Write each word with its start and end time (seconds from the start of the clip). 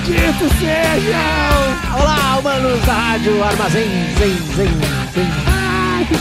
Malditos 0.00 0.52
sejam! 0.58 2.00
Olá, 2.00 2.38
humanos 2.38 2.80
da 2.86 2.92
rádio 2.94 3.44
Armazém, 3.44 3.90
zen, 4.18 4.34
zen, 4.56 4.68
zen. 5.12 5.30
Ai, 5.46 6.06
que 6.06 6.16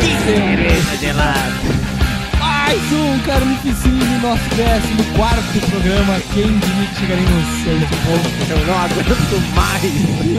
Que 0.00 0.10
cerveja 0.24 0.96
gelada. 0.96 1.75
Mais 2.66 2.82
um 2.92 3.18
Carnificine, 3.20 4.18
nosso 4.20 4.42
décimo 4.56 5.04
quarto 5.16 5.60
programa. 5.70 6.20
Quem 6.34 6.58
diria 6.58 6.88
que 6.88 6.96
chegaremos 6.96 7.30
a 7.30 7.34
esse 7.74 7.94
ponto? 8.02 8.26
Eu 8.50 8.66
não 8.66 8.76
aguento 8.76 9.38
mais. 9.54 9.94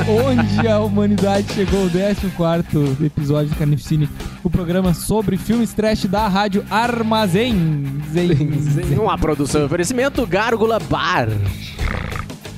Onde 0.09 0.67
a 0.67 0.81
humanidade 0.81 1.53
chegou 1.53 1.87
décimo 1.87 2.29
quarto 2.33 2.97
episódio 3.01 3.51
do 3.51 3.55
Carnificine, 3.55 4.09
o 4.43 4.49
programa 4.49 4.93
sobre 4.93 5.37
filmes 5.37 5.73
trash 5.73 6.03
da 6.03 6.27
rádio 6.27 6.65
Armazém. 6.69 7.85
Zen, 8.11 8.59
zen. 8.59 8.99
Uma 8.99 9.17
produção 9.17 9.61
e 9.61 9.63
oferecimento 9.63 10.27
Gárgula 10.27 10.79
Bar. 10.79 11.29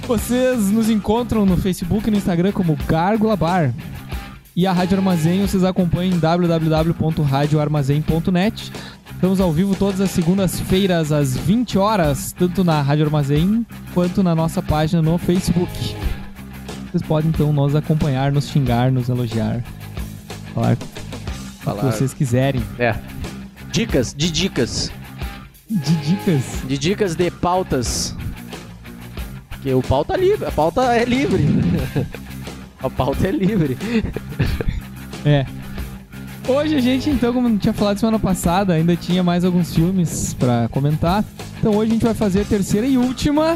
Vocês 0.07 0.71
nos 0.71 0.89
encontram 0.89 1.45
no 1.45 1.57
Facebook 1.57 2.07
e 2.07 2.11
no 2.11 2.17
Instagram 2.17 2.53
como 2.53 2.75
Gárgula 2.87 3.35
Bar. 3.35 3.71
E 4.55 4.65
a 4.67 4.73
Rádio 4.73 4.97
Armazém 4.97 5.41
vocês 5.41 5.63
acompanham 5.63 6.15
em 6.15 6.19
www.radioarmazém.net. 6.19 8.71
Estamos 9.19 9.41
ao 9.41 9.51
vivo 9.51 9.75
todas 9.75 9.99
as 9.99 10.11
segundas-feiras 10.11 11.11
às 11.11 11.35
20 11.35 11.77
horas, 11.77 12.31
tanto 12.31 12.63
na 12.63 12.81
Rádio 12.81 13.03
Armazém 13.03 13.65
quanto 13.93 14.23
na 14.23 14.33
nossa 14.33 14.61
página 14.61 15.01
no 15.01 15.17
Facebook. 15.17 15.69
Vocês 16.89 17.03
podem 17.03 17.29
então 17.29 17.51
nos 17.51 17.75
acompanhar, 17.75 18.31
nos 18.31 18.47
xingar, 18.47 18.89
nos 18.93 19.09
elogiar, 19.09 19.61
falar 20.55 20.75
o 20.75 20.77
que 20.77 20.85
Falar. 21.61 21.81
vocês 21.81 22.13
quiserem. 22.13 22.63
É. 22.79 22.95
Dicas, 23.73 24.15
de 24.17 24.31
dicas. 24.31 24.89
De 25.69 25.95
dicas. 25.97 26.43
De 26.65 26.77
dicas 26.77 27.15
de 27.17 27.29
pautas. 27.29 28.15
Que 29.61 29.73
o 29.73 29.81
pauta 29.81 30.15
livre, 30.15 30.45
a 30.45 30.51
pauta 30.51 30.95
é 30.95 31.03
livre. 31.03 31.45
a 32.81 32.89
pauta 32.89 33.27
é 33.27 33.31
livre. 33.31 33.77
É. 35.25 35.45
Hoje 36.49 36.75
a 36.75 36.81
gente, 36.81 37.11
então, 37.11 37.31
como 37.31 37.55
tinha 37.59 37.71
falado 37.71 37.99
semana 37.99 38.17
passada, 38.17 38.73
ainda 38.73 38.95
tinha 38.95 39.21
mais 39.21 39.45
alguns 39.45 39.71
filmes 39.71 40.33
pra 40.33 40.67
comentar. 40.69 41.23
Então 41.59 41.75
hoje 41.75 41.91
a 41.91 41.93
gente 41.93 42.03
vai 42.03 42.15
fazer 42.15 42.41
a 42.41 42.45
terceira 42.45 42.87
e 42.87 42.97
última. 42.97 43.55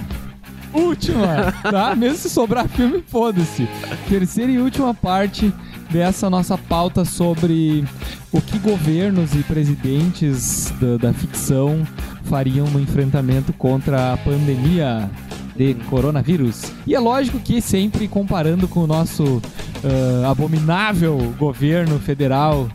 Última, 0.71 1.51
tá? 1.71 1.95
Mesmo 1.95 2.19
se 2.19 2.29
sobrar 2.29 2.67
filme, 2.67 3.03
foda-se. 3.07 3.67
Terceira 4.07 4.51
e 4.51 4.59
última 4.59 4.93
parte 4.93 5.51
dessa 5.89 6.29
nossa 6.29 6.55
pauta 6.55 7.03
sobre 7.03 7.83
o 8.31 8.39
que 8.39 8.59
governos 8.59 9.33
e 9.33 9.39
presidentes 9.39 10.71
da, 10.79 11.07
da 11.07 11.13
ficção 11.13 11.87
fariam 12.25 12.67
no 12.67 12.79
enfrentamento 12.79 13.51
contra 13.53 14.13
a 14.13 14.17
pandemia 14.17 15.09
de 15.55 15.73
coronavírus. 15.89 16.71
E 16.85 16.93
é 16.93 16.99
lógico 16.99 17.39
que 17.39 17.59
sempre 17.59 18.07
comparando 18.07 18.67
com 18.67 18.81
o 18.81 18.87
nosso 18.87 19.41
ah, 19.83 20.31
abominável 20.31 21.17
governo 21.37 21.99
federal, 21.99 22.69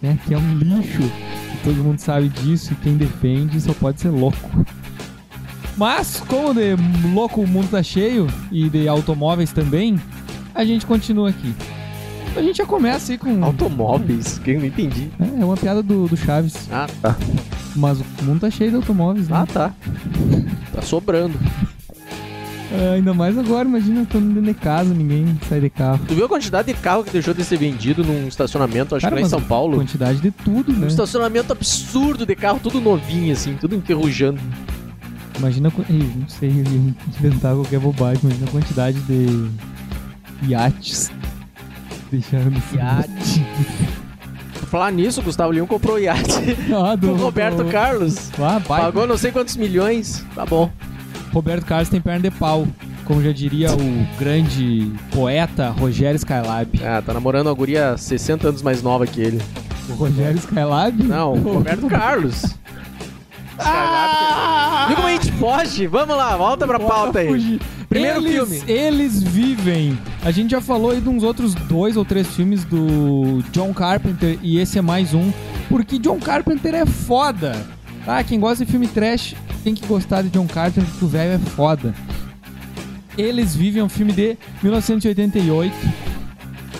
né, 0.00 0.18
que 0.26 0.34
é 0.34 0.38
um 0.38 0.58
lixo, 0.58 1.02
todo 1.64 1.76
mundo 1.76 1.98
sabe 1.98 2.28
disso, 2.28 2.72
e 2.72 2.76
quem 2.76 2.96
defende 2.96 3.60
só 3.60 3.72
pode 3.72 4.00
ser 4.00 4.10
louco. 4.10 4.50
Mas, 5.76 6.22
como 6.26 6.54
de 6.54 6.74
louco 7.12 7.42
o 7.42 7.46
mundo 7.46 7.68
tá 7.70 7.82
cheio, 7.82 8.26
e 8.50 8.68
de 8.70 8.88
automóveis 8.88 9.52
também, 9.52 10.00
a 10.54 10.64
gente 10.64 10.86
continua 10.86 11.28
aqui. 11.30 11.54
A 12.34 12.42
gente 12.42 12.58
já 12.58 12.66
começa 12.66 13.12
aí 13.12 13.18
com. 13.18 13.42
Automóveis, 13.42 14.38
que 14.38 14.50
eu 14.50 14.60
não 14.60 14.66
entendi. 14.66 15.10
É, 15.18 15.40
é 15.40 15.44
uma 15.44 15.56
piada 15.56 15.82
do, 15.82 16.06
do 16.06 16.16
Chaves. 16.16 16.68
Ah, 16.70 16.86
tá. 17.00 17.16
Mas 17.74 17.98
o 18.00 18.04
mundo 18.24 18.40
tá 18.40 18.50
cheio 18.50 18.70
de 18.70 18.76
automóveis, 18.76 19.28
né? 19.28 19.36
Ah, 19.38 19.46
tá. 19.46 19.74
Tá 20.72 20.82
sobrando. 20.82 21.38
Ah, 22.78 22.92
ainda 22.94 23.14
mais 23.14 23.36
agora, 23.38 23.66
imagina 23.68 24.06
quando 24.10 24.26
dentro 24.34 24.42
de 24.42 24.54
casa, 24.54 24.92
ninguém 24.92 25.38
sai 25.48 25.60
de 25.60 25.70
carro. 25.70 26.00
Tu 26.06 26.14
viu 26.14 26.26
a 26.26 26.28
quantidade 26.28 26.72
de 26.72 26.78
carro 26.78 27.02
que 27.04 27.10
deixou 27.10 27.32
de 27.32 27.42
ser 27.44 27.56
vendido 27.58 28.04
num 28.04 28.28
estacionamento, 28.28 28.94
acho 28.94 29.02
Cara, 29.04 29.16
que 29.16 29.22
lá 29.22 29.26
em 29.26 29.30
São 29.30 29.40
Paulo? 29.40 29.76
Quantidade 29.78 30.20
de 30.20 30.30
tudo, 30.30 30.72
né? 30.72 30.84
Um 30.84 30.88
estacionamento 30.88 31.52
absurdo 31.52 32.26
de 32.26 32.34
carro, 32.36 32.60
tudo 32.62 32.80
novinho, 32.80 33.32
assim, 33.32 33.54
tudo 33.60 33.74
enferrujando. 33.74 34.40
Imagina, 35.38 35.72
não 35.88 36.28
sei, 36.28 36.50
inventar 36.50 37.54
qualquer 37.54 37.78
bobagem, 37.80 38.20
imagina 38.24 38.46
a 38.46 38.50
quantidade 38.50 38.98
de 39.00 39.48
iates 40.48 41.10
deixando 42.10 42.56
esse 42.58 42.76
Iate. 42.76 43.46
Falar 44.70 44.90
nisso, 44.90 45.22
Gustavo 45.22 45.52
Leão 45.52 45.66
comprou 45.66 45.96
o 45.96 45.98
iate 45.98 46.56
Ah, 46.74 46.94
do 46.96 47.14
Roberto 47.14 47.62
do- 47.62 47.70
Carlos. 47.70 48.30
Ah. 48.38 48.60
Pagou 48.66 49.06
não 49.06 49.16
sei 49.16 49.30
quantos 49.30 49.56
milhões. 49.56 50.24
Tá 50.34 50.44
bom. 50.44 50.70
Roberto 51.36 51.66
Carlos 51.66 51.90
tem 51.90 52.00
perna 52.00 52.30
de 52.30 52.30
pau, 52.30 52.66
como 53.04 53.22
já 53.22 53.30
diria 53.30 53.70
o 53.70 54.18
grande 54.18 54.90
poeta 55.12 55.68
Rogério 55.68 56.16
Skylab. 56.16 56.80
Ah, 56.82 57.02
tá 57.04 57.12
namorando 57.12 57.48
uma 57.48 57.52
guria 57.52 57.94
60 57.94 58.48
anos 58.48 58.62
mais 58.62 58.82
nova 58.82 59.06
que 59.06 59.20
ele. 59.20 59.42
O 59.86 59.92
Rogério 59.92 60.38
Skylab? 60.38 61.02
Não, 61.02 61.34
o 61.34 61.52
Roberto 61.52 61.88
Carlos. 61.88 62.42
Ah! 63.58 64.86
Viu 64.86 64.96
como 64.96 65.08
a 65.08 65.12
gente 65.12 65.30
foge? 65.32 65.86
Vamos 65.86 66.16
lá, 66.16 66.34
volta 66.38 66.66
pra 66.66 66.80
pauta 66.80 67.18
aí. 67.18 67.28
Fugir. 67.28 67.60
Primeiro 67.86 68.20
eles, 68.20 68.32
filme. 68.32 68.62
Eles 68.66 69.22
vivem. 69.22 69.98
A 70.24 70.30
gente 70.30 70.52
já 70.52 70.62
falou 70.62 70.92
aí 70.92 71.02
de 71.02 71.08
uns 71.10 71.22
outros 71.22 71.54
dois 71.54 71.98
ou 71.98 72.04
três 72.06 72.28
filmes 72.28 72.64
do 72.64 73.42
John 73.52 73.74
Carpenter 73.74 74.38
e 74.42 74.58
esse 74.58 74.78
é 74.78 74.82
mais 74.82 75.12
um. 75.12 75.30
Porque 75.68 75.98
John 75.98 76.18
Carpenter 76.18 76.74
é 76.74 76.86
foda. 76.86 77.75
Tá? 78.06 78.22
Quem 78.24 78.40
gosta 78.40 78.64
de 78.64 78.70
filme 78.70 78.86
trash 78.88 79.34
tem 79.62 79.74
que 79.74 79.84
gostar 79.86 80.22
de 80.22 80.30
John 80.30 80.46
Carpenter 80.46 80.84
porque 80.88 81.04
o 81.04 81.08
velho 81.08 81.32
é 81.32 81.38
foda. 81.50 81.94
Eles 83.18 83.54
vivem 83.54 83.80
é 83.82 83.84
um 83.84 83.88
filme 83.88 84.12
de 84.12 84.38
1988 84.62 85.74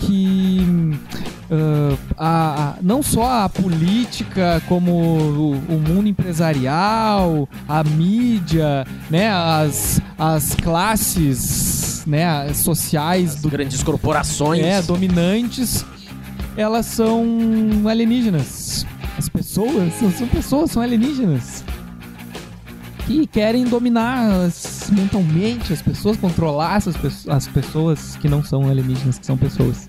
que 0.00 0.60
ah, 1.50 1.96
a- 2.18 2.62
a- 2.70 2.74
não 2.82 3.02
só 3.02 3.44
a 3.44 3.48
política, 3.48 4.62
como 4.68 4.92
o, 4.92 5.52
o 5.68 5.80
mundo 5.80 6.06
empresarial, 6.08 7.48
a 7.68 7.82
mídia, 7.82 8.86
né, 9.10 9.30
as, 9.30 10.00
as 10.18 10.54
classes 10.54 12.04
né, 12.06 12.24
as 12.24 12.58
sociais 12.58 13.36
do, 13.36 13.48
Grandes 13.50 13.82
corporações. 13.82 14.62
é, 14.62 14.80
dominantes, 14.82 15.84
elas 16.56 16.86
são 16.86 17.24
alienígenas. 17.88 18.86
As 19.18 19.28
pessoas 19.28 19.92
são, 19.94 20.28
pessoas, 20.28 20.70
são 20.70 20.82
alienígenas. 20.82 21.64
Que 23.06 23.26
querem 23.26 23.64
dominar 23.64 24.44
as- 24.46 24.90
mentalmente 24.92 25.72
as 25.72 25.80
pessoas, 25.80 26.16
controlar 26.16 26.76
essas 26.76 26.96
pe- 26.96 27.30
as 27.30 27.46
pessoas 27.46 28.16
que 28.16 28.28
não 28.28 28.42
são 28.42 28.68
alienígenas, 28.68 29.18
que 29.18 29.24
são 29.26 29.36
pessoas. 29.36 29.88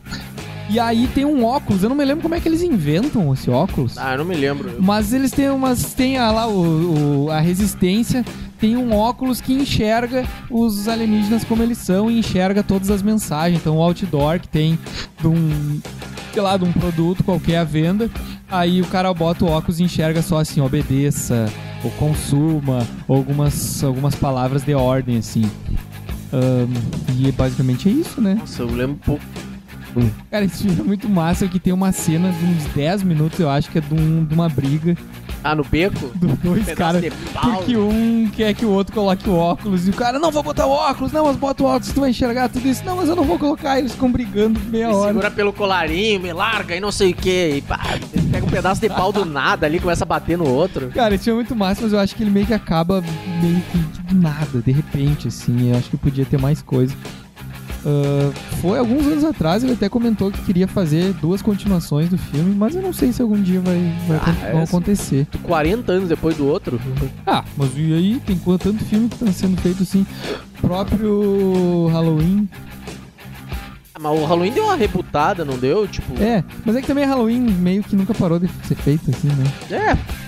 E 0.69 0.79
aí 0.79 1.07
tem 1.15 1.25
um 1.25 1.43
óculos, 1.45 1.81
eu 1.81 1.89
não 1.89 1.95
me 1.95 2.03
lembro 2.05 2.21
como 2.21 2.35
é 2.35 2.39
que 2.41 2.47
eles 2.47 2.61
inventam 2.61 3.33
esse 3.33 3.49
óculos. 3.49 3.97
Ah, 3.97 4.11
eu 4.13 4.19
não 4.19 4.25
me 4.25 4.35
lembro. 4.35 4.75
Mas 4.79 5.13
eles 5.13 5.31
têm 5.31 5.49
umas. 5.49 5.93
Tem 5.93 6.17
a, 6.17 6.29
lá 6.31 6.47
o, 6.47 7.25
o- 7.25 7.31
a 7.31 7.39
resistência. 7.39 8.23
Tem 8.59 8.75
um 8.75 8.93
óculos 8.95 9.39
que 9.39 9.53
enxerga 9.53 10.25
os 10.49 10.87
alienígenas 10.87 11.43
como 11.43 11.61
eles 11.61 11.77
são 11.77 12.09
e 12.09 12.19
enxerga 12.19 12.63
todas 12.63 12.89
as 12.89 13.01
mensagens. 13.03 13.59
Então 13.61 13.77
o 13.77 13.81
outdoor 13.81 14.39
que 14.39 14.47
tem 14.47 14.77
de 15.19 15.27
um. 15.27 15.79
Sei 16.33 16.41
lá, 16.41 16.55
de 16.57 16.63
um 16.65 16.71
produto 16.71 17.23
qualquer 17.23 17.57
à 17.57 17.63
venda. 17.63 18.09
Aí 18.49 18.81
o 18.81 18.85
cara 18.85 19.13
bota 19.13 19.43
o 19.43 19.47
óculos 19.49 19.79
e 19.79 19.83
enxerga 19.83 20.21
só 20.21 20.39
assim, 20.39 20.61
obedeça, 20.61 21.47
ou 21.83 21.91
consuma, 21.91 22.85
ou 23.07 23.17
algumas, 23.17 23.83
algumas 23.83 24.15
palavras 24.15 24.63
de 24.63 24.73
ordem, 24.73 25.17
assim. 25.17 25.43
Ahn, 26.31 26.67
e 27.17 27.31
basicamente 27.31 27.89
é 27.89 27.91
isso, 27.91 28.21
né? 28.21 28.35
Nossa, 28.39 28.61
eu 28.61 28.67
lembro 28.71 28.97
pouco. 29.05 29.23
Cara, 30.29 30.45
esse 30.45 30.63
filme 30.63 30.79
é 30.79 30.83
muito 30.83 31.09
massa 31.09 31.47
que 31.47 31.59
tem 31.59 31.73
uma 31.73 31.91
cena 31.91 32.31
de 32.31 32.45
uns 32.45 32.65
10 32.75 33.01
minutos, 33.03 33.39
eu 33.39 33.49
acho 33.49 33.71
que 33.71 33.79
é 33.79 33.81
de, 33.81 33.93
um- 33.95 34.23
de 34.25 34.33
uma 34.35 34.47
briga 34.47 34.95
Ah, 35.43 35.55
no 35.55 35.63
beco? 35.63 36.11
dos 36.15 36.37
dois 36.39 36.65
caras. 36.73 37.03
Porque 37.41 37.77
um 37.77 38.29
quer 38.35 38.53
que 38.53 38.65
o 38.65 38.69
outro 38.71 38.93
coloque 38.93 39.29
o 39.29 39.35
óculos 39.35 39.87
e 39.87 39.91
o 39.91 39.93
cara, 39.93 40.19
não 40.19 40.31
vou 40.31 40.43
botar 40.43 40.65
o 40.65 40.71
óculos, 40.71 41.11
não, 41.11 41.25
mas 41.25 41.35
bota 41.35 41.63
o 41.63 41.65
óculos, 41.67 41.93
tu 41.93 42.01
vai 42.01 42.09
enxergar 42.09 42.49
tudo 42.49 42.67
isso. 42.67 42.83
Não, 42.83 42.95
mas 42.95 43.09
eu 43.09 43.15
não 43.15 43.23
vou 43.23 43.37
colocar. 43.37 43.79
Eles 43.79 43.91
ficam 43.91 44.11
brigando 44.11 44.59
meia 44.67 44.87
Me 44.87 44.93
hora. 44.93 45.07
segura 45.09 45.31
pelo 45.31 45.53
colarinho, 45.53 46.19
me 46.19 46.33
larga 46.33 46.75
e 46.75 46.79
não 46.79 46.91
sei 46.91 47.11
o 47.11 47.15
que. 47.15 47.55
E 47.57 47.61
pá, 47.61 47.79
pega 48.31 48.45
um 48.45 48.49
pedaço 48.49 48.81
de 48.81 48.89
pau 48.89 49.11
do 49.11 49.23
nada 49.25 49.65
ali, 49.65 49.79
começa 49.79 50.03
a 50.03 50.07
bater 50.07 50.37
no 50.37 50.47
outro. 50.47 50.89
Cara, 50.89 51.17
filme 51.17 51.41
é 51.41 51.43
muito 51.43 51.55
massa, 51.55 51.81
mas 51.83 51.93
eu 51.93 51.99
acho 51.99 52.15
que 52.15 52.23
ele 52.23 52.31
meio 52.31 52.45
que 52.45 52.53
acaba 52.53 53.03
meio 53.41 53.61
que 53.71 53.77
do 54.13 54.15
nada, 54.15 54.61
de 54.61 54.71
repente, 54.71 55.27
assim. 55.27 55.71
Eu 55.71 55.77
acho 55.77 55.89
que 55.89 55.97
podia 55.97 56.25
ter 56.25 56.39
mais 56.39 56.61
coisa. 56.61 56.95
Ah, 57.89 58.31
foi 58.59 58.77
alguns 58.77 59.05
anos 59.07 59.23
atrás, 59.23 59.63
ele 59.63 59.71
até 59.73 59.87
comentou 59.87 60.29
que 60.29 60.41
queria 60.41 60.67
fazer 60.67 61.13
duas 61.13 61.41
continuações 61.41 62.09
do 62.09 62.17
filme, 62.17 62.53
mas 62.53 62.75
eu 62.75 62.81
não 62.81 62.91
sei 62.91 63.13
se 63.13 63.21
algum 63.21 63.41
dia 63.41 63.61
vai, 63.61 63.93
vai 64.07 64.17
Ah, 64.17 64.47
é, 64.59 64.63
acontecer. 64.63 65.25
40 65.43 65.89
anos 65.93 66.09
depois 66.09 66.35
do 66.35 66.45
outro. 66.45 66.77
Ah, 67.25 67.45
mas 67.55 67.69
e 67.77 67.93
aí? 67.93 68.21
Tem 68.25 68.35
tanto 68.59 68.83
filme 68.83 69.07
que 69.07 69.17
tá 69.23 69.31
sendo 69.31 69.55
feito 69.61 69.83
assim. 69.83 70.05
Próprio 70.59 71.87
Halloween. 71.87 72.49
Ah, 73.95 73.99
Mas 74.01 74.19
o 74.19 74.25
Halloween 74.25 74.51
deu 74.51 74.65
uma 74.65 74.75
rebutada, 74.75 75.45
não 75.45 75.57
deu? 75.57 75.87
Tipo. 75.87 76.21
É, 76.21 76.43
mas 76.65 76.75
é 76.75 76.81
que 76.81 76.87
também 76.87 77.05
Halloween 77.05 77.39
meio 77.39 77.83
que 77.83 77.95
nunca 77.95 78.13
parou 78.13 78.37
de 78.37 78.49
ser 78.67 78.75
feito 78.75 79.09
assim, 79.09 79.29
né? 79.29 79.45
É. 79.71 80.26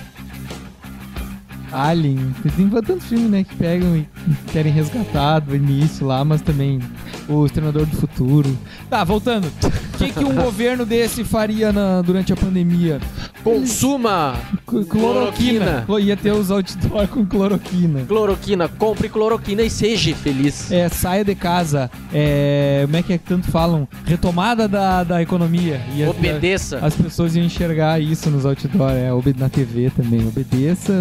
Alien. 1.72 2.34
Tem 2.56 2.68
tantos 2.68 3.06
filmes, 3.06 3.30
né, 3.30 3.44
que 3.44 3.54
pegam 3.56 3.96
e 3.96 4.06
querem 4.52 4.72
resgatar 4.72 5.40
do 5.40 5.54
início 5.54 6.06
lá, 6.06 6.24
mas 6.24 6.42
também 6.42 6.80
o 7.28 7.46
Exterminador 7.46 7.86
do 7.86 7.96
Futuro. 7.96 8.56
Tá, 8.88 9.04
voltando. 9.04 9.50
O 10.00 10.06
que, 10.06 10.12
que 10.12 10.24
um 10.24 10.34
governo 10.34 10.86
desse 10.86 11.24
faria 11.24 11.72
na- 11.72 12.00
durante 12.02 12.32
a 12.32 12.36
pandemia? 12.36 12.98
Consuma 13.44 14.34
C- 14.68 14.84
Cloroquina. 14.84 15.82
Cloroquina. 15.86 16.00
Ia 16.00 16.16
ter 16.16 16.32
os 16.32 16.50
outdoor 16.50 17.06
com 17.08 17.24
cloroquina. 17.26 18.04
cloroquina, 18.06 18.68
compre 18.68 19.08
cloroquina 19.08 19.62
e 19.62 19.70
seja 19.70 20.14
feliz. 20.14 20.70
É, 20.72 20.88
saia 20.88 21.24
de 21.24 21.34
casa. 21.34 21.90
É, 22.12 22.82
como 22.84 22.96
é 22.96 23.02
que 23.02 23.12
é 23.12 23.18
que 23.18 23.24
tanto 23.24 23.50
falam? 23.50 23.86
Retomada 24.04 24.66
da, 24.68 25.04
da 25.04 25.22
economia. 25.22 25.80
Ia- 25.94 26.10
Obedeça. 26.10 26.78
As 26.82 26.94
pessoas 26.94 27.36
iam 27.36 27.44
enxergar 27.44 28.00
isso 28.00 28.30
nos 28.30 28.46
outdoor, 28.46 28.90
é, 28.92 29.10
na 29.38 29.48
TV 29.48 29.90
também. 29.96 30.26
Obedeça, 30.26 30.92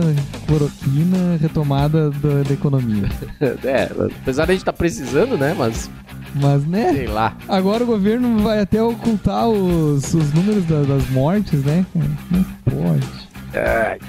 cloroquina, 0.48 1.38
retomada 1.42 2.10
da, 2.12 2.44
da 2.44 2.54
economia. 2.54 3.10
É, 3.64 3.90
apesar 4.22 4.46
de 4.46 4.52
a 4.52 4.54
gente 4.54 4.62
estar 4.62 4.74
precisando, 4.74 5.38
né? 5.38 5.56
Mas 5.58 5.90
Mas, 6.36 6.66
né? 6.66 6.94
sei 6.94 7.08
lá. 7.08 7.36
Agora 7.48 7.84
o 7.84 7.88
governo 7.88 8.40
vai 8.44 8.60
até 8.60 8.82
ocultar 8.82 9.48
os, 9.48 10.14
os 10.14 10.34
números 10.34 10.64
da- 10.66 10.84
das 10.84 11.10
mortes, 11.10 11.64
né? 11.64 11.86
cara? 11.94 12.06
Como 12.30 12.46
pode? 12.66 13.08
Ai, 13.54 14.00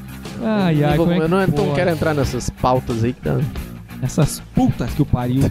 Ai, 0.42 0.84
ai, 0.84 0.90
não 0.90 0.96
vou- 0.96 1.06
como 1.06 1.12
é 1.12 1.16
eu 1.18 1.22
que 1.22 1.28
não, 1.28 1.40
não 1.40 1.48
pode? 1.48 1.74
quero 1.74 1.90
entrar 1.90 2.14
nessas 2.14 2.50
pautas 2.50 3.02
aí 3.04 3.12
que 3.12 3.20
tá. 3.22 3.38
Essas 4.02 4.40
putas 4.54 4.90
que 4.92 5.02
o 5.02 5.06
pariu. 5.06 5.50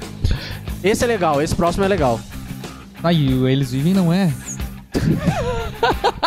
Esse 0.83 1.03
é 1.03 1.07
legal, 1.07 1.41
esse 1.41 1.55
próximo 1.55 1.83
é 1.83 1.87
legal. 1.87 2.19
Aí, 3.03 3.33
o 3.33 3.47
Eles 3.47 3.71
Vivem 3.71 3.93
não 3.93 4.11
é. 4.13 4.31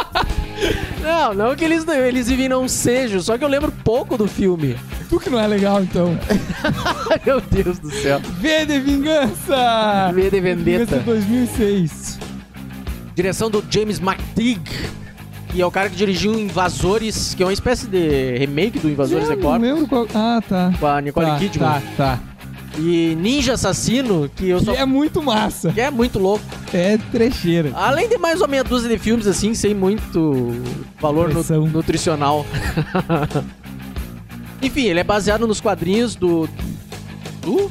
Não, 1.03 1.35
não 1.35 1.57
que 1.57 1.65
eles, 1.65 1.87
eles 1.89 2.29
vivem 2.29 2.49
não 2.49 2.69
sejam, 2.69 3.21
só 3.21 3.37
que 3.37 3.45
eu 3.45 3.49
lembro 3.49 3.73
pouco 3.85 4.17
do 4.17 4.29
filme. 4.29 4.77
Tu 5.13 5.21
que 5.21 5.29
não 5.29 5.39
é 5.39 5.47
legal, 5.47 5.83
então. 5.83 6.19
Meu 7.27 7.39
Deus 7.39 7.79
do 7.79 7.91
céu. 7.91 8.19
V 8.19 8.65
de 8.65 8.81
Vingança! 8.81 10.11
V 10.15 10.31
de 10.31 10.41
Vingança 10.41 10.41
Vendetta. 10.41 10.99
2006. 11.01 12.19
Direção 13.15 13.51
do 13.51 13.63
James 13.69 14.01
McTeague. 14.01 14.89
Que 15.49 15.61
é 15.61 15.67
o 15.67 15.71
cara 15.71 15.91
que 15.91 15.97
dirigiu 15.97 16.33
Invasores, 16.33 17.35
que 17.35 17.43
é 17.43 17.47
uma 17.47 17.53
espécie 17.53 17.87
de 17.89 18.39
remake 18.39 18.79
do 18.79 18.89
Invasores 18.89 19.29
Eu 19.29 19.37
Corpo, 19.37 19.59
lembro 19.63 19.87
qual... 19.87 20.09
Ah, 20.15 20.41
tá. 20.49 20.73
com 20.81 20.87
a 20.87 20.99
Nicole 21.03 21.27
tá, 21.27 21.37
Kidman. 21.39 21.69
Tá, 21.69 21.83
tá. 21.95 22.19
E 22.79 23.15
Ninja 23.21 23.53
Assassino, 23.53 24.31
que 24.35 24.49
eu 24.49 24.63
Que 24.63 24.71
é 24.71 24.87
muito 24.87 25.23
massa. 25.23 25.71
Que 25.73 25.83
é 25.83 25.91
muito 25.91 26.19
louco. 26.19 26.43
É 26.73 26.97
trecheira. 26.97 27.71
Além 27.75 28.09
de 28.09 28.17
mais 28.17 28.41
ou 28.41 28.49
meia 28.49 28.65
dúzia 28.65 28.89
de 28.89 28.97
filmes 28.97 29.27
assim, 29.27 29.53
sem 29.53 29.75
muito 29.75 30.55
valor 30.99 31.29
nu- 31.29 31.67
nutricional. 31.67 32.47
Enfim, 34.63 34.85
ele 34.87 35.01
é 35.01 35.05
baseado 35.05 35.47
nos 35.47 35.61
quadrinhos 35.61 36.15
do. 36.15 36.49
Do 37.43 37.71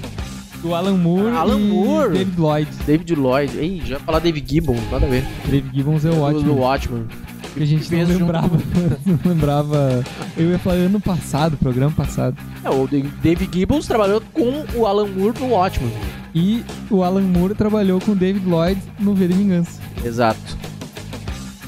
Do 0.61 0.75
Alan 0.75 0.97
Moore 0.97 1.35
Alan 1.35 1.59
e 1.59 1.63
Moore. 1.63 2.13
David 2.17 2.39
Lloyd. 2.39 2.69
David 2.85 3.15
Lloyd. 3.15 3.57
Ei, 3.57 3.81
já 3.85 3.95
ia 3.95 3.99
falar 3.99 4.19
David 4.19 4.45
Gibbon, 4.51 4.75
nada 4.91 5.05
a 5.05 5.09
ver. 5.09 5.23
David 5.45 5.71
Gibbons 5.75 6.05
é 6.05 6.09
o 6.09 6.19
ótimo. 6.21 6.43
do 6.43 6.55
Watchmen. 6.59 7.05
Que 7.53 7.63
a 7.63 7.65
gente 7.65 7.83
fez 7.83 8.07
não 8.07 8.17
lembrava. 8.19 8.57
não 9.05 9.19
lembrava. 9.25 10.03
Eu 10.37 10.51
ia 10.51 10.59
falar 10.59 10.75
ano 10.75 11.01
passado, 11.01 11.57
programa 11.57 11.91
passado. 11.91 12.37
É, 12.63 12.69
o 12.69 12.87
David- 12.87 13.49
Gibbons 13.53 13.87
trabalhou 13.87 14.21
com 14.33 14.63
o 14.75 14.85
Alan 14.85 15.07
Moore 15.07 15.37
no 15.39 15.47
Watchmen. 15.49 15.91
E 16.33 16.63
o 16.89 17.03
Alan 17.03 17.21
Moore 17.21 17.53
trabalhou 17.55 17.99
com 17.99 18.11
o 18.13 18.15
David 18.15 18.45
Lloyd 18.47 18.81
no 18.99 19.13
V 19.13 19.27
de 19.27 19.33
Vingança. 19.33 19.81
Exato. 20.05 20.39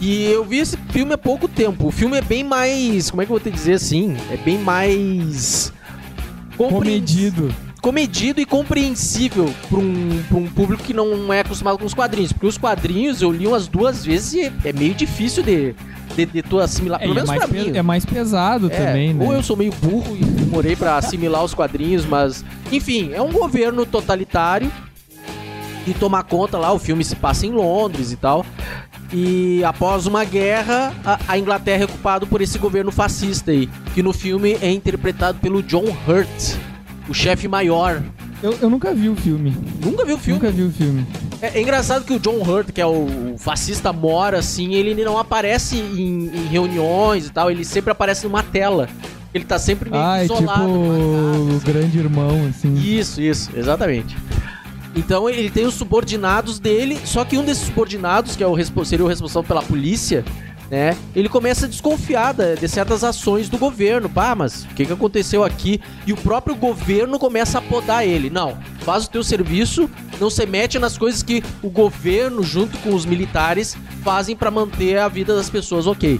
E 0.05 0.25
eu 0.25 0.43
vi 0.43 0.57
esse 0.59 0.75
filme 0.89 1.13
há 1.13 1.17
pouco 1.17 1.47
tempo. 1.47 1.87
O 1.87 1.91
filme 1.91 2.17
é 2.17 2.21
bem 2.21 2.43
mais. 2.43 3.09
Como 3.09 3.21
é 3.21 3.25
que 3.25 3.31
eu 3.31 3.37
vou 3.37 3.39
te 3.39 3.49
dizer 3.49 3.75
assim? 3.75 4.17
É 4.29 4.35
bem 4.35 4.57
mais. 4.57 5.71
Comedido. 6.57 7.53
comedido 7.81 8.41
e 8.41 8.45
compreensível 8.45 9.49
para 9.69 9.79
um, 9.79 10.23
pra 10.27 10.37
um 10.37 10.47
público 10.47 10.83
que 10.83 10.93
não 10.93 11.31
é 11.31 11.39
acostumado 11.39 11.77
com 11.77 11.85
os 11.85 11.93
quadrinhos. 11.93 12.33
Porque 12.33 12.47
os 12.47 12.57
quadrinhos 12.57 13.21
eu 13.21 13.31
li 13.31 13.47
umas 13.47 13.65
duas 13.67 14.03
vezes 14.05 14.33
e 14.33 14.51
é 14.67 14.73
meio 14.73 14.93
difícil 14.93 15.41
de, 15.41 15.73
de, 16.17 16.25
de 16.25 16.41
tu 16.41 16.59
assimilar. 16.59 16.99
É, 16.99 17.03
Pelo 17.03 17.13
é, 17.13 17.15
menos 17.15 17.29
mais 17.29 17.45
pra 17.45 17.47
mim. 17.61 17.71
é 17.73 17.81
mais 17.81 18.05
pesado 18.05 18.67
É, 18.67 18.75
também, 18.75 19.13
né? 19.13 19.25
Ou 19.25 19.33
eu 19.33 19.41
sou 19.41 19.55
meio 19.55 19.71
burro 19.81 20.17
e 20.17 20.23
demorei 20.23 20.75
pra 20.75 20.97
assimilar 20.97 21.43
os 21.45 21.53
quadrinhos, 21.53 22.05
mas. 22.05 22.43
Enfim, 22.73 23.11
é 23.13 23.21
um 23.21 23.31
governo 23.31 23.85
totalitário 23.85 24.69
e 25.87 25.93
tomar 25.93 26.23
conta 26.23 26.57
lá. 26.57 26.71
O 26.73 26.79
filme 26.79 27.03
se 27.05 27.15
passa 27.15 27.45
em 27.45 27.51
Londres 27.51 28.11
e 28.11 28.17
tal. 28.17 28.45
E 29.13 29.63
após 29.63 30.07
uma 30.07 30.25
guerra, 30.25 30.91
a, 31.05 31.19
a 31.27 31.37
Inglaterra 31.37 31.83
é 31.83 31.85
ocupada 31.85 32.25
por 32.25 32.41
esse 32.41 32.57
governo 32.57 32.91
fascista 32.91 33.51
aí. 33.51 33.69
Que 33.93 34.01
no 34.01 34.11
filme 34.11 34.57
é 34.61 34.71
interpretado 34.71 35.37
pelo 35.39 35.61
John 35.61 35.85
Hurt, 36.07 36.55
o 37.07 37.13
chefe 37.13 37.47
maior. 37.47 38.01
Eu, 38.41 38.57
eu 38.61 38.69
nunca 38.69 38.93
vi 38.93 39.07
o 39.07 39.15
filme. 39.15 39.55
Nunca 39.85 40.03
viu 40.03 40.15
o 40.15 40.19
filme? 40.19 40.39
Nunca 40.39 40.51
vi 40.51 40.63
o 40.63 40.71
filme. 40.71 41.05
É, 41.41 41.59
é 41.59 41.61
engraçado 41.61 42.03
que 42.03 42.13
o 42.13 42.19
John 42.19 42.41
Hurt, 42.41 42.71
que 42.71 42.81
é 42.81 42.85
o, 42.85 43.35
fascista 43.37 43.93
mora, 43.93 44.39
assim, 44.39 44.73
ele 44.73 45.01
não 45.05 45.17
aparece 45.17 45.77
em, 45.77 46.25
em 46.33 46.47
reuniões 46.47 47.27
e 47.27 47.29
tal, 47.31 47.49
ele 47.51 47.63
sempre 47.63 47.91
aparece 47.91 48.25
numa 48.25 48.41
tela. 48.43 48.89
Ele 49.33 49.45
tá 49.45 49.57
sempre 49.57 49.89
meio 49.89 50.01
Ah, 50.03 50.17
é 50.17 50.21
tipo 50.23 50.35
isolado. 50.35 50.63
numa 50.67 51.31
casa, 51.31 51.57
o 51.57 51.59
grande 51.61 51.97
irmão, 51.97 52.47
assim. 52.49 52.73
Isso, 52.75 53.21
isso, 53.21 53.49
exatamente. 53.55 54.15
Então 54.95 55.29
ele 55.29 55.49
tem 55.49 55.65
os 55.65 55.73
subordinados 55.73 56.59
dele, 56.59 56.99
só 57.05 57.25
que 57.25 57.37
um 57.37 57.43
desses 57.43 57.65
subordinados, 57.65 58.35
que 58.35 58.43
é 58.43 58.47
o 58.47 58.85
seria 58.85 59.05
o 59.05 59.07
responsável 59.07 59.47
pela 59.47 59.63
polícia, 59.63 60.23
né? 60.69 60.97
Ele 61.15 61.29
começa 61.29 61.65
a 61.65 61.69
desconfiar 61.69 62.33
de 62.33 62.67
certas 62.67 63.03
ações 63.03 63.49
do 63.49 63.57
governo. 63.57 64.09
Pá, 64.09 64.33
mas 64.33 64.63
o 64.63 64.67
que, 64.69 64.85
que 64.85 64.93
aconteceu 64.93 65.43
aqui? 65.43 65.79
E 66.05 66.13
o 66.13 66.17
próprio 66.17 66.55
governo 66.55 67.19
começa 67.19 67.59
a 67.59 67.61
podar 67.61 68.07
ele. 68.07 68.29
Não, 68.29 68.57
faz 68.79 69.05
o 69.05 69.09
teu 69.09 69.23
serviço, 69.23 69.89
não 70.19 70.29
se 70.29 70.45
mete 70.45 70.79
nas 70.79 70.97
coisas 70.97 71.21
que 71.21 71.43
o 71.61 71.69
governo, 71.69 72.41
junto 72.41 72.77
com 72.79 72.93
os 72.93 73.05
militares, 73.05 73.77
fazem 74.03 74.35
pra 74.35 74.49
manter 74.49 74.97
a 74.97 75.07
vida 75.07 75.35
das 75.35 75.49
pessoas 75.49 75.85
ok. 75.85 76.19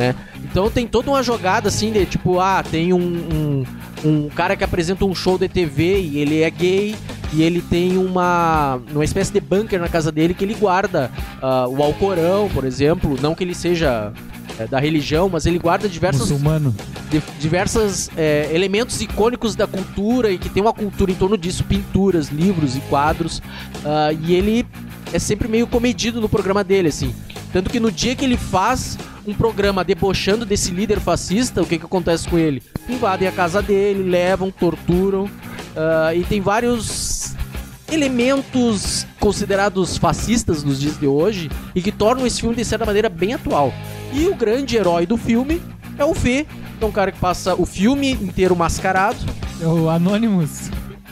Né? 0.00 0.14
Então 0.42 0.70
tem 0.70 0.86
toda 0.86 1.10
uma 1.10 1.22
jogada 1.22 1.68
assim 1.68 1.92
de 1.92 2.06
tipo, 2.06 2.40
ah, 2.40 2.62
tem 2.62 2.90
um, 2.94 2.98
um, 2.98 3.64
um 4.02 4.28
cara 4.30 4.56
que 4.56 4.64
apresenta 4.64 5.04
um 5.04 5.14
show 5.14 5.36
de 5.36 5.46
TV 5.46 6.00
e 6.00 6.18
ele 6.18 6.40
é 6.40 6.48
gay 6.48 6.96
e 7.34 7.42
ele 7.42 7.60
tem 7.60 7.98
uma, 7.98 8.80
uma 8.92 9.04
espécie 9.04 9.30
de 9.30 9.40
bunker 9.42 9.78
na 9.78 9.90
casa 9.90 10.10
dele 10.10 10.32
que 10.32 10.42
ele 10.42 10.54
guarda 10.54 11.10
ah, 11.42 11.66
o 11.68 11.82
Alcorão, 11.82 12.48
por 12.48 12.64
exemplo. 12.64 13.18
Não 13.20 13.34
que 13.34 13.44
ele 13.44 13.54
seja 13.54 14.10
é, 14.58 14.66
da 14.66 14.80
religião, 14.80 15.28
mas 15.28 15.44
ele 15.44 15.58
guarda 15.58 15.86
diversas 15.86 16.30
Muçulmano. 16.30 16.74
de- 17.10 17.22
diversos 17.38 18.08
elementos 18.50 19.02
icônicos 19.02 19.54
da 19.54 19.66
cultura 19.66 20.30
e 20.30 20.38
que 20.38 20.48
tem 20.48 20.62
uma 20.62 20.72
cultura 20.72 21.12
em 21.12 21.14
torno 21.14 21.36
disso, 21.36 21.62
pinturas, 21.64 22.30
livros 22.30 22.74
e 22.74 22.80
quadros. 22.88 23.42
ah, 23.84 24.14
e 24.18 24.34
ele 24.34 24.66
é 25.12 25.18
sempre 25.18 25.46
meio 25.46 25.66
comedido 25.66 26.22
no 26.22 26.28
programa 26.28 26.64
dele, 26.64 26.88
assim. 26.88 27.14
Tanto 27.52 27.68
que 27.68 27.78
no 27.78 27.92
dia 27.92 28.16
que 28.16 28.24
ele 28.24 28.38
faz 28.38 28.96
um 29.26 29.34
programa 29.34 29.84
debochando 29.84 30.44
desse 30.44 30.70
líder 30.70 31.00
fascista, 31.00 31.62
o 31.62 31.66
que, 31.66 31.78
que 31.78 31.84
acontece 31.84 32.28
com 32.28 32.38
ele? 32.38 32.62
Invadem 32.88 33.28
a 33.28 33.32
casa 33.32 33.60
dele, 33.60 34.08
levam, 34.08 34.50
torturam. 34.50 35.30
ah, 35.76 36.14
e 36.14 36.24
tem 36.24 36.40
vários 36.40 37.34
elementos 37.90 39.06
considerados 39.18 39.96
fascistas 39.96 40.62
nos 40.62 40.80
dias 40.80 40.98
de 40.98 41.06
hoje 41.06 41.50
e 41.74 41.82
que 41.82 41.90
tornam 41.90 42.26
esse 42.26 42.40
filme 42.40 42.54
de 42.54 42.64
certa 42.64 42.86
maneira 42.86 43.08
bem 43.08 43.34
atual. 43.34 43.72
E 44.12 44.26
o 44.26 44.34
grande 44.34 44.76
herói 44.76 45.06
do 45.06 45.16
filme 45.16 45.60
é 45.98 46.04
o 46.04 46.14
V, 46.14 46.46
que 46.78 46.84
é 46.84 46.86
um 46.86 46.92
cara 46.92 47.12
que 47.12 47.18
passa 47.18 47.54
o 47.54 47.66
filme 47.66 48.12
inteiro 48.12 48.56
mascarado. 48.56 49.18
É 49.60 49.66
o 49.66 49.90
Anonymous. 49.90 50.70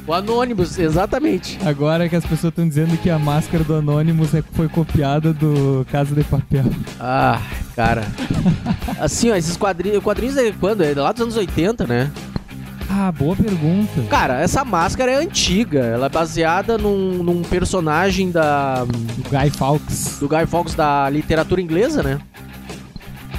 O 0.08 0.12
Anonymous, 0.14 0.78
exatamente. 0.78 1.58
Agora 1.64 2.08
que 2.08 2.16
as 2.16 2.24
pessoas 2.24 2.50
estão 2.50 2.66
dizendo 2.66 2.96
que 2.96 3.10
a 3.10 3.18
máscara 3.18 3.62
do 3.62 3.74
Anonymous 3.74 4.34
é- 4.34 4.42
foi 4.54 4.66
copiada 4.66 5.34
do 5.34 5.86
Casa 5.92 6.14
de 6.14 6.24
Papel. 6.24 6.64
Ah, 6.98 7.42
cara. 7.76 8.04
Assim, 8.98 9.30
ó, 9.30 9.36
esses 9.36 9.56
quadrinhos. 9.56 10.02
Quadrinhos 10.02 10.36
é 10.38 10.50
quando? 10.50 10.82
É 10.82 10.94
lá 10.94 11.12
dos 11.12 11.20
anos 11.20 11.36
80, 11.36 11.86
né? 11.86 12.10
Ah, 12.90 13.12
boa 13.12 13.36
pergunta. 13.36 14.00
Cara, 14.08 14.40
essa 14.40 14.64
máscara 14.64 15.12
é 15.12 15.16
antiga. 15.16 15.80
Ela 15.80 16.06
é 16.06 16.08
baseada 16.08 16.78
num, 16.78 17.22
num 17.22 17.42
personagem 17.42 18.30
da, 18.30 18.84
Do 18.86 19.28
Guy 19.30 19.50
Fawkes. 19.50 20.16
do 20.20 20.26
Guy 20.26 20.46
Fawkes 20.46 20.74
da 20.74 21.10
literatura 21.10 21.60
inglesa, 21.60 22.02
né? 22.02 22.18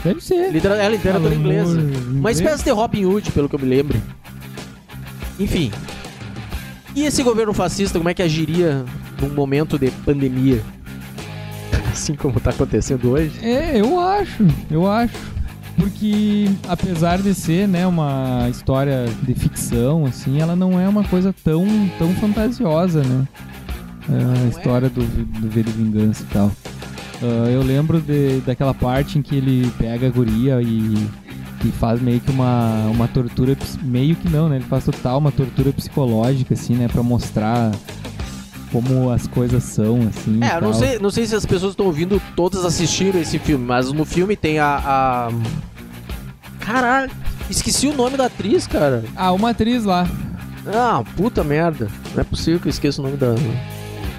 Deve 0.04 0.22
ser. 0.22 0.52
Litera, 0.52 0.78
é 0.78 0.88
literatura 0.88 1.34
inglesa. 1.34 1.80
Uma 1.80 2.20
inglês. 2.32 2.38
espécie 2.40 2.64
de 2.64 2.70
Robin 2.70 3.06
Hood, 3.06 3.32
pelo 3.32 3.50
que 3.50 3.56
eu 3.56 3.60
me 3.60 3.66
lembro. 3.68 4.00
Enfim. 5.40 5.72
E 7.00 7.06
esse 7.06 7.24
governo 7.24 7.53
fascista, 7.53 7.98
como 7.98 8.10
é 8.10 8.13
que 8.13 8.22
agiria 8.22 8.84
num 9.22 9.29
momento 9.29 9.79
de 9.79 9.89
pandemia? 9.89 10.62
Assim 11.89 12.13
como 12.13 12.41
tá 12.41 12.50
acontecendo 12.50 13.12
hoje. 13.12 13.32
É, 13.41 13.79
eu 13.79 13.98
acho, 13.98 14.46
eu 14.70 14.86
acho. 14.86 15.15
Porque 15.77 16.51
apesar 16.68 17.22
de 17.22 17.34
ser, 17.34 17.70
né, 17.70 17.88
uma 17.88 18.50
história 18.51 19.06
de 19.24 19.34
ficção, 19.34 20.06
assim, 20.06 20.41
ela 20.41 20.58
não 20.58 20.77
é 20.77 20.89
uma 20.89 21.06
coisa 21.06 21.34
tão, 21.41 21.65
tão 21.98 22.13
fantasiosa, 22.15 23.01
né? 23.01 23.25
É, 24.10 24.46
a 24.46 24.50
história 24.50 24.89
do, 24.89 25.01
do 25.01 25.50
V 25.50 25.63
de 25.63 25.72
Vingança 25.72 26.22
e 26.24 26.34
tal. 26.34 26.51
Ah, 27.24 27.50
eu 27.50 27.63
lembro 27.63 28.01
de, 28.01 28.41
daquela 28.41 28.74
parte 28.74 29.18
em 29.18 29.22
que 29.22 29.38
ele 29.38 29.72
pega 29.77 30.08
a 30.08 30.10
guria 30.10 30.62
e, 30.62 31.08
e 31.66 31.72
faz 31.72 32.01
meio 32.01 32.20
que 32.20 32.32
uma, 32.32 32.88
uma 32.88 33.08
tortura, 33.08 33.58
meio 33.82 34.16
que 34.16 34.30
não, 34.30 34.48
né? 34.50 34.58
Ele 34.58 34.66
faz 34.66 34.86
total 34.86 35.18
uma 35.18 35.32
tortura 35.32 35.72
psicológica, 35.74 36.54
assim, 36.54 36.75
né? 36.75 36.88
Pra 36.88 37.04
mostrar 37.04 37.72
como 38.72 39.10
as 39.10 39.28
coisas 39.28 39.63
são, 39.63 40.08
assim. 40.08 40.39
É, 40.44 40.58
eu 40.58 40.62
não 40.62 40.74
sei, 40.74 41.00
não 41.00 41.10
sei 41.10 41.25
se 41.25 41.36
as 41.36 41.46
pessoas 41.46 41.72
estão 41.72 41.88
ouvindo, 41.88 42.22
todas 42.36 42.63
assistiram 42.66 43.20
esse 43.20 43.39
filme, 43.39 43.66
mas 43.66 43.92
no 43.92 44.06
filme 44.06 44.36
tem 44.36 44.60
a. 44.60 44.82
a... 44.84 45.30
Caralho, 46.60 47.12
esqueci 47.50 47.88
o 47.88 47.96
nome 47.96 48.16
da 48.16 48.25
atriz, 48.25 48.68
cara. 48.68 49.04
Ah, 49.16 49.32
uma 49.32 49.51
atriz 49.51 49.84
lá. 49.84 50.08
Ah, 50.68 51.04
puta 51.16 51.44
merda. 51.44 51.88
Não 52.13 52.22
é 52.22 52.24
possível 52.24 52.60
que 52.60 52.68
eu 52.68 52.72
esqueça 52.72 53.01
o 53.01 53.06
nome 53.06 53.18
da. 53.18 53.36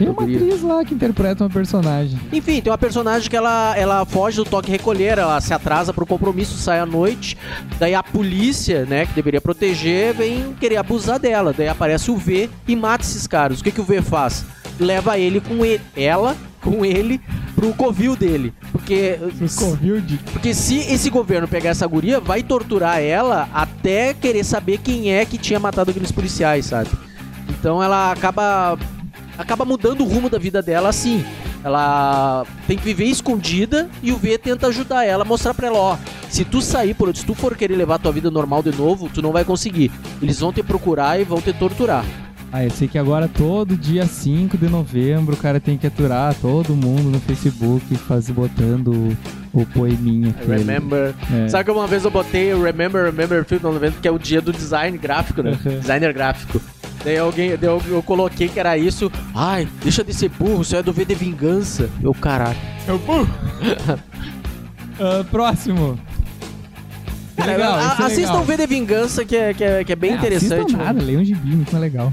Tem 0.01 0.09
uma 0.09 0.23
guria. 0.23 0.39
atriz 0.39 0.63
lá 0.63 0.83
que 0.83 0.95
interpreta 0.95 1.45
uma 1.45 1.51
personagem. 1.51 2.19
Enfim, 2.33 2.63
tem 2.63 2.73
uma 2.73 2.79
personagem 2.79 3.29
que 3.29 3.37
ela, 3.37 3.77
ela 3.77 4.07
foge 4.07 4.39
do 4.39 4.47
toque 4.47 4.71
recolher, 4.71 5.19
ela 5.19 5.39
se 5.43 5.53
atrasa 5.53 5.93
pro 5.93 6.07
compromisso, 6.07 6.57
sai 6.57 6.81
à 6.81 6.87
noite. 6.87 7.37
Daí 7.79 7.95
a 7.95 8.03
polícia, 8.03 8.87
né, 8.87 9.05
que 9.05 9.13
deveria 9.13 9.43
proteger, 9.43 10.15
vem 10.15 10.55
querer 10.59 10.79
abusar 10.79 11.19
dela. 11.19 11.53
Daí 11.55 11.69
aparece 11.69 12.11
o 12.11 12.17
V 12.17 12.49
e 12.67 12.75
mata 12.75 13.05
esses 13.05 13.27
caras. 13.27 13.61
O 13.61 13.65
que, 13.65 13.71
que 13.71 13.81
o 13.81 13.85
V 13.85 14.01
faz? 14.01 14.47
Leva 14.79 15.19
ele 15.19 15.39
com 15.39 15.63
ele, 15.67 15.83
ela 15.95 16.35
com 16.63 16.83
ele 16.83 17.21
pro 17.55 17.75
covil 17.75 18.17
dele. 18.17 18.55
Porque. 18.73 19.19
Covid. 19.55 20.19
Porque 20.33 20.55
se 20.55 20.79
esse 20.79 21.11
governo 21.11 21.47
pegar 21.47 21.71
essa 21.71 21.87
guria, 21.87 22.19
vai 22.21 22.43
torturar 22.43 23.01
ela 23.01 23.51
até 23.53 24.15
querer 24.15 24.45
saber 24.45 24.79
quem 24.79 25.13
é 25.13 25.27
que 25.27 25.37
tinha 25.37 25.61
matado 25.61 25.91
aqueles 25.91 26.11
policiais, 26.11 26.65
sabe? 26.65 26.89
Então 27.51 27.83
ela 27.83 28.13
acaba 28.13 28.79
acaba 29.41 29.65
mudando 29.65 30.03
o 30.03 30.05
rumo 30.05 30.29
da 30.29 30.39
vida 30.39 30.61
dela 30.61 30.91
assim. 30.91 31.25
Ela 31.65 32.47
tem 32.67 32.77
que 32.77 32.85
viver 32.85 33.07
escondida 33.07 33.89
e 34.03 34.13
o 34.13 34.17
V 34.17 34.39
tenta 34.39 34.67
ajudar 34.69 35.05
ela, 35.05 35.25
mostrar 35.25 35.55
pra 35.55 35.67
ela, 35.67 35.79
ó, 35.79 35.97
se 36.29 36.45
tu 36.45 36.61
sair 36.61 36.95
por 36.95 37.15
se 37.17 37.25
tu 37.25 37.35
for 37.35 37.57
querer 37.57 37.77
levar 37.77 37.99
tua 37.99 38.13
vida 38.13 38.31
normal 38.31 38.63
de 38.63 38.77
novo, 38.77 39.09
tu 39.13 39.21
não 39.21 39.33
vai 39.33 39.45
conseguir. 39.45 39.91
Eles 40.23 40.41
vão 40.41 40.53
te 40.53 40.63
procurar 40.63 41.21
e 41.21 41.25
vão 41.25 41.41
te 41.41 41.53
torturar. 41.53 42.05
Ah, 42.53 42.65
eu 42.65 42.71
sei 42.71 42.89
que 42.89 42.99
agora 42.99 43.29
todo 43.29 43.77
dia 43.77 44.05
5 44.05 44.59
de 44.59 44.69
novembro 44.69 45.35
o 45.35 45.37
cara 45.37 45.61
tem 45.61 45.79
que 45.79 45.87
aturar 45.87 46.35
todo 46.35 46.75
mundo 46.75 47.05
no 47.05 47.21
Facebook 47.21 47.95
faz, 47.97 48.29
botando 48.29 48.89
o, 48.89 49.61
o 49.61 49.67
poeminha 49.67 50.31
aquele. 50.31 50.59
Remember. 50.59 51.15
É. 51.33 51.49
Sabe 51.49 51.65
que 51.65 51.71
uma 51.71 51.87
vez 51.87 52.05
eu 52.05 52.11
botei 52.11 52.53
o 52.53 52.63
Remember, 52.63 53.05
Remember 53.05 53.45
Film 53.45 53.61
90, 53.63 54.01
que 54.01 54.09
é 54.09 54.11
o 54.11 54.19
dia 54.19 54.41
do 54.41 54.53
design 54.53 54.99
gráfico, 54.99 55.43
né? 55.43 55.57
Uhum. 55.65 55.79
Designer 55.79 56.13
gráfico. 56.13 56.61
Daí 57.05 57.19
alguém, 57.19 57.57
daí 57.57 57.71
eu, 57.71 57.83
eu 57.89 58.03
coloquei 58.03 58.49
que 58.49 58.61
era 58.61 58.77
isso. 58.77 59.11
Ai, 59.35 59.67
deixa 59.83 60.05
de 60.05 60.13
ser 60.13 60.29
burro, 60.29 60.63
isso 60.63 60.77
é 60.77 60.83
do 60.83 60.93
V 60.93 61.05
de 61.05 61.15
Vingança. 61.15 61.89
Eu, 62.03 62.13
caralho. 62.15 62.57
É 62.87 62.93
o 62.93 62.99
burro. 62.99 63.29
Ah, 65.03 65.25
próximo. 65.31 65.99
Cara, 67.35 67.53
legal, 67.53 67.73
a- 67.75 67.83
é 68.01 68.05
assistam 68.05 68.33
legal. 68.33 68.45
V 68.45 68.57
de 68.59 68.67
Vingança, 68.67 69.25
que 69.25 69.35
é, 69.35 69.55
que 69.55 69.65
é, 69.65 69.83
que 69.83 69.93
é 69.93 69.97
bem 69.97 70.11
É, 70.13 70.15
interessante. 70.17 70.77
nada, 70.77 71.03
leiam 71.03 71.23
um 71.23 71.25
gibi, 71.25 71.57
muito 71.57 71.73
mais 71.73 71.83
legal. 71.83 72.13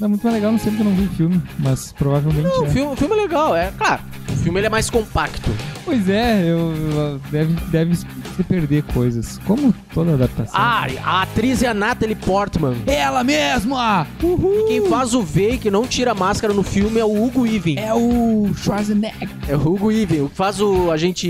Não, 0.00 0.08
muito 0.08 0.24
mais 0.24 0.34
legal, 0.34 0.50
não 0.50 0.58
sei 0.58 0.72
porque 0.72 0.82
eu 0.82 0.90
não 0.90 0.96
vi 0.96 1.04
o 1.04 1.10
filme, 1.10 1.40
mas 1.60 1.92
provavelmente 1.92 2.42
Não, 2.48 2.64
é. 2.64 2.68
o 2.68 2.70
filme, 2.72 2.92
o 2.92 2.96
filme 2.96 3.14
é 3.14 3.20
legal, 3.22 3.54
é. 3.54 3.70
Claro, 3.78 4.02
o 4.32 4.36
filme 4.38 4.58
ele 4.58 4.66
é 4.66 4.70
mais 4.70 4.90
compacto. 4.90 5.48
Pois 5.84 6.08
é, 6.08 6.42
eu, 6.44 6.72
eu- 6.74 7.20
deve, 7.30 7.52
deve 7.70 7.94
se 7.96 8.06
perder 8.48 8.82
coisas, 8.84 9.38
como 9.46 9.72
toda 9.92 10.14
adaptação. 10.14 10.52
Ah, 10.58 10.86
a 11.04 11.22
atriz 11.22 11.62
é 11.62 11.68
a 11.68 11.74
Natalie 11.74 12.14
Portman. 12.16 12.74
ela 12.86 13.22
mesma! 13.22 14.06
Uhul! 14.22 14.64
E 14.64 14.68
quem 14.68 14.88
faz 14.88 15.12
o 15.14 15.22
V 15.22 15.52
e 15.52 15.58
que 15.58 15.70
não 15.70 15.86
tira 15.86 16.12
a 16.12 16.14
máscara 16.14 16.52
no 16.54 16.62
filme 16.62 16.98
é 16.98 17.04
o 17.04 17.22
Hugo 17.24 17.46
Even. 17.46 17.78
É 17.78 17.92
o 17.94 18.50
Schwarzenegger, 18.56 19.28
É 19.48 19.54
o 19.56 19.60
Hugo 19.60 19.92
Even. 19.92 20.22
O 20.22 20.28
que 20.30 20.36
faz 20.36 20.60
o 20.60 20.90
agente. 20.90 21.28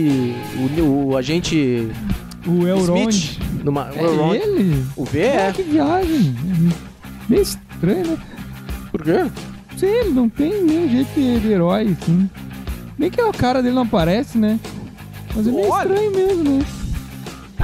O, 0.79 1.09
o 1.11 1.17
agente. 1.17 1.89
o 2.47 2.67
Elrond. 2.67 3.39
Numa, 3.65 3.91
o 3.91 4.35
É 4.35 4.37
ele? 4.39 4.85
O 4.97 5.05
V 5.05 5.23
Ah, 5.27 5.49
é. 5.49 5.53
que 5.53 5.63
viagem. 5.63 6.35
Meio 7.29 7.43
estranho, 7.43 8.07
né? 8.07 8.19
Por 8.93 9.03
quê? 9.03 9.13
Não 9.73 9.79
sei, 9.79 9.91
ele 10.01 10.11
não 10.11 10.29
tem 10.29 10.63
nenhum 10.63 10.89
jeito 10.89 11.09
de, 11.15 11.41
de 11.41 11.49
herói, 11.53 11.97
assim. 12.01 12.31
Nem 12.99 13.11
que 13.11 13.21
a 13.21 13.31
cara 13.33 13.63
dele 13.63 13.75
não 13.75 13.83
aparece, 13.83 14.39
né? 14.39 14.59
Mas 15.35 15.47
é 15.47 15.51
meio 15.51 15.69
Olha. 15.71 15.89
estranho 15.89 16.11
mesmo, 16.15 16.59
né? 16.59 16.65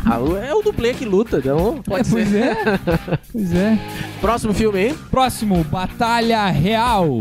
Ah, 0.04 0.18
é 0.46 0.54
o 0.54 0.62
dublê 0.62 0.94
que 0.94 1.04
luta, 1.04 1.38
então 1.38 1.80
pode 1.84 2.00
é, 2.00 2.04
ser. 2.04 2.10
pois 2.12 2.34
é. 2.34 2.54
pois 3.32 3.54
é. 3.54 3.78
Próximo 4.20 4.54
filme 4.54 4.78
aí, 4.78 4.94
Próximo, 5.10 5.62
Batalha 5.64 6.46
Real. 6.46 7.20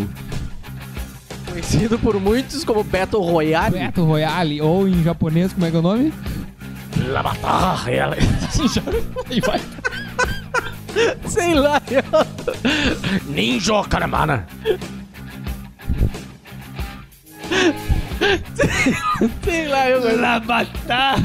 conhecido 1.49 1.99
por 1.99 2.19
muitos 2.19 2.63
como 2.63 2.83
Battle 2.83 3.21
Royale. 3.21 3.79
Battle 3.79 4.05
Royale, 4.05 4.61
ou 4.61 4.87
em 4.87 5.03
japonês, 5.03 5.51
como 5.53 5.65
é 5.65 5.69
que 5.71 5.75
é 5.75 5.79
o 5.79 5.83
nome? 5.83 6.13
La 7.07 7.21
Batalha. 7.21 8.11
E 9.29 9.41
vai. 9.41 9.59
Sei 11.27 11.53
lá. 11.53 11.81
eu- 11.91 12.03
Ninja 13.33 13.83
Karamana. 13.89 14.47
Sei 19.43 19.67
lá, 19.67 19.89
eu 19.89 20.19
La 20.19 20.39
Batalha. 20.39 21.23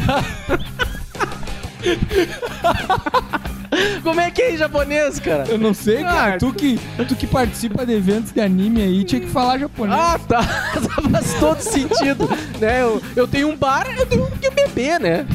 Como 4.03 4.21
é 4.21 4.31
que 4.31 4.41
é 4.43 4.55
em 4.55 4.57
japonês, 4.57 5.19
cara? 5.19 5.45
Eu 5.49 5.59
não 5.59 5.75
sei, 5.75 6.03
cara. 6.03 6.35
Ah, 6.35 6.39
Tu 6.39 6.53
que, 6.53 6.79
tu 7.09 7.17
que 7.17 7.27
participa 7.27 7.85
de 7.85 7.93
eventos 7.93 8.33
de 8.33 8.41
anime 8.41 8.83
aí, 8.83 9.05
tinha 9.05 9.21
que 9.21 9.29
falar 9.29 9.59
japonês. 9.59 9.99
Ah, 9.99 10.19
tá. 10.19 10.43
Faz 11.11 11.35
todo 11.41 11.61
sentido. 11.61 12.29
né? 12.61 12.83
eu, 12.83 13.03
eu 13.17 13.27
tenho 13.29 13.49
um 13.49 13.57
bar, 13.57 13.87
eu 13.99 14.07
tenho 14.07 14.31
que 14.41 14.51
beber, 14.51 15.01
né? 15.01 15.27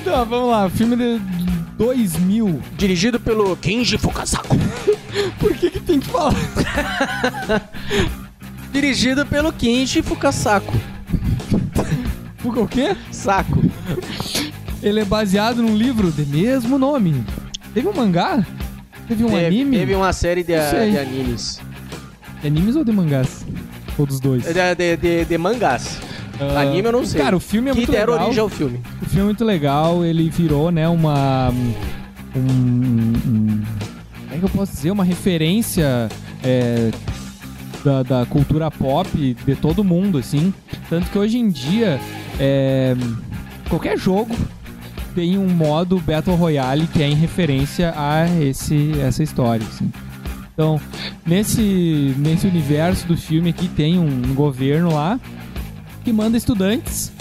Então, 0.00 0.24
vamos 0.26 0.50
lá. 0.50 0.68
Filme 0.68 0.96
de 0.96 1.18
2000. 1.78 2.60
Dirigido 2.76 3.20
pelo 3.20 3.56
Kenji 3.56 3.96
Fukasaku. 3.96 4.56
Por 5.38 5.54
que 5.54 5.70
que 5.70 5.80
tem 5.80 6.00
que 6.00 6.08
falar? 6.08 6.34
Dirigido 8.78 9.24
pelo 9.24 9.52
Kenji 9.52 10.02
Fukasaku. 10.02 10.74
Por 12.42 12.58
o 12.58 12.66
quê? 12.66 12.96
Saco. 13.12 13.62
Ele 14.82 14.98
é 14.98 15.04
baseado 15.04 15.62
num 15.62 15.76
livro 15.76 16.10
de 16.10 16.26
mesmo 16.26 16.76
nome. 16.76 17.24
Teve 17.72 17.86
um 17.86 17.92
mangá? 17.94 18.44
Teve 19.06 19.22
um 19.22 19.28
teve, 19.30 19.46
anime? 19.46 19.78
teve 19.78 19.94
uma 19.94 20.12
série 20.12 20.42
de, 20.42 20.54
de 20.54 20.98
animes. 20.98 21.60
De 22.40 22.48
animes 22.48 22.74
ou 22.74 22.82
de 22.84 22.90
mangás? 22.90 23.46
Ou 23.96 24.04
dos 24.06 24.18
dois? 24.18 24.42
De, 24.42 24.52
de, 24.74 24.96
de- 24.96 25.24
de 25.24 25.38
mangás. 25.38 26.00
Ah, 26.40 26.62
Anime 26.62 26.88
eu 26.88 26.92
não 26.92 27.06
sei. 27.06 27.20
Cara, 27.20 27.36
o 27.36 27.40
filme 27.40 27.70
é 27.70 27.72
que 27.74 27.78
muito 27.78 27.92
deram 27.92 28.14
legal. 28.14 28.26
origem 28.26 28.42
ao 28.42 28.48
filme. 28.48 28.80
O 29.00 29.04
filme 29.06 29.20
é 29.20 29.24
muito 29.26 29.44
legal. 29.44 30.04
Ele 30.04 30.28
virou, 30.28 30.72
né, 30.72 30.88
uma... 30.88 31.50
Um, 32.34 32.40
um- 32.40 33.62
como 34.24 34.34
é 34.34 34.38
que 34.38 34.44
eu 34.44 34.48
posso 34.48 34.72
dizer? 34.72 34.90
Uma 34.90 35.04
referência 35.04 36.08
é, 36.42 36.90
da, 37.84 38.02
da 38.02 38.26
cultura 38.26 38.70
pop 38.70 39.36
de 39.46 39.54
todo 39.54 39.84
mundo, 39.84 40.18
assim. 40.18 40.52
Tanto 40.88 41.10
que 41.10 41.18
hoje 41.18 41.38
em 41.38 41.50
dia, 41.50 42.00
é, 42.40 42.96
qualquer 43.68 43.98
jogo 43.98 44.34
tem 45.14 45.38
um 45.38 45.48
modo 45.48 46.00
Battle 46.00 46.34
Royale 46.34 46.88
que 46.88 47.02
é 47.02 47.08
em 47.08 47.14
referência 47.14 47.92
a 47.96 48.26
esse, 48.42 48.92
essa 49.00 49.22
história, 49.22 49.64
assim. 49.66 49.92
Então, 50.52 50.80
nesse, 51.26 52.14
nesse 52.18 52.46
universo 52.46 53.06
do 53.06 53.16
filme 53.16 53.50
aqui 53.50 53.68
tem 53.68 53.98
um 53.98 54.34
governo 54.34 54.92
lá 54.92 55.20
que 56.04 56.12
manda 56.12 56.36
estudantes. 56.36 57.12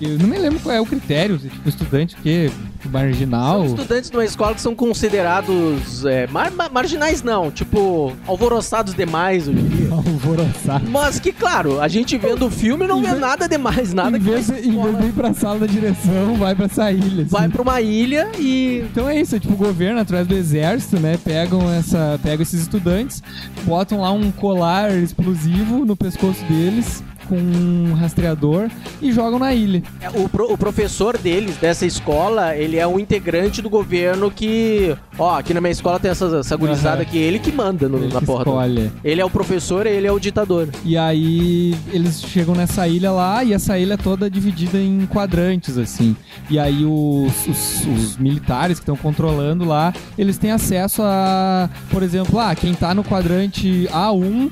Eu 0.00 0.18
não 0.18 0.26
me 0.26 0.38
lembro 0.38 0.60
qual 0.60 0.74
é 0.74 0.80
o 0.80 0.86
critério, 0.86 1.38
tipo, 1.38 1.68
estudante 1.68 2.14
o 2.14 2.18
quê? 2.18 2.50
Marginal? 2.88 3.58
São 3.60 3.66
estudantes 3.76 4.10
de 4.10 4.16
uma 4.16 4.24
escola 4.24 4.54
que 4.54 4.60
são 4.60 4.74
considerados 4.74 6.04
é, 6.04 6.26
mar- 6.28 6.50
mar- 6.52 6.70
marginais, 6.70 7.22
não. 7.22 7.50
Tipo, 7.50 8.12
alvoroçados 8.26 8.94
demais, 8.94 9.46
eu 9.48 9.54
diria. 9.54 9.88
Alvoroçado. 9.98 10.88
Mas 10.90 11.18
que, 11.18 11.32
claro, 11.32 11.80
a 11.80 11.88
gente 11.88 12.16
vendo 12.16 12.46
o 12.46 12.50
filme 12.50 12.86
não 12.86 13.00
vê 13.02 13.12
nada 13.14 13.48
demais, 13.48 13.92
nada 13.92 14.16
em 14.16 14.20
que 14.20 14.30
vez, 14.30 14.48
uma 14.48 14.60
de, 14.60 14.68
em 14.68 14.82
vez 14.82 14.98
de 14.98 15.06
ir 15.06 15.12
pra 15.12 15.32
sala 15.34 15.60
da 15.60 15.66
direção, 15.66 16.34
vai 16.36 16.54
pra 16.54 16.66
essa 16.66 16.90
ilha. 16.92 17.22
assim. 17.22 17.30
vai 17.30 17.48
pra 17.48 17.62
uma 17.62 17.80
ilha 17.80 18.28
e 18.38 18.84
Então 18.90 19.08
é 19.08 19.20
isso, 19.20 19.34
é 19.36 19.40
tipo 19.40 19.54
o 19.54 19.56
governo 19.56 20.00
através 20.00 20.26
do 20.26 20.34
exército, 20.34 20.98
né? 21.00 21.18
Pegam 21.22 21.70
essa, 21.72 22.18
pegam 22.22 22.42
esses 22.42 22.60
estudantes, 22.62 23.22
botam 23.64 24.00
lá 24.00 24.12
um 24.12 24.30
colar 24.30 24.90
explosivo 24.96 25.84
no 25.84 25.96
pescoço 25.96 26.44
deles 26.44 27.02
com 27.28 27.36
um 27.36 27.92
rastreador 27.94 28.68
e 29.00 29.12
jogam 29.12 29.38
na 29.38 29.54
ilha. 29.54 29.82
É, 30.00 30.08
O, 30.10 30.28
pro- 30.28 30.52
o 30.52 30.56
professor 30.58 31.16
deles, 31.18 31.56
dessa 31.56 31.84
escola, 31.86 32.56
ele 32.56 32.76
é 32.78 32.86
um 32.86 32.98
integrante 32.98 33.60
do 33.62 33.68
governo 33.70 34.30
que. 34.30 34.96
Ó, 35.18 35.36
aqui 35.36 35.52
na 35.52 35.60
minha 35.60 35.70
escola 35.72 35.98
tem 35.98 36.10
essa, 36.10 36.38
essa 36.38 36.56
gurizada 36.56 36.96
Aham. 36.96 37.02
aqui, 37.02 37.18
ele 37.18 37.38
que 37.38 37.52
manda 37.52 37.88
no- 37.88 37.98
Ele 37.98 38.12
na 38.14 38.20
que 38.20 38.26
porra. 38.26 38.40
escolhe. 38.42 38.92
Ele 39.04 39.20
é 39.20 39.24
o 39.24 39.30
professor 39.30 39.86
e 39.86 39.90
ele 39.90 40.06
é 40.06 40.12
o 40.12 40.18
ditador. 40.18 40.68
E 40.84 40.96
aí 40.96 41.74
eles 41.92 42.22
chegam 42.22 42.54
nessa 42.54 42.86
ilha 42.88 43.10
lá 43.10 43.42
e 43.44 43.52
essa 43.52 43.78
ilha 43.78 43.94
é 43.94 43.96
toda 43.96 44.30
dividida 44.30 44.78
em 44.78 45.06
quadrantes, 45.06 45.76
assim. 45.76 46.16
E 46.50 46.58
aí 46.58 46.84
os, 46.84 47.46
os- 47.46 47.86
os 47.86 48.16
militares 48.16 48.78
que 48.78 48.82
estão 48.82 48.96
controlando 48.96 49.64
lá, 49.64 49.92
eles 50.16 50.38
têm 50.38 50.50
acesso 50.52 51.02
a, 51.04 51.68
por 51.90 52.02
exemplo, 52.02 52.38
ah, 52.38 52.54
quem 52.54 52.74
tá 52.74 52.94
no 52.94 53.02
quadrante 53.04 53.88
A1 53.92 54.50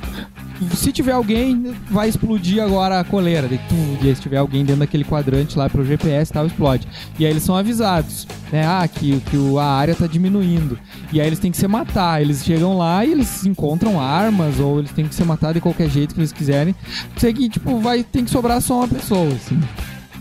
se 0.75 0.93
tiver 0.93 1.13
alguém, 1.13 1.75
vai 1.91 2.09
explodir 2.09 2.63
agora 2.63 3.01
a 3.01 3.05
coleira. 3.05 3.49
Daí, 3.49 3.61
tu, 3.69 4.07
e 4.07 4.15
se 4.15 4.21
tiver 4.21 4.39
alguém 4.39 4.65
dentro 4.65 4.81
daquele 4.81 5.05
quadrante 5.05 5.59
lá 5.59 5.69
pelo 5.69 5.85
GPS 5.85 6.31
e 6.31 6.35
tal, 6.35 6.47
explode. 6.47 6.87
E 7.19 7.25
aí 7.25 7.31
eles 7.31 7.43
são 7.43 7.57
avisados, 7.57 8.27
né? 8.51 8.67
Ah, 8.67 8.87
que, 8.89 9.21
que 9.21 9.37
a 9.59 9.65
área 9.65 9.95
tá 9.95 10.07
diminuindo. 10.07 10.79
E 11.13 11.21
aí 11.21 11.27
eles 11.27 11.39
têm 11.39 11.51
que 11.51 11.57
se 11.57 11.69
matar. 11.69 12.21
Eles 12.21 12.45
chegam 12.45 12.77
lá 12.77 13.05
e 13.05 13.13
eles 13.13 13.45
encontram 13.45 14.01
armas, 14.01 14.59
ou 14.59 14.79
eles 14.79 14.93
têm 14.93 15.07
que 15.07 15.15
se 15.15 15.25
matar 15.25 15.55
de 15.55 15.61
qualquer 15.61 15.89
jeito 15.89 16.15
que 16.15 16.21
eles 16.21 16.33
quiserem. 16.33 16.75
Sei 17.17 17.33
tipo, 17.49 17.79
vai 17.79 18.03
tem 18.03 18.25
que 18.25 18.31
sobrar 18.31 18.61
só 18.61 18.79
uma 18.79 18.89
pessoa, 18.89 19.29
assim. 19.35 19.61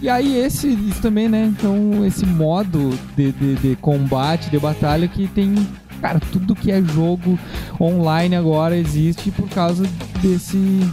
E 0.02 0.10
aí 0.10 0.38
esse, 0.38 0.68
isso 0.68 1.02
também, 1.02 1.30
né? 1.30 1.46
Então, 1.46 2.06
esse 2.06 2.26
modo 2.26 2.92
de, 3.16 3.32
de, 3.32 3.56
de 3.56 3.76
combate, 3.78 4.50
de 4.50 4.60
batalha 4.60 5.08
que 5.08 5.28
tem. 5.28 5.56
Cara, 6.06 6.20
tudo 6.32 6.54
que 6.54 6.72
é 6.72 6.84
jogo 6.84 7.40
online 7.82 8.36
agora 8.36 8.78
existe 8.78 9.32
por 9.32 9.50
causa 9.50 9.84
desse. 10.22 10.88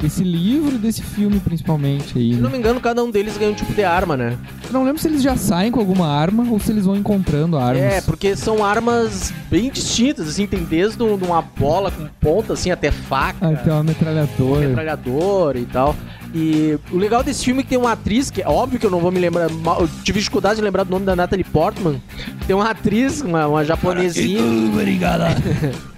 Desse 0.00 0.24
livro 0.24 0.76
e 0.76 0.78
desse 0.78 1.02
filme, 1.02 1.38
principalmente 1.40 2.16
aí. 2.18 2.30
Se 2.34 2.40
não 2.40 2.48
Né? 2.48 2.52
me 2.52 2.58
engano, 2.58 2.80
cada 2.80 3.04
um 3.04 3.10
deles 3.10 3.36
ganha 3.36 3.50
um 3.50 3.54
tipo 3.54 3.72
de 3.74 3.84
arma, 3.84 4.16
né? 4.16 4.36
Eu 4.66 4.72
não 4.72 4.82
lembro 4.84 5.00
se 5.00 5.06
eles 5.08 5.22
já 5.22 5.36
saem 5.36 5.70
com 5.70 5.78
alguma 5.78 6.08
arma 6.08 6.46
ou 6.50 6.58
se 6.58 6.70
eles 6.72 6.86
vão 6.86 6.96
encontrando 6.96 7.58
armas. 7.58 7.82
É, 7.82 8.00
porque 8.00 8.34
são 8.34 8.64
armas 8.64 9.32
bem 9.50 9.70
distintas, 9.70 10.26
assim, 10.28 10.46
tem 10.46 10.64
desde 10.64 11.02
um- 11.02 11.14
uma 11.16 11.42
bola 11.42 11.90
com 11.90 12.06
ponta, 12.20 12.54
assim, 12.54 12.70
até 12.70 12.90
faca, 12.90 13.46
Ah, 13.46 13.54
tem 13.56 13.72
uma 13.72 13.82
metralhadora. 13.82 14.68
metralhadora 14.68 15.58
e 15.58 15.66
tal. 15.66 15.94
E 16.34 16.78
o 16.92 16.96
legal 16.96 17.22
desse 17.24 17.44
filme 17.44 17.60
é 17.60 17.62
que 17.64 17.68
tem 17.70 17.78
uma 17.78 17.92
atriz, 17.92 18.30
que 18.30 18.40
é 18.40 18.48
óbvio 18.48 18.78
que 18.78 18.86
eu 18.86 18.90
não 18.90 19.00
vou 19.00 19.10
me 19.10 19.18
lembrar, 19.18 19.50
mal- 19.50 19.80
eu 19.82 19.88
tive 20.04 20.18
dificuldade 20.20 20.56
de 20.56 20.62
lembrar 20.62 20.84
do 20.84 20.90
nome 20.90 21.04
da 21.04 21.14
Natalie 21.16 21.44
Portman. 21.44 22.00
Tem 22.46 22.54
uma 22.56 22.70
atriz, 22.70 23.20
uma, 23.20 23.46
uma 23.48 23.64
japonesinha, 23.64 24.40
Obrigada. 24.72 25.26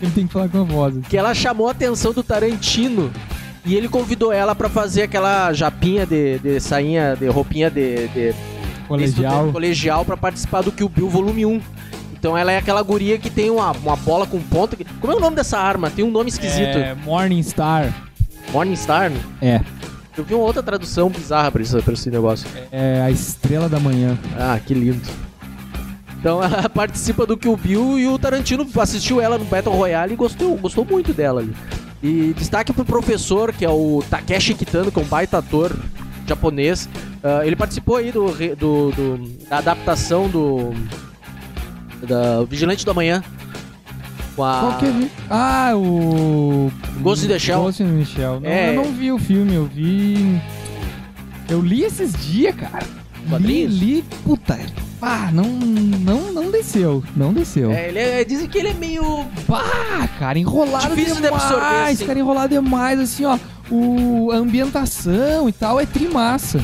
Ele 0.02 0.10
tem 0.12 0.26
que 0.26 0.32
falar 0.32 0.48
com 0.48 0.60
a 0.60 0.64
voz. 0.64 0.94
assim. 0.96 1.02
que 1.08 1.16
ela 1.16 1.34
chamou 1.34 1.68
a 1.68 1.72
atenção 1.72 2.12
do 2.12 2.22
Tarantino. 2.22 3.10
E 3.64 3.74
ele 3.74 3.88
convidou 3.90 4.32
ela 4.32 4.54
pra 4.54 4.70
fazer 4.70 5.02
aquela 5.02 5.52
japinha 5.52 6.06
de, 6.06 6.38
de 6.38 6.58
sainha, 6.60 7.14
de 7.14 7.26
roupinha 7.28 7.70
de, 7.70 8.08
de 8.08 8.34
Colegial. 8.88 9.52
colegial 9.52 10.02
pra 10.04 10.16
participar 10.16 10.62
do 10.62 10.72
Kill 10.72 10.88
Bill 10.88 11.10
Volume 11.10 11.44
1. 11.44 11.60
Então 12.14 12.36
ela 12.38 12.50
é 12.50 12.56
aquela 12.56 12.80
guria 12.82 13.18
que 13.18 13.28
tem 13.28 13.50
uma, 13.50 13.72
uma 13.72 13.96
bola 13.96 14.26
com 14.26 14.40
ponta. 14.40 14.76
que- 14.76 14.84
Como 14.84 15.12
é 15.12 15.16
o 15.16 15.20
nome 15.20 15.36
dessa 15.36 15.58
arma? 15.58 15.90
Tem 15.90 16.02
um 16.04 16.10
nome 16.10 16.30
esquisito. 16.30 16.78
É, 16.78 16.94
Morningstar. 17.04 17.94
Morningstar? 18.50 19.10
né? 19.10 19.20
É. 19.42 19.60
Eu 20.16 20.24
vi 20.24 20.34
uma 20.34 20.44
outra 20.44 20.62
tradução 20.62 21.08
bizarra 21.10 21.50
pra 21.52 21.62
pra 21.82 21.92
esse 21.92 22.10
negócio. 22.10 22.48
É 22.72 23.02
a 23.02 23.10
estrela 23.10 23.68
da 23.68 23.78
manhã. 23.78 24.18
Ah, 24.38 24.58
que 24.64 24.72
lindo. 24.74 25.06
Então 26.20 26.40
ela 26.44 26.68
participa 26.68 27.26
do 27.26 27.36
Kill 27.36 27.56
Bill 27.56 27.98
e 27.98 28.06
o 28.06 28.18
Tarantino 28.18 28.66
assistiu 28.78 29.20
ela 29.20 29.36
no 29.38 29.44
Battle 29.44 29.74
Royale 29.74 30.12
e 30.12 30.16
gostou, 30.16 30.54
gostou 30.56 30.84
muito 30.84 31.12
dela 31.12 31.40
ali. 31.40 31.52
E 32.02 32.32
destaque 32.36 32.72
pro 32.72 32.84
professor, 32.84 33.52
que 33.52 33.64
é 33.64 33.68
o 33.70 34.02
Takeshi 34.08 34.54
Kitano, 34.54 34.90
que 34.92 34.98
é 34.98 35.02
um 35.02 35.06
baita 35.06 35.38
ator 35.38 35.74
japonês. 36.26 36.88
Ah, 37.22 37.44
ele 37.44 37.56
participou 37.56 37.96
aí 37.96 38.10
do, 38.12 38.26
do- 38.54 38.90
do- 38.92 39.38
da 39.48 39.58
adaptação 39.58 40.28
do 40.28 40.72
da 42.06 42.42
Vigilante 42.44 42.86
da 42.86 42.94
Manhã. 42.94 43.22
Com 44.34 44.44
a... 44.44 44.60
Qual 44.60 44.78
que 44.78 44.86
é? 44.86 45.08
Ah, 45.28 45.72
o. 45.74 46.70
Ghost 47.02 47.26
in 47.26 47.28
the 47.28 47.38
Shell. 47.38 47.62
Ghost 47.64 47.82
in 47.82 47.98
the 47.98 48.04
Shell. 48.06 48.40
Não, 48.40 48.48
É. 48.48 48.70
Eu 48.70 48.84
não 48.84 48.92
vi 48.92 49.12
o 49.12 49.18
filme, 49.18 49.54
eu 49.54 49.66
vi. 49.66 50.40
Eu 51.50 51.60
li 51.60 51.82
esses 51.82 52.12
dias, 52.14 52.54
cara. 52.54 52.86
Li, 53.40 53.66
li. 53.66 54.04
Puta. 54.24 54.58
Ah, 55.02 55.30
não, 55.32 55.44
não, 55.44 56.32
não 56.32 56.50
desceu. 56.50 57.02
Não 57.16 57.32
desceu. 57.32 57.70
É, 57.72 57.88
ele 57.88 57.98
é- 57.98 58.24
dizem 58.24 58.46
que 58.48 58.58
ele 58.58 58.68
é 58.68 58.74
meio. 58.74 59.24
Pá, 59.46 60.08
cara, 60.18 60.38
enrolado 60.38 60.88
Difícil 60.94 61.16
de 61.16 61.22
demais. 61.22 61.42
absorver, 61.42 61.90
assim. 61.90 62.06
Cara, 62.06 62.18
enrolado 62.18 62.48
demais, 62.54 63.00
assim, 63.00 63.24
ó. 63.24 63.38
O, 63.70 64.30
a 64.32 64.36
ambientação 64.36 65.48
e 65.48 65.52
tal 65.52 65.80
é 65.80 65.86
trimassa. 65.86 66.60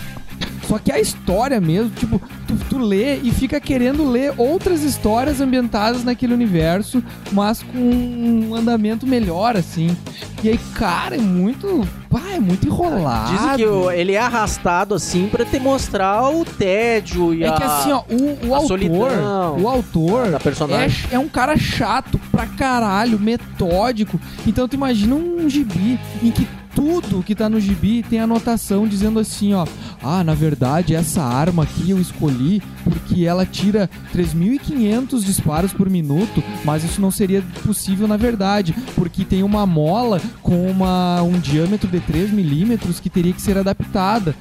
Só 0.68 0.78
que 0.78 0.90
a 0.90 0.98
história 1.00 1.60
mesmo, 1.60 1.90
tipo, 1.90 2.20
tu, 2.46 2.56
tu 2.68 2.78
lê 2.78 3.18
e 3.18 3.30
fica 3.30 3.60
querendo 3.60 4.04
ler 4.10 4.34
outras 4.36 4.82
histórias 4.82 5.40
ambientadas 5.40 6.02
naquele 6.02 6.34
universo, 6.34 7.00
mas 7.30 7.62
com 7.62 7.78
um 7.78 8.52
andamento 8.52 9.06
melhor, 9.06 9.56
assim. 9.56 9.96
E 10.42 10.48
aí, 10.48 10.58
cara, 10.74 11.14
é 11.14 11.20
muito. 11.20 11.86
Pá, 12.10 12.20
é 12.36 12.40
muito 12.40 12.66
enrolado. 12.66 13.32
Dizem 13.32 13.56
que 13.56 13.66
o- 13.66 13.90
ele 13.90 14.12
é 14.12 14.18
arrastado 14.18 14.94
assim 14.94 15.28
pra 15.28 15.44
te 15.44 15.58
mostrar 15.58 16.28
o 16.30 16.44
tédio 16.44 17.34
e 17.34 17.42
É 17.44 17.48
a. 17.48 17.52
que 17.52 17.62
assim, 17.62 17.92
ó, 17.92 18.02
o, 18.10 18.48
o 18.48 18.54
autor. 18.54 18.68
solidão 18.68 19.58
O 19.60 19.68
autor 19.68 20.30
da 20.30 20.38
personagem. 20.40 21.06
é, 21.10 21.14
é 21.16 21.18
um 21.18 21.28
cara 21.28 21.56
chato 21.56 22.20
pra 22.30 22.46
caralho, 22.46 23.18
metódico. 23.18 24.20
Então 24.46 24.68
tu 24.68 24.74
imagina 24.74 25.14
um 25.14 25.48
gibi 25.48 25.98
em 26.22 26.30
que 26.30 26.46
tudo 26.76 27.22
que 27.22 27.34
tá 27.34 27.48
no 27.48 27.58
gibi 27.58 28.02
tem 28.02 28.20
anotação 28.20 28.86
dizendo 28.86 29.18
assim, 29.18 29.54
ó. 29.54 29.66
Ah, 30.02 30.22
na 30.22 30.34
verdade, 30.34 30.94
essa 30.94 31.22
arma 31.22 31.62
aqui 31.62 31.90
eu 31.90 31.98
escolhi 31.98 32.62
porque 32.84 33.24
ela 33.24 33.46
tira 33.46 33.88
3.500 34.14 35.24
disparos 35.24 35.72
por 35.72 35.88
minuto, 35.88 36.44
mas 36.64 36.84
isso 36.84 37.00
não 37.00 37.10
seria 37.10 37.42
possível 37.64 38.06
na 38.06 38.18
verdade, 38.18 38.74
porque 38.94 39.24
tem 39.24 39.42
uma 39.42 39.64
mola 39.64 40.20
com 40.42 40.70
uma, 40.70 41.22
um 41.22 41.38
diâmetro 41.38 41.88
de 41.88 41.98
3 41.98 42.30
milímetros 42.30 43.00
que 43.00 43.08
teria 43.08 43.32
que 43.32 43.40
ser 43.40 43.56
adaptada. 43.56 44.34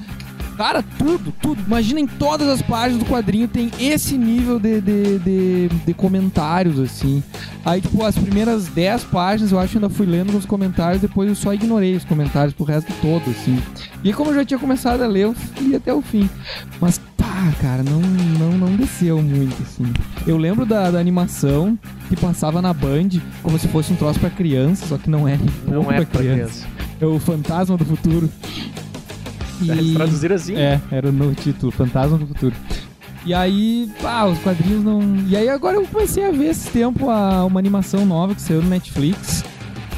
Cara, 0.56 0.82
tudo, 0.82 1.32
tudo. 1.40 1.62
Imagina 1.66 2.00
em 2.00 2.06
todas 2.06 2.48
as 2.48 2.62
páginas 2.62 3.02
do 3.02 3.10
quadrinho 3.10 3.46
tem 3.46 3.70
esse 3.78 4.16
nível 4.16 4.58
de, 4.58 4.80
de, 4.80 5.18
de, 5.18 5.68
de 5.68 5.94
comentários, 5.94 6.78
assim. 6.78 7.22
Aí, 7.64 7.80
tipo, 7.80 8.02
as 8.02 8.16
primeiras 8.16 8.66
10 8.68 9.04
páginas 9.04 9.52
eu 9.52 9.58
acho 9.58 9.72
que 9.72 9.78
ainda 9.78 9.90
fui 9.90 10.06
lendo 10.06 10.36
os 10.36 10.46
comentários, 10.46 11.02
depois 11.02 11.28
eu 11.28 11.34
só 11.34 11.52
ignorei 11.52 11.94
os 11.94 12.04
comentários 12.04 12.54
pro 12.54 12.64
resto 12.64 12.92
todo, 13.02 13.22
assim. 13.30 13.60
E 14.02 14.12
como 14.12 14.30
eu 14.30 14.34
já 14.36 14.44
tinha 14.44 14.58
começado 14.58 15.02
a 15.02 15.06
ler, 15.06 15.24
eu 15.24 15.34
fui 15.34 15.74
até 15.74 15.92
o 15.92 16.00
fim. 16.00 16.28
Mas, 16.80 16.98
pá, 17.16 17.52
cara, 17.60 17.82
não, 17.82 18.00
não, 18.00 18.56
não 18.56 18.76
desceu 18.76 19.20
muito, 19.20 19.62
assim. 19.62 19.92
Eu 20.26 20.38
lembro 20.38 20.64
da, 20.64 20.90
da 20.90 20.98
animação 20.98 21.78
que 22.08 22.16
passava 22.16 22.62
na 22.62 22.72
Band, 22.72 23.08
como 23.42 23.58
se 23.58 23.68
fosse 23.68 23.92
um 23.92 23.96
troço 23.96 24.18
pra 24.18 24.30
criança, 24.30 24.86
só 24.86 24.96
que 24.96 25.10
não 25.10 25.28
é. 25.28 25.38
Não 25.66 25.90
é 25.90 25.96
pra 25.96 26.20
criança. 26.20 26.66
É 26.98 27.04
o 27.04 27.18
Fantasma 27.18 27.76
do 27.76 27.84
Futuro. 27.84 28.30
Eles 29.60 29.94
traduziram 29.94 30.34
assim? 30.36 30.54
É, 30.56 30.80
era 30.90 31.10
no 31.12 31.34
título, 31.34 31.70
Fantasma 31.72 32.18
do 32.18 32.26
Futuro. 32.26 32.54
E 33.24 33.34
aí, 33.34 33.90
pá, 34.00 34.24
os 34.24 34.38
quadrinhos 34.38 34.84
não. 34.84 35.00
E 35.26 35.36
aí 35.36 35.48
agora 35.48 35.76
eu 35.76 35.86
comecei 35.86 36.24
a 36.24 36.30
ver 36.30 36.46
esse 36.50 36.70
tempo 36.70 37.10
a, 37.10 37.44
uma 37.44 37.58
animação 37.58 38.06
nova 38.06 38.34
que 38.34 38.40
saiu 38.42 38.62
no 38.62 38.68
Netflix. 38.68 39.44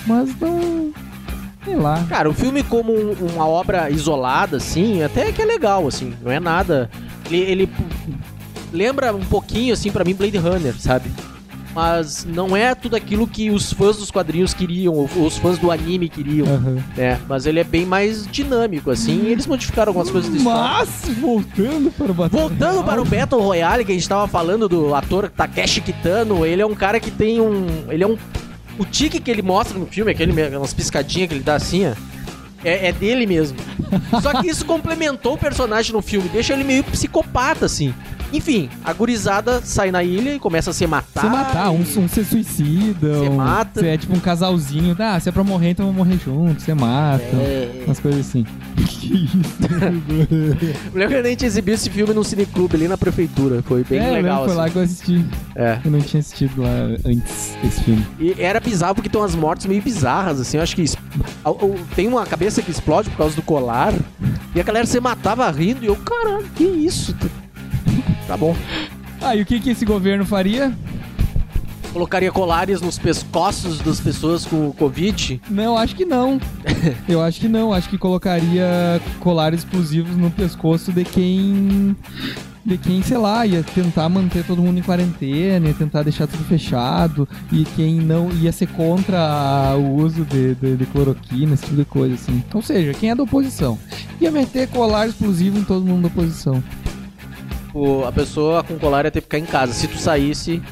Mas 0.07 0.31
não. 0.41 0.93
Sei 1.65 1.77
lá. 1.77 2.03
Cara, 2.09 2.31
o 2.31 2.33
filme 2.33 2.63
como 2.63 2.93
um- 2.93 3.13
uma 3.35 3.47
obra 3.47 3.91
isolada, 3.91 4.57
assim, 4.57 5.03
até 5.03 5.31
que 5.33 5.43
é 5.43 5.45
legal, 5.45 5.87
assim, 5.87 6.15
não 6.23 6.31
é 6.33 6.41
nada. 6.41 6.89
Ele, 7.31 7.37
ele 7.43 7.69
lembra 8.73 9.15
um 9.15 9.25
pouquinho, 9.25 9.75
assim, 9.75 9.91
pra 9.91 10.05
mim, 10.05 10.15
Blade 10.15 10.39
Runner, 10.39 10.75
sabe? 10.79 11.11
Mas 11.75 12.25
não 12.25 12.57
é 12.57 12.75
tudo 12.75 12.97
aquilo 12.97 13.27
que 13.27 13.51
os 13.51 13.73
fãs 13.73 13.97
dos 13.97 14.11
quadrinhos 14.11 14.55
queriam, 14.55 14.95
ou 14.95 15.27
os 15.27 15.37
fãs 15.37 15.59
do 15.59 15.71
anime 15.71 16.09
queriam, 16.09 16.47
Aham. 16.47 16.85
né? 16.97 17.21
Mas 17.29 17.47
ele 17.47 17.61
é 17.61 17.65
bem 17.65 17.85
mais 17.85 18.27
dinâmico, 18.27 18.91
assim, 18.91 19.25
e 19.25 19.33
eles 19.33 19.47
modificaram 19.47 19.91
algumas 19.91 20.11
coisas 20.11 20.35
história. 20.35 20.61
Mas, 20.61 20.89
voltando 21.21 21.91
para 21.91 22.11
o 22.11 22.15
Battle 22.15 22.41
Voltando 22.41 22.85
para 22.85 23.01
o 23.01 23.05
Battle 23.05 23.41
Royale, 23.41 23.85
que 23.85 23.93
a 23.93 23.95
gente 23.95 24.09
tava 24.09 24.27
falando 24.27 24.69
do 24.69 24.95
ator 24.95 25.31
Takeshi 25.31 25.81
Kitano, 25.81 26.45
ele 26.45 26.63
é 26.63 26.67
um 26.67 26.75
cara 26.75 26.99
que 26.99 27.11
tem 27.11 27.41
um. 27.41 27.67
Ele 27.89 28.03
é 28.03 28.07
um. 28.07 28.17
O 28.79 28.85
tique 28.85 29.21
que 29.21 29.31
ele 29.31 29.43
mostra 29.43 29.79
no 29.79 29.87
filme, 29.87 30.11
aquele, 30.13 30.33
umas 30.57 30.73
piscadinhas 30.73 31.29
que 31.29 31.35
ele 31.35 31.43
dá 31.45 31.57
assim, 31.57 31.87
ó. 31.87 31.93
É, 32.65 32.89
é 32.89 32.93
dele 32.93 33.27
mesmo. 33.27 33.57
Só 34.21 34.41
que 34.41 34.49
isso 34.49 34.65
complementou 34.65 35.35
o 35.35 35.39
personagem 35.39 35.93
no 35.93 36.03
filme, 36.03 36.29
deixa 36.29 36.53
ele 36.53 36.65
meio 36.65 36.83
psicopata, 36.85 37.67
assim. 37.67 37.95
Enfim, 38.33 38.69
a 38.85 38.93
gurizada 38.93 39.61
sai 39.63 39.91
na 39.91 40.03
ilha 40.05 40.35
e 40.35 40.39
começa 40.39 40.71
a 40.71 40.73
se 40.73 40.87
matar. 40.87 41.23
Se 41.23 41.27
matar, 41.29 41.71
um, 41.71 41.81
e- 41.81 41.99
um 41.99 42.09
se 42.09 42.25
suicida. 42.25 43.21
Um, 43.23 43.37
mata. 43.37 43.81
se 43.81 43.87
é 43.87 43.97
tipo 43.97 44.15
um 44.15 44.21
casalzinho. 44.21 44.97
Ah, 44.99 45.19
se 45.19 45.29
é 45.29 45.33
pra 45.33 45.43
morrer, 45.43 45.71
então 45.71 45.87
vamos 45.87 45.99
morrer 46.07 46.19
junto. 46.23 46.61
Você 46.61 46.75
mata. 46.75 47.25
É. 47.25 47.85
Umas 47.87 47.99
coisas 48.01 48.21
assim. 48.27 48.45
que 48.77 49.25
isso? 49.25 49.39
Eu 50.93 50.99
lembro 50.99 51.09
que 51.09 51.27
a 51.27 51.31
gente 51.31 51.45
exibiu 51.47 51.75
esse 51.75 51.89
filme 51.91 52.13
no 52.13 52.23
cineclube 52.25 52.77
ali 52.77 52.89
na 52.89 52.99
prefeitura. 52.99 53.63
Foi 53.63 53.85
bem 53.85 53.99
é, 53.99 54.11
eu 54.11 54.15
legal, 54.15 54.45
foi 54.45 54.55
lá 54.55 54.65
assim. 54.65 54.73
que 54.73 54.79
eu 54.79 54.83
assisti. 54.83 55.25
É. 55.57 55.79
Eu 55.85 55.91
não 55.91 56.01
tinha 56.01 56.21
assistido 56.21 56.63
lá 56.63 56.69
antes 57.05 57.57
esse 57.65 57.83
filme. 57.83 58.07
E 58.19 58.35
era 58.39 58.61
bizarro 58.61 58.95
porque 58.95 59.09
tem 59.09 59.21
umas 59.21 59.35
mortes 59.35 59.67
meio 59.67 59.83
bizarras, 59.83 60.41
assim. 60.41 60.57
Eu 60.57 60.63
acho 60.63 60.77
que 60.77 60.85
tem 61.95 62.07
uma 62.09 62.27
cabeça 62.27 62.61
que 62.63 62.71
explode 62.71 63.11
por 63.11 63.17
causa 63.17 63.35
do 63.37 63.43
colar. 63.43 63.95
E 64.55 64.61
a 64.61 64.63
galera 64.63 64.87
se 64.87 65.01
matava 65.01 65.51
rindo. 65.51 65.85
E 65.85 65.87
eu, 65.87 65.97
caralho, 65.97 66.45
que 66.55 66.65
isso? 66.65 67.15
Tá 68.29 68.37
bom. 68.37 68.55
Ah, 69.23 69.35
e 69.35 69.41
o 69.41 69.47
que, 69.47 69.59
que 69.59 69.71
esse 69.71 69.87
governo 69.87 70.27
faria? 70.27 70.71
Colocaria 71.95 72.31
colares 72.31 72.83
nos 72.83 72.99
pescoços 72.99 73.81
das 73.81 73.99
pessoas 73.99 74.45
com 74.45 74.71
Covid. 74.73 75.41
Não, 75.49 75.79
acho 75.79 75.97
que 75.97 76.05
não. 76.05 76.39
Eu 77.09 77.23
acho 77.23 77.41
que 77.41 77.49
não. 77.49 77.73
Acho 77.73 77.89
que 77.89 77.97
colocaria 77.97 79.01
colares 79.19 79.61
explosivos 79.61 80.15
no 80.15 80.31
pescoço 80.31 80.93
de 80.93 81.05
quem 81.05 81.97
de 82.67 82.77
quem, 82.77 83.03
sei 83.03 83.17
lá, 83.17 83.47
ia 83.47 83.63
tentar 83.63 84.11
manter 84.11 84.45
todo 84.45 84.61
mundo 84.61 84.79
em 84.79 84.83
quarentena, 84.83 85.69
ia 85.69 85.73
tentar 85.73 86.03
deixar 86.03 86.27
tudo 86.27 86.45
fechado, 86.45 87.27
e 87.51 87.65
quem 87.65 87.95
não 87.95 88.31
ia 88.31 88.53
ser 88.53 88.67
contra 88.69 89.75
o 89.75 89.97
uso 90.03 90.23
de, 90.27 90.55
de, 90.55 90.77
de 90.77 90.85
cloroquina, 90.85 91.55
esse 91.55 91.63
tipo 91.65 91.77
de 91.77 91.87
coisa, 91.87 92.15
assim. 92.17 92.45
Ou 92.53 92.61
seja, 92.61 92.93
quem 92.93 93.09
é 93.09 93.15
da 93.15 93.23
oposição. 93.23 93.79
Ia 94.21 94.31
meter 94.31 94.69
colar 94.69 95.09
explosivo 95.09 95.59
em 95.59 95.65
todo 95.65 95.83
mundo 95.83 96.03
da 96.03 96.09
oposição. 96.09 96.63
O, 97.75 98.05
a 98.05 98.13
pessoa 98.13 98.63
com 98.63 98.79
colar 98.79 99.05
ia 99.05 99.11
ter 99.11 99.21
que 99.21 99.27
ficar 99.27 99.39
em 99.39 99.47
casa. 99.47 99.73
Se 99.73 99.87
tu 99.87 99.99
saísse. 99.99 100.63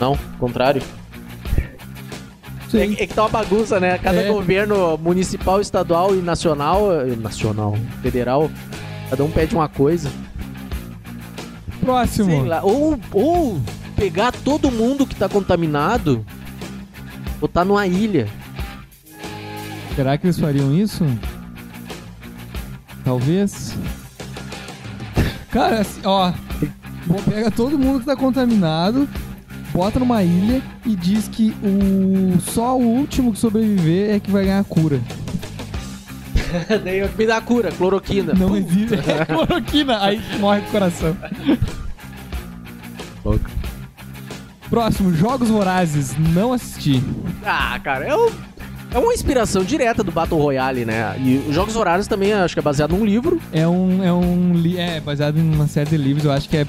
Não, 0.00 0.18
contrário. 0.38 0.82
É, 2.72 3.04
é, 3.04 3.06
que 3.06 3.14
tá 3.14 3.22
uma 3.22 3.28
bagunça, 3.28 3.78
né? 3.78 3.98
Cada 3.98 4.22
é. 4.22 4.28
governo 4.28 4.98
municipal, 4.98 5.60
estadual 5.60 6.14
e 6.14 6.20
nacional. 6.20 6.92
Eh, 6.92 7.14
nacional, 7.16 7.76
federal. 8.02 8.50
Cada 9.08 9.22
um 9.22 9.30
pede 9.30 9.54
uma 9.54 9.68
coisa. 9.68 10.10
Próximo. 11.80 12.44
Lá. 12.44 12.62
Ou, 12.64 12.98
ou 13.12 13.60
pegar 13.94 14.32
todo 14.32 14.72
mundo 14.72 15.06
que 15.06 15.14
tá 15.14 15.28
contaminado, 15.28 16.26
botar 17.40 17.64
numa 17.64 17.86
ilha. 17.86 18.28
Será 19.94 20.18
que 20.18 20.26
eles 20.26 20.38
fariam 20.38 20.74
isso? 20.74 21.04
Talvez. 23.04 23.76
Cara, 25.54 25.82
assim, 25.82 26.00
ó. 26.04 26.32
Pega 27.30 27.48
todo 27.48 27.78
mundo 27.78 28.00
que 28.00 28.06
tá 28.06 28.16
contaminado, 28.16 29.08
bota 29.72 30.00
numa 30.00 30.20
ilha 30.24 30.60
e 30.84 30.96
diz 30.96 31.28
que 31.28 31.54
o 31.62 32.40
só 32.40 32.76
o 32.76 32.82
último 32.82 33.32
que 33.32 33.38
sobreviver 33.38 34.16
é 34.16 34.18
que 34.18 34.32
vai 34.32 34.46
ganhar 34.46 34.58
a 34.58 34.64
cura. 34.64 35.00
Daí 36.82 37.08
me 37.16 37.26
dá 37.26 37.36
a 37.36 37.40
cura, 37.40 37.70
cloroquina. 37.70 38.34
Não 38.34 38.48
Puta. 38.48 38.58
existe. 38.58 38.94
É 39.08 39.24
cloroquina, 39.24 40.02
aí 40.02 40.20
morre 40.40 40.60
do 40.62 40.70
coração. 40.72 41.16
Louco. 43.24 43.48
Próximo, 44.68 45.14
Jogos 45.14 45.50
Vorazes. 45.50 46.16
Não 46.34 46.52
assisti. 46.52 47.00
Ah, 47.44 47.78
cara, 47.78 48.08
eu 48.08 48.32
é 48.94 48.98
uma 48.98 49.12
inspiração 49.12 49.64
direta 49.64 50.04
do 50.04 50.12
Battle 50.12 50.40
Royale, 50.40 50.84
né? 50.84 51.16
E 51.18 51.44
os 51.48 51.54
Jogos 51.54 51.74
Vorazes 51.74 52.06
também 52.06 52.32
acho 52.32 52.54
que 52.54 52.60
é 52.60 52.62
baseado 52.62 52.92
num 52.92 53.04
livro. 53.04 53.40
É 53.52 53.66
um. 53.66 54.04
É, 54.04 54.12
um, 54.12 54.52
é 54.76 55.00
baseado 55.00 55.36
em 55.36 55.52
uma 55.52 55.66
série 55.66 55.90
de 55.90 55.96
livros, 55.96 56.24
eu 56.24 56.32
acho 56.32 56.48
que 56.48 56.58
é 56.58 56.66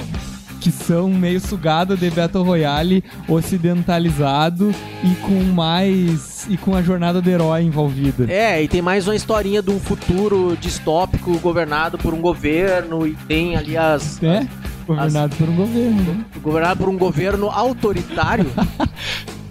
que 0.59 0.71
são 0.71 1.07
meio 1.09 1.39
sugado 1.39 1.95
de 1.95 2.09
Battle 2.09 2.43
Royale 2.43 3.03
ocidentalizado 3.27 4.73
e 5.03 5.13
com 5.17 5.43
mais 5.53 6.47
e 6.49 6.57
com 6.57 6.73
a 6.73 6.81
jornada 6.81 7.21
do 7.21 7.29
herói 7.29 7.61
envolvida. 7.61 8.25
É, 8.31 8.63
e 8.63 8.67
tem 8.67 8.81
mais 8.81 9.07
uma 9.07 9.15
historinha 9.15 9.61
de 9.61 9.69
um 9.69 9.79
futuro 9.79 10.57
distópico 10.59 11.38
governado 11.38 11.99
por 11.99 12.15
um 12.15 12.21
governo 12.21 13.05
e 13.05 13.13
tem 13.27 13.55
ali 13.55 13.77
as 13.77 14.21
É, 14.23 14.47
governado 14.88 15.33
as, 15.33 15.38
por 15.38 15.49
um 15.49 15.55
governo. 15.55 16.01
Né? 16.01 16.25
Governado 16.41 16.79
por 16.79 16.89
um 16.89 16.97
governo 16.97 17.51
autoritário. 17.51 18.47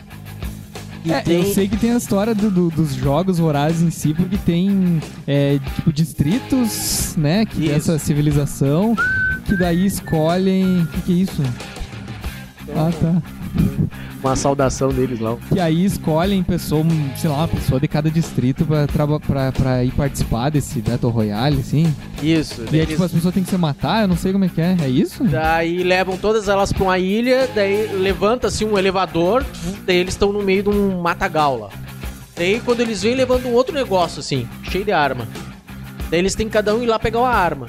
É, 1.07 1.21
tem... 1.21 1.37
Eu 1.37 1.53
sei 1.53 1.69
que 1.69 1.77
tem 1.77 1.93
a 1.93 1.97
história 1.97 2.35
do, 2.35 2.51
do, 2.51 2.71
dos 2.71 2.95
jogos 2.95 3.39
vorazes 3.39 3.83
em 3.83 3.91
si, 3.91 4.15
porque 4.15 4.39
tem 4.39 5.01
é, 5.27 5.59
tipo 5.59 5.93
distritos, 5.93 7.15
né, 7.17 7.45
que 7.45 7.69
dessa 7.69 7.99
civilização, 7.99 8.97
que 9.45 9.57
daí 9.57 9.87
escolhem. 9.87 10.83
O 10.83 10.87
que, 10.87 11.01
que 11.03 11.13
é 11.13 11.17
isso? 11.17 11.43
Ah, 12.75 12.91
tá 13.01 13.23
uma 14.29 14.37
saudação 14.37 14.89
deles 14.89 15.21
lá. 15.21 15.37
E 15.55 15.61
aí 15.61 15.85
escolhem 15.85 16.43
pessoa, 16.43 16.85
sei 17.17 17.31
lá, 17.31 17.37
uma 17.39 17.49
pessoa 17.49 17.81
de 17.81 17.89
cada 17.89 18.11
distrito 18.11 18.65
pra, 18.65 19.19
pra, 19.19 19.53
pra 19.53 19.85
ir 19.85 19.93
participar 19.93 20.51
desse 20.51 20.81
Battle 20.81 21.11
Royale, 21.11 21.61
assim. 21.61 21.95
Isso. 22.23 22.65
E 22.73 22.81
aí, 22.81 22.87
tipo, 22.87 23.03
as 23.03 23.13
pessoas 23.13 23.35
têm 23.35 23.43
que 23.43 23.51
se 23.51 23.59
matar, 23.59 24.03
eu 24.03 24.09
não 24.09 24.17
sei 24.17 24.33
como 24.33 24.45
é 24.45 24.49
que 24.49 24.61
é. 24.61 24.77
É 24.83 24.89
isso? 24.89 25.25
Daí 25.25 25.83
levam 25.83 26.17
todas 26.17 26.49
elas 26.49 26.73
pra 26.73 26.85
uma 26.85 26.99
ilha, 26.99 27.49
daí 27.55 27.89
levanta-se 27.93 28.65
um 28.65 28.79
elevador, 28.79 29.45
daí 29.87 29.97
eles 29.97 30.15
estão 30.15 30.33
no 30.33 30.43
meio 30.43 30.63
de 30.63 30.69
um 30.71 31.01
matagal 31.01 31.59
lá. 31.59 31.69
Daí 32.37 32.61
quando 32.61 32.81
eles 32.81 33.03
vêm 33.03 33.15
levando 33.15 33.47
um 33.47 33.53
outro 33.53 33.75
negócio, 33.75 34.21
assim, 34.21 34.49
cheio 34.65 34.85
de 34.85 34.93
arma. 34.93 35.29
Daí 36.11 36.19
eles 36.19 36.35
têm 36.35 36.47
que 36.47 36.53
cada 36.53 36.75
um 36.75 36.83
ir 36.83 36.87
lá 36.87 36.99
pegar 36.99 37.21
uma 37.21 37.31
arma. 37.31 37.69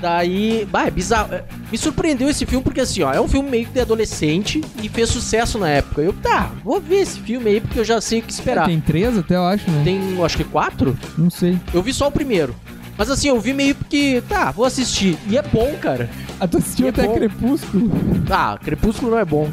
Daí, 0.00 0.66
bah, 0.70 0.86
é 0.86 0.90
bizarro. 0.90 1.30
Me 1.72 1.78
surpreendeu 1.78 2.28
esse 2.28 2.44
filme 2.44 2.62
porque 2.62 2.82
assim, 2.82 3.02
ó, 3.02 3.14
é 3.14 3.18
um 3.18 3.26
filme 3.26 3.48
meio 3.48 3.66
que 3.66 3.72
de 3.72 3.80
adolescente 3.80 4.60
e 4.82 4.90
fez 4.90 5.08
sucesso 5.08 5.58
na 5.58 5.70
época. 5.70 6.02
Eu, 6.02 6.12
tá, 6.12 6.52
vou 6.62 6.78
ver 6.78 6.96
esse 6.96 7.18
filme 7.18 7.48
aí 7.48 7.60
porque 7.62 7.78
eu 7.80 7.84
já 7.84 7.98
sei 7.98 8.18
o 8.18 8.22
que 8.22 8.30
esperar. 8.30 8.64
É, 8.64 8.66
tem 8.66 8.78
três 8.78 9.16
até, 9.16 9.36
eu 9.36 9.46
acho, 9.46 9.70
né? 9.70 9.82
Tem, 9.82 10.22
acho 10.22 10.36
que 10.36 10.44
quatro? 10.44 10.94
Não 11.16 11.30
sei. 11.30 11.58
Eu 11.72 11.82
vi 11.82 11.94
só 11.94 12.08
o 12.08 12.12
primeiro. 12.12 12.54
Mas 12.98 13.08
assim, 13.08 13.28
eu 13.28 13.40
vi 13.40 13.54
meio 13.54 13.74
porque, 13.74 14.22
tá, 14.28 14.50
vou 14.50 14.66
assistir. 14.66 15.16
E 15.26 15.38
é 15.38 15.42
bom, 15.42 15.74
cara. 15.80 16.10
Ah, 16.38 16.46
tu 16.46 16.58
assistiu 16.58 16.88
é 16.88 16.90
até 16.90 17.08
Crepúsculo? 17.08 17.90
Ah, 18.30 18.58
Crepúsculo 18.62 19.12
não 19.12 19.18
é 19.18 19.24
bom. 19.24 19.50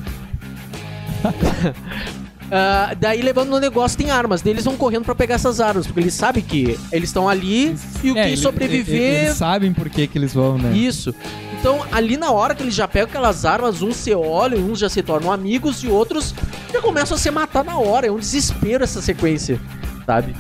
Uh, 1.24 2.96
daí 3.00 3.22
levando 3.22 3.48
no 3.48 3.60
negócio 3.62 3.98
tem 3.98 4.12
armas. 4.12 4.42
Daí 4.42 4.52
eles 4.52 4.66
vão 4.66 4.76
correndo 4.76 5.06
para 5.06 5.16
pegar 5.16 5.36
essas 5.36 5.62
armas, 5.62 5.88
porque 5.88 6.02
eles 6.02 6.14
sabem 6.14 6.44
que 6.44 6.78
eles 6.92 7.08
estão 7.08 7.30
ali 7.30 7.74
e 8.04 8.12
o 8.12 8.18
é, 8.18 8.30
que 8.30 8.36
sobreviver. 8.36 9.02
Eles, 9.02 9.24
eles, 9.24 9.38
sabem 9.38 9.72
por 9.72 9.90
que, 9.90 10.06
que 10.06 10.18
eles 10.18 10.34
vão, 10.34 10.58
né? 10.58 10.76
Isso. 10.76 11.16
Então, 11.60 11.86
ali 11.92 12.16
na 12.16 12.32
hora 12.32 12.56
que 12.56 12.64
eles 12.64 12.74
já 12.74 12.88
pegam 12.88 13.10
aquelas 13.10 13.44
armas, 13.44 13.82
uns 13.82 13.98
se 13.98 14.14
olham, 14.14 14.60
uns 14.60 14.80
já 14.80 14.88
se 14.88 15.04
tornam 15.04 15.32
amigos 15.32 15.84
e 15.84 15.88
outros 15.88 16.34
já 16.72 16.82
começam 16.82 17.16
a 17.16 17.20
se 17.20 17.30
matar 17.30 17.66
na 17.66 17.78
hora. 17.78 18.08
É 18.08 18.12
um 18.12 18.18
desespero 18.18 18.84
essa 18.84 19.02
sequência, 19.02 19.60
sabe? 20.06 20.34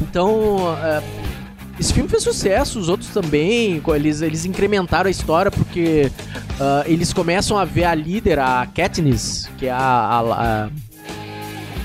Então, 0.00 0.56
uh, 0.72 1.02
esse 1.78 1.92
filme 1.92 2.08
fez 2.08 2.24
sucesso, 2.24 2.80
os 2.80 2.88
outros 2.88 3.10
também. 3.10 3.80
Eles, 3.94 4.22
eles 4.22 4.44
incrementaram 4.44 5.06
a 5.06 5.10
história 5.10 5.52
porque 5.52 6.10
uh, 6.58 6.82
eles 6.86 7.12
começam 7.12 7.56
a 7.56 7.64
ver 7.64 7.84
a 7.84 7.94
líder, 7.94 8.40
a 8.40 8.66
Katniss, 8.66 9.48
que 9.56 9.66
é 9.66 9.70
a, 9.70 9.78
a, 9.78 10.64
a 10.64 10.70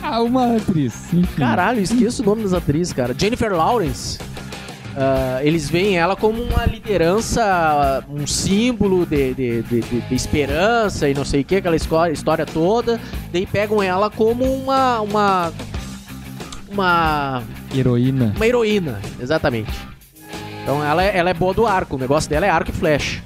ah, 0.02 0.22
uma 0.22 0.56
atriz. 0.56 1.14
Enfim. 1.14 1.38
Caralho, 1.38 1.82
esqueço 1.82 2.24
o 2.24 2.26
nome 2.26 2.42
das 2.42 2.54
atrizes, 2.54 2.94
cara. 2.94 3.14
Jennifer 3.16 3.54
Lawrence. 3.54 4.18
Uh, 5.00 5.40
eles 5.44 5.70
veem 5.70 5.98
ela 5.98 6.14
como 6.14 6.44
uma 6.44 6.66
liderança, 6.66 8.04
um 8.10 8.28
símbolo 8.28 9.06
de, 9.06 9.34
de, 9.34 9.62
de, 9.62 9.82
de 9.82 10.14
esperança 10.14 11.08
e 11.08 11.14
não 11.14 11.24
sei 11.24 11.40
o 11.40 11.46
que, 11.46 11.56
aquela 11.56 11.78
história 11.78 12.46
toda. 12.46 13.00
Daí 13.32 13.46
pegam 13.46 13.82
ela 13.82 14.10
como 14.10 14.44
uma. 14.44 15.00
uma. 15.00 15.54
uma. 16.70 17.44
Heroína. 17.74 18.34
Uma 18.36 18.46
heroína, 18.46 19.00
exatamente. 19.22 19.72
Então 20.64 20.84
ela 20.84 21.02
é, 21.02 21.18
ela 21.18 21.30
é 21.30 21.34
boa 21.34 21.54
do 21.54 21.66
arco, 21.66 21.96
o 21.96 22.00
negócio 22.00 22.30
dela 22.30 22.46
é 22.46 22.50
arco 22.50 22.72
e 22.72 22.74
flash. 22.74 23.24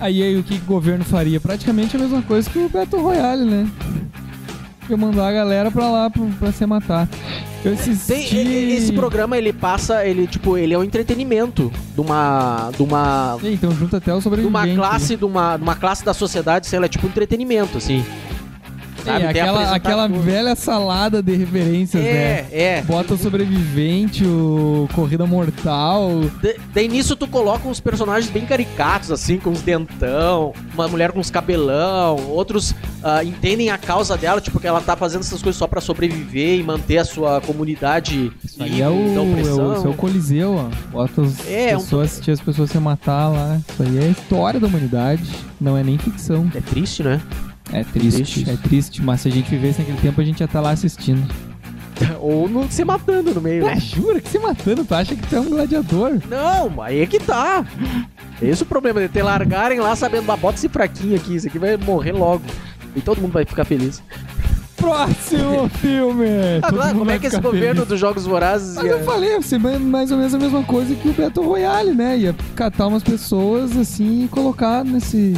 Aí, 0.00 0.22
aí 0.22 0.38
o 0.38 0.42
que 0.42 0.54
o 0.54 0.60
governo 0.60 1.04
faria? 1.04 1.38
Praticamente 1.38 1.96
a 1.96 1.98
mesma 1.98 2.22
coisa 2.22 2.48
que 2.48 2.58
o 2.58 2.68
Battle 2.70 3.02
Royale, 3.02 3.44
né? 3.44 3.70
eu 4.88 4.98
mandar 4.98 5.28
a 5.28 5.32
galera 5.32 5.70
pra 5.70 5.88
lá 5.90 6.10
pra, 6.10 6.22
pra 6.38 6.50
se 6.50 6.64
matar. 6.66 7.06
Eu 7.64 7.74
assisti... 7.74 8.06
Tem, 8.06 8.72
esse 8.72 8.92
programa, 8.92 9.36
ele 9.36 9.52
passa, 9.52 10.04
ele, 10.06 10.26
tipo, 10.26 10.56
ele 10.56 10.72
é 10.72 10.78
um 10.78 10.84
entretenimento 10.84 11.70
de 11.94 12.00
uma. 12.00 12.70
De 12.74 12.82
uma. 12.82 13.38
Então 13.42 13.70
junta 13.72 13.98
até 13.98 14.14
o 14.14 14.20
sobrevivente. 14.20 14.64
De 14.64 14.70
uma 14.70 14.76
classe, 14.76 15.16
de 15.16 15.24
uma, 15.24 15.56
de 15.56 15.62
uma 15.62 15.76
classe 15.76 16.04
da 16.04 16.14
sociedade, 16.14 16.66
sei 16.66 16.78
lá, 16.78 16.86
é 16.86 16.88
tipo 16.88 17.06
entretenimento, 17.06 17.76
assim. 17.76 18.04
Sabe? 19.04 19.26
aquela, 19.26 19.74
aquela 19.74 20.08
velha 20.08 20.54
salada 20.54 21.22
de 21.22 21.34
referências, 21.34 22.02
é, 22.02 22.12
né? 22.12 22.46
É, 22.52 22.82
Bota 22.82 23.14
o 23.14 23.18
sobrevivente, 23.18 24.24
o 24.24 24.88
Corrida 24.94 25.26
Mortal. 25.26 26.20
De, 26.40 26.56
daí 26.72 26.88
nisso 26.88 27.16
tu 27.16 27.26
coloca 27.26 27.68
uns 27.68 27.80
personagens 27.80 28.30
bem 28.30 28.44
caricatos, 28.44 29.10
assim, 29.10 29.38
com 29.38 29.50
uns 29.50 29.62
dentão, 29.62 30.52
uma 30.74 30.88
mulher 30.88 31.12
com 31.12 31.20
uns 31.20 31.30
cabelão, 31.30 32.16
outros 32.28 32.70
uh, 32.70 33.24
entendem 33.24 33.70
a 33.70 33.78
causa 33.78 34.16
dela, 34.16 34.40
tipo, 34.40 34.60
que 34.60 34.66
ela 34.66 34.80
tá 34.80 34.96
fazendo 34.96 35.22
essas 35.22 35.42
coisas 35.42 35.58
só 35.58 35.66
para 35.66 35.80
sobreviver 35.80 36.58
e 36.58 36.62
manter 36.62 36.98
a 36.98 37.04
sua 37.04 37.40
comunidade 37.40 38.32
Isso 38.44 38.62
aí 38.62 38.80
é 38.80 38.88
o. 38.88 39.38
É 39.40 39.52
o, 39.52 39.80
seu 39.80 39.94
coliseu, 39.94 40.54
ó. 40.54 40.90
Bota 40.90 41.22
as 41.22 41.46
é, 41.48 41.74
pessoas, 41.74 41.92
um... 41.92 42.00
assistir 42.00 42.30
as 42.30 42.40
pessoas 42.40 42.70
se 42.70 42.78
matar 42.78 43.28
lá. 43.28 43.60
Isso 43.68 43.82
aí 43.82 43.98
é 43.98 44.08
história 44.08 44.60
da 44.60 44.66
humanidade, 44.66 45.24
não 45.60 45.76
é 45.76 45.82
nem 45.82 45.98
ficção. 45.98 46.50
É 46.54 46.60
triste, 46.60 47.02
né? 47.02 47.20
É 47.72 47.84
triste, 47.84 48.22
triste, 48.22 48.50
é 48.50 48.56
triste, 48.56 49.02
mas 49.02 49.20
se 49.20 49.28
a 49.28 49.30
gente 49.30 49.48
vivesse 49.50 49.80
naquele 49.80 49.98
tempo, 49.98 50.20
a 50.20 50.24
gente 50.24 50.40
ia 50.40 50.44
estar 50.44 50.58
tá 50.58 50.62
lá 50.62 50.70
assistindo. 50.70 51.22
Ou 52.20 52.48
no, 52.48 52.70
se 52.70 52.84
matando 52.84 53.34
no 53.34 53.40
meio. 53.40 53.66
Ah, 53.66 53.76
jura 53.76 54.20
que 54.20 54.28
se 54.28 54.38
matando? 54.38 54.84
Tu 54.84 54.94
acha 54.94 55.14
que 55.14 55.26
tu 55.26 55.36
é 55.36 55.40
um 55.40 55.50
gladiador? 55.50 56.18
Não, 56.28 56.82
aí 56.82 57.00
é 57.00 57.06
que 57.06 57.18
tá. 57.18 57.64
Esse 58.40 58.62
é 58.62 58.64
o 58.64 58.66
problema 58.66 59.00
de 59.00 59.08
ter 59.08 59.22
largarem 59.22 59.80
lá 59.80 59.94
sabendo, 59.94 60.30
ah, 60.32 60.36
bota 60.36 60.56
esse 60.56 60.68
fraquinho 60.68 61.16
aqui, 61.16 61.36
isso 61.36 61.46
aqui 61.46 61.58
vai 61.58 61.76
morrer 61.76 62.12
logo. 62.12 62.42
E 62.96 63.00
todo 63.00 63.20
mundo 63.20 63.32
vai 63.32 63.44
ficar 63.44 63.64
feliz. 63.64 64.02
Próximo 64.76 65.68
filme! 65.78 66.26
Ah, 66.62 66.94
como 66.94 67.10
é 67.10 67.18
que 67.18 67.26
esse 67.26 67.36
feliz. 67.36 67.52
governo 67.52 67.84
dos 67.84 68.00
Jogos 68.00 68.24
Vorazes 68.24 68.76
Mas 68.76 68.86
ia... 68.86 68.92
eu 68.92 69.04
falei, 69.04 69.32
ia 69.32 69.42
ser 69.42 69.58
mais 69.58 70.10
ou 70.10 70.16
menos 70.16 70.34
a 70.34 70.38
mesma 70.38 70.62
coisa 70.64 70.94
que 70.94 71.08
o 71.08 71.12
Battle 71.12 71.46
Royale, 71.46 71.92
né? 71.92 72.16
Ia 72.16 72.34
catar 72.56 72.86
umas 72.86 73.02
pessoas 73.02 73.76
assim 73.76 74.24
e 74.24 74.28
colocar 74.28 74.82
nesse 74.82 75.36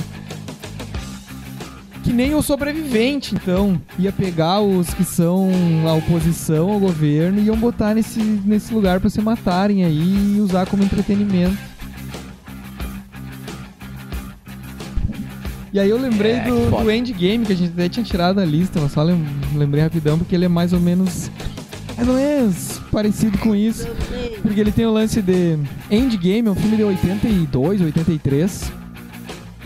que 2.02 2.12
nem 2.12 2.34
o 2.34 2.42
sobrevivente, 2.42 3.34
então. 3.34 3.80
Ia 3.98 4.10
pegar 4.12 4.60
os 4.60 4.92
que 4.92 5.04
são 5.04 5.50
a 5.86 5.92
oposição 5.94 6.70
ao 6.70 6.78
governo 6.80 7.40
e 7.40 7.44
iam 7.44 7.56
botar 7.56 7.94
nesse, 7.94 8.18
nesse 8.20 8.72
lugar 8.74 8.98
para 9.00 9.08
se 9.10 9.20
matarem 9.20 9.84
aí 9.84 10.34
e 10.36 10.40
usar 10.40 10.66
como 10.66 10.82
entretenimento. 10.82 11.56
E 15.72 15.80
aí 15.80 15.88
eu 15.88 15.96
lembrei 15.98 16.32
É, 16.32 16.44
do, 16.44 16.70
do 16.82 16.90
Endgame, 16.90 17.46
que 17.46 17.52
a 17.52 17.56
gente 17.56 17.72
até 17.72 17.88
tinha 17.88 18.04
tirado 18.04 18.36
da 18.36 18.44
lista, 18.44 18.78
mas 18.80 18.92
só 18.92 19.02
lem- 19.02 19.24
lembrei 19.54 19.82
rapidão, 19.82 20.18
porque 20.18 20.34
ele 20.34 20.44
é 20.44 20.48
mais 20.48 20.72
ou 20.72 20.80
menos. 20.80 21.30
Mais 21.94 22.08
ou 22.08 22.14
menos 22.14 22.80
parecido 22.90 23.36
com 23.38 23.54
isso. 23.54 23.86
Porque 24.40 24.58
ele 24.58 24.72
tem 24.72 24.86
o 24.86 24.90
lance 24.92 25.20
de. 25.22 25.58
Endgame 25.90 26.48
é 26.48 26.50
um 26.50 26.54
filme 26.54 26.76
de 26.76 26.82
82, 26.82 27.80
83. 27.82 28.72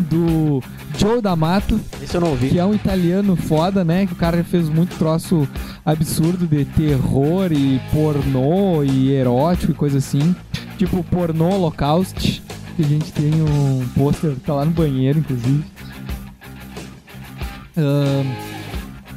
Do 0.01 0.61
Joe 0.99 1.21
D'Amato, 1.21 1.81
Esse 2.03 2.17
eu 2.17 2.21
não 2.21 2.35
vi. 2.35 2.49
que 2.49 2.59
é 2.59 2.65
um 2.65 2.75
italiano 2.75 3.37
foda, 3.37 3.85
né? 3.85 4.07
Que 4.07 4.13
o 4.13 4.17
cara 4.17 4.43
fez 4.45 4.69
muito 4.69 4.97
troço 4.97 5.47
absurdo 5.85 6.47
de 6.47 6.65
terror 6.65 7.53
e 7.53 7.81
pornô 7.93 8.83
e 8.83 9.13
erótico 9.13 9.73
e 9.73 9.75
coisa 9.75 9.99
assim. 9.99 10.35
Tipo 10.79 11.03
pornô 11.05 11.49
Holocaust, 11.51 12.43
que 12.77 12.83
a 12.83 12.87
gente 12.87 13.13
tem 13.13 13.33
um 13.43 13.87
pôster, 13.97 14.35
tá 14.45 14.55
lá 14.55 14.65
no 14.65 14.71
banheiro, 14.73 15.19
inclusive. 15.19 15.65
Ahn, 17.77 18.25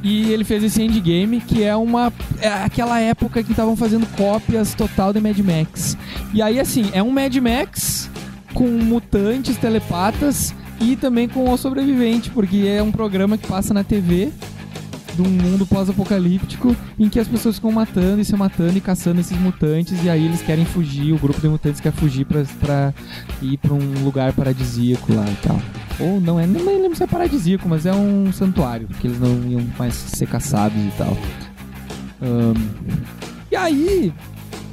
e 0.02 0.32
ele 0.32 0.44
fez 0.44 0.64
esse 0.64 0.82
endgame, 0.82 1.42
que 1.42 1.64
é 1.64 1.76
uma. 1.76 2.12
É 2.42 2.48
aquela 2.48 3.00
época 3.00 3.44
que 3.44 3.52
estavam 3.52 3.76
fazendo 3.76 4.06
cópias 4.16 4.74
total 4.74 5.12
de 5.12 5.20
Mad 5.20 5.38
Max. 5.40 5.98
E 6.34 6.42
aí, 6.42 6.60
assim, 6.60 6.90
é 6.94 7.04
um 7.04 7.12
Mad 7.12 7.36
Max 7.38 8.10
com 8.54 8.68
mutantes, 8.68 9.58
telepatas 9.58 10.54
e 10.82 10.96
também 10.96 11.28
com 11.28 11.50
o 11.52 11.58
sobrevivente, 11.58 12.30
porque 12.30 12.66
é 12.68 12.82
um 12.82 12.92
programa 12.92 13.38
que 13.38 13.48
passa 13.48 13.74
na 13.74 13.84
TV 13.84 14.32
de 15.16 15.22
um 15.22 15.30
mundo 15.30 15.66
pós-apocalíptico 15.66 16.76
em 16.98 17.10
que 17.10 17.20
as 17.20 17.28
pessoas 17.28 17.56
ficam 17.56 17.72
matando 17.72 18.22
e 18.22 18.26
se 18.26 18.36
matando 18.36 18.78
e 18.78 18.82
caçando 18.82 19.20
esses 19.20 19.38
mutantes 19.38 20.02
e 20.04 20.10
aí 20.10 20.26
eles 20.26 20.42
querem 20.42 20.64
fugir, 20.66 21.12
o 21.12 21.18
grupo 21.18 21.42
de 21.42 21.50
mutantes 21.50 21.82
quer 21.82 21.92
fugir 21.92 22.26
pra, 22.26 22.44
pra 22.60 22.94
ir 23.42 23.58
pra 23.58 23.74
um 23.74 24.04
lugar 24.04 24.32
paradisíaco 24.34 25.14
lá 25.14 25.26
e 25.30 25.36
tal. 25.46 25.60
Ou 26.00 26.22
não 26.22 26.40
é, 26.40 26.48
não 26.48 26.66
lembro 26.66 26.96
se 26.96 27.04
é 27.04 27.08
paradisíaco, 27.08 27.68
mas 27.68 27.86
é 27.86 27.94
um 27.94 28.32
santuário, 28.32 28.88
que 29.02 29.08
eles 29.08 29.20
não 29.20 29.50
iam 29.50 29.62
mais 29.78 29.94
ser 29.94 30.28
caçados 30.28 30.78
e 30.78 30.92
tal. 30.98 31.18
Ahn, 32.22 32.54
e 33.52 33.56
aí, 33.56 34.14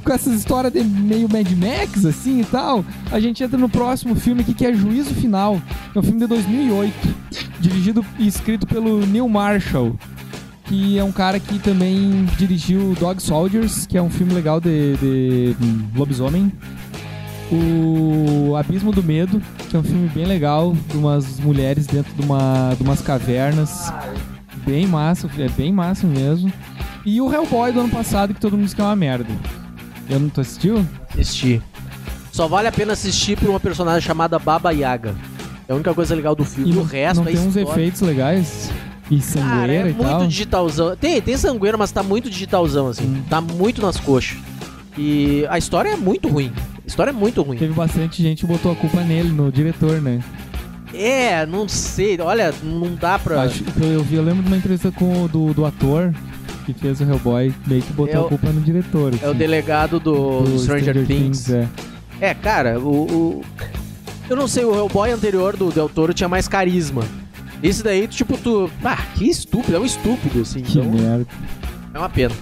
com 0.07 0.13
essas 0.13 0.33
histórias 0.33 0.71
de 0.71 0.81
meio 0.81 1.27
Mad 1.29 1.51
Max, 1.51 2.05
assim 2.05 2.39
e 2.39 2.45
tal, 2.45 2.85
a 3.11 3.19
gente 3.19 3.43
entra 3.43 3.57
no 3.57 3.67
próximo 3.67 4.15
filme 4.15 4.39
aqui 4.39 4.53
que 4.53 4.65
é 4.65 4.73
Juízo 4.73 5.13
Final. 5.13 5.61
É 5.93 5.99
um 5.99 6.01
filme 6.01 6.21
de 6.21 6.27
2008, 6.27 7.15
dirigido 7.59 8.05
e 8.17 8.25
escrito 8.25 8.65
pelo 8.65 9.05
Neil 9.05 9.27
Marshall, 9.27 9.99
que 10.63 10.97
é 10.97 11.03
um 11.03 11.11
cara 11.11 11.41
que 11.41 11.59
também 11.59 12.23
dirigiu 12.37 12.95
Dog 12.97 13.21
Soldiers, 13.21 13.85
que 13.85 13.97
é 13.97 14.01
um 14.01 14.09
filme 14.09 14.33
legal 14.33 14.61
de, 14.61 14.95
de 14.95 15.55
lobisomem. 15.93 16.53
O 17.51 18.55
Abismo 18.55 18.93
do 18.93 19.03
Medo, 19.03 19.41
que 19.69 19.75
é 19.75 19.79
um 19.79 19.83
filme 19.83 20.07
bem 20.07 20.25
legal, 20.25 20.73
de 20.89 20.97
umas 20.97 21.37
mulheres 21.41 21.85
dentro 21.85 22.13
de, 22.13 22.21
uma, 22.21 22.73
de 22.77 22.83
umas 22.83 23.01
cavernas. 23.01 23.91
Bem 24.65 24.87
massa, 24.87 25.29
é 25.37 25.49
bem 25.49 25.73
massa 25.73 26.07
mesmo. 26.07 26.51
E 27.05 27.19
o 27.19 27.33
Hellboy 27.33 27.73
do 27.73 27.81
ano 27.81 27.89
passado, 27.89 28.33
que 28.33 28.39
todo 28.39 28.53
mundo 28.53 28.65
diz 28.65 28.73
que 28.73 28.79
é 28.79 28.85
uma 28.85 28.95
merda. 28.95 29.33
Eu 30.09 30.19
não 30.19 30.29
tô 30.29 30.41
assistiu? 30.41 30.85
Assistir. 31.13 31.61
Só 32.31 32.47
vale 32.47 32.67
a 32.67 32.71
pena 32.71 32.93
assistir 32.93 33.37
por 33.37 33.49
uma 33.49 33.59
personagem 33.59 34.01
chamada 34.01 34.37
Baba 34.39 34.71
Yaga. 34.71 35.15
É 35.67 35.73
a 35.73 35.75
única 35.75 35.93
coisa 35.93 36.15
legal 36.15 36.35
do 36.35 36.45
filme. 36.45 36.71
não, 36.73 36.81
o 36.81 36.85
resto 36.85 37.21
não 37.23 37.29
é 37.29 37.33
tem 37.33 37.41
uns 37.41 37.55
história. 37.55 37.69
efeitos 37.81 38.01
legais? 38.01 38.71
E 39.09 39.19
Cara, 39.19 39.31
sangueira 39.31 39.87
é 39.87 39.91
e 39.91 39.93
muito 39.93 40.03
tal? 40.09 40.27
digitalzão. 40.27 40.95
Tem, 40.95 41.21
tem 41.21 41.37
sangueira, 41.37 41.77
mas 41.77 41.91
tá 41.91 42.03
muito 42.03 42.29
digitalzão, 42.29 42.87
assim. 42.87 43.05
Hum. 43.05 43.23
Tá 43.29 43.41
muito 43.41 43.81
nas 43.81 43.97
coxas. 43.99 44.37
E 44.97 45.45
a 45.49 45.57
história 45.57 45.89
é 45.89 45.95
muito 45.95 46.27
ruim. 46.27 46.51
A 46.83 46.87
história 46.87 47.11
é 47.11 47.13
muito 47.13 47.41
ruim. 47.41 47.57
Teve 47.57 47.73
bastante 47.73 48.21
gente 48.21 48.41
que 48.41 48.47
botou 48.47 48.71
a 48.71 48.75
culpa 48.75 49.01
nele, 49.01 49.29
no 49.29 49.51
diretor, 49.51 50.01
né? 50.01 50.21
É, 50.93 51.45
não 51.45 51.67
sei. 51.67 52.19
Olha, 52.19 52.53
não 52.63 52.95
dá 52.95 53.19
pra. 53.19 53.41
Acho 53.43 53.63
eu, 53.81 53.93
eu 53.93 54.03
vi, 54.03 54.15
eu 54.15 54.23
lembro 54.23 54.41
de 54.43 54.47
uma 54.47 54.57
entrevista 54.57 54.91
com 54.91 55.27
do, 55.27 55.53
do 55.53 55.65
ator 55.65 56.13
que 56.73 56.79
fez 56.81 56.99
o 56.99 57.03
Hellboy, 57.03 57.53
meio 57.65 57.81
que 57.81 57.93
botou 57.93 58.15
É 58.15 58.19
o- 58.19 58.25
a 58.25 58.29
culpa 58.29 58.49
no 58.49 58.61
diretor. 58.61 59.13
É 59.21 59.25
o 59.27 59.29
assim, 59.29 59.37
delegado 59.37 59.99
do, 59.99 60.41
do 60.41 60.59
Stranger, 60.59 61.05
Things. 61.05 61.49
é. 61.49 61.67
É, 62.19 62.33
cara, 62.33 62.79
o, 62.79 62.85
o- 63.05 63.41
Eu 64.29 64.35
não 64.35 64.47
sei, 64.47 64.65
o 64.65 64.75
Hellboy 64.75 65.11
anterior 65.11 65.55
do 65.55 65.71
Del 65.71 65.87
Toro 65.87 66.13
tinha 66.13 66.27
mais 66.27 66.47
carisma. 66.47 67.03
Esse 67.63 67.81
daí, 67.83 68.07
tipo, 68.07 68.37
tu. 68.37 68.69
Ah, 68.83 68.97
que 69.15 69.27
estúpido, 69.29 69.75
é 69.77 69.79
um 69.79 69.85
estúpido, 69.85 70.41
assim. 70.41 70.61
Que 70.61 70.77
então, 70.79 70.91
merda. 70.91 71.25
é 71.93 71.97
uma 71.97 72.09
pena. 72.09 72.35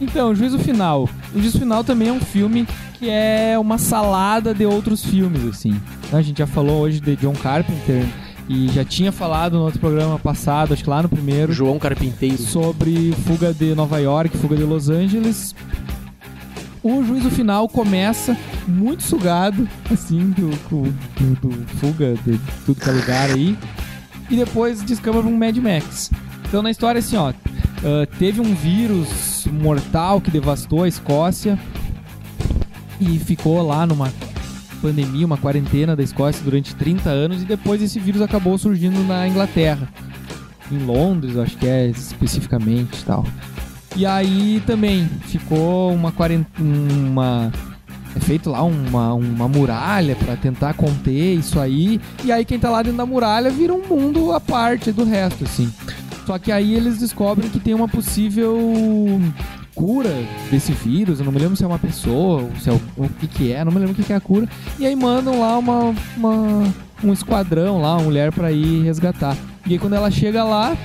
Então, 0.00 0.34
Juízo 0.34 0.58
Final. 0.58 1.08
O 1.34 1.38
Juízo 1.40 1.58
Final 1.58 1.82
também 1.82 2.08
é 2.08 2.12
um 2.12 2.20
filme 2.20 2.66
que 2.98 3.08
é 3.08 3.58
uma 3.58 3.78
salada 3.78 4.54
de 4.54 4.64
outros 4.66 5.04
filmes, 5.04 5.44
assim. 5.46 5.78
A 6.12 6.20
gente 6.22 6.38
já 6.38 6.46
falou 6.46 6.80
hoje 6.82 7.00
de 7.00 7.16
John 7.16 7.32
Carpenter 7.34 8.04
e 8.52 8.66
já 8.68 8.84
tinha 8.84 9.12
falado 9.12 9.52
no 9.56 9.62
outro 9.62 9.78
programa 9.78 10.18
passado, 10.18 10.74
acho 10.74 10.82
que 10.82 10.90
lá 10.90 11.00
no 11.02 11.08
primeiro, 11.08 11.52
João 11.52 11.78
Carpinteiro. 11.78 12.36
sobre 12.36 13.12
fuga 13.24 13.54
de 13.54 13.76
Nova 13.76 13.98
York, 14.00 14.36
fuga 14.38 14.56
de 14.56 14.64
Los 14.64 14.88
Angeles. 14.90 15.54
O 16.82 17.04
juízo 17.04 17.30
final 17.30 17.68
começa 17.68 18.36
muito 18.66 19.04
sugado, 19.04 19.68
assim, 19.92 20.30
do, 20.30 20.50
do, 20.68 21.48
do- 21.48 21.66
fuga 21.76 22.14
de 22.26 22.40
tudo 22.66 22.80
que 22.80 22.88
é 22.88 22.92
lugar 22.92 23.30
aí. 23.30 23.56
E 24.28 24.34
depois 24.36 24.82
descamba 24.82 25.20
pra 25.20 25.28
um 25.30 25.36
Mad 25.36 25.56
Max. 25.58 26.10
Então 26.48 26.60
na 26.62 26.70
história 26.72 26.98
assim, 26.98 27.16
ó, 27.16 27.28
ah, 27.32 28.06
teve 28.18 28.40
um 28.40 28.52
vírus 28.54 29.46
mortal 29.52 30.20
que 30.20 30.30
devastou 30.30 30.82
a 30.82 30.88
Escócia 30.88 31.56
e 33.00 33.18
ficou 33.20 33.62
lá 33.64 33.86
numa 33.86 34.10
pandemia, 34.80 35.26
uma 35.26 35.36
quarentena 35.36 35.94
da 35.94 36.02
Escócia 36.02 36.42
durante 36.42 36.74
30 36.74 37.08
anos 37.08 37.42
e 37.42 37.44
depois 37.44 37.82
esse 37.82 37.98
vírus 37.98 38.22
acabou 38.22 38.56
surgindo 38.58 39.02
na 39.06 39.28
Inglaterra 39.28 39.88
em 40.70 40.78
Londres, 40.78 41.36
acho 41.36 41.56
que 41.56 41.66
é 41.66 41.88
especificamente 41.88 43.04
tal. 43.04 43.24
E 43.96 44.06
aí 44.06 44.62
também 44.66 45.08
ficou 45.26 45.92
uma 45.92 46.12
quarentena. 46.12 46.48
Uma, 46.60 47.52
é 48.14 48.20
feito 48.20 48.50
lá 48.50 48.62
uma, 48.62 49.14
uma 49.14 49.48
muralha 49.48 50.16
pra 50.16 50.36
tentar 50.36 50.74
conter 50.74 51.34
isso 51.34 51.58
aí. 51.58 52.00
E 52.24 52.30
aí 52.30 52.44
quem 52.44 52.58
tá 52.58 52.70
lá 52.70 52.82
dentro 52.82 52.98
da 52.98 53.06
muralha 53.06 53.50
vira 53.50 53.74
um 53.74 53.86
mundo 53.86 54.32
à 54.32 54.40
parte 54.40 54.92
do 54.92 55.04
resto, 55.04 55.44
assim. 55.44 55.72
Só 56.26 56.38
que 56.38 56.52
aí 56.52 56.74
eles 56.74 56.98
descobrem 56.98 57.50
que 57.50 57.58
tem 57.58 57.74
uma 57.74 57.88
possível 57.88 58.56
cura 59.80 60.10
desse 60.50 60.72
vírus. 60.72 61.18
Eu 61.20 61.24
não 61.24 61.32
me 61.32 61.38
lembro 61.38 61.56
se 61.56 61.64
é 61.64 61.66
uma 61.66 61.78
pessoa, 61.78 62.48
se 62.60 62.68
é 62.68 62.72
o, 62.72 62.80
o 62.96 63.08
que 63.08 63.26
que 63.26 63.52
é, 63.52 63.64
não 63.64 63.72
me 63.72 63.78
lembro 63.78 63.92
o 63.92 63.94
que 63.96 64.02
que 64.04 64.12
é 64.12 64.16
a 64.16 64.20
cura. 64.20 64.46
E 64.78 64.86
aí 64.86 64.94
mandam 64.94 65.40
lá 65.40 65.56
uma, 65.58 65.94
uma- 66.16 66.74
um 67.02 67.12
esquadrão 67.12 67.80
lá, 67.80 67.94
uma 67.96 68.04
mulher 68.04 68.30
pra 68.32 68.52
ir 68.52 68.82
resgatar. 68.82 69.36
E 69.66 69.72
aí 69.72 69.78
quando 69.78 69.94
ela 69.94 70.10
chega 70.10 70.44
lá, 70.44 70.76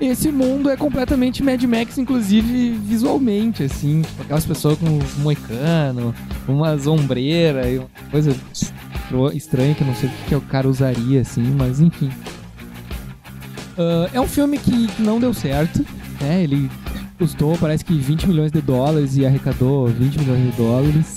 esse 0.00 0.30
mundo 0.32 0.68
é 0.68 0.76
completamente 0.76 1.42
Mad 1.42 1.62
Max, 1.64 1.96
inclusive 1.98 2.70
visualmente, 2.72 3.62
assim. 3.62 4.02
Tipo, 4.02 4.22
aquelas 4.22 4.44
pessoas 4.44 4.76
com 4.78 4.98
os 4.98 5.16
moicano, 5.18 6.14
umas 6.48 6.86
ombreiras 6.86 7.66
e 7.66 7.78
uma 7.78 7.88
coisa 8.10 8.34
estranha 9.34 9.74
que 9.74 9.82
eu 9.82 9.86
não 9.86 9.94
sei 9.94 10.08
o 10.08 10.12
que, 10.12 10.24
que 10.28 10.34
o 10.34 10.40
cara 10.40 10.68
usaria, 10.68 11.20
assim, 11.20 11.42
mas 11.56 11.80
enfim. 11.80 12.10
Ah, 13.78 14.08
é 14.12 14.20
um 14.20 14.26
filme 14.26 14.58
que 14.58 14.88
não 14.98 15.20
deu 15.20 15.32
certo, 15.32 15.84
né? 16.20 16.42
Ele 16.42 16.68
custou, 17.16 17.56
parece 17.58 17.84
que 17.84 17.96
20 17.96 18.28
milhões 18.28 18.52
de 18.52 18.60
dólares 18.60 19.16
e 19.16 19.26
arrecadou 19.26 19.86
20 19.86 20.18
milhões 20.18 20.50
de 20.50 20.56
dólares. 20.56 21.15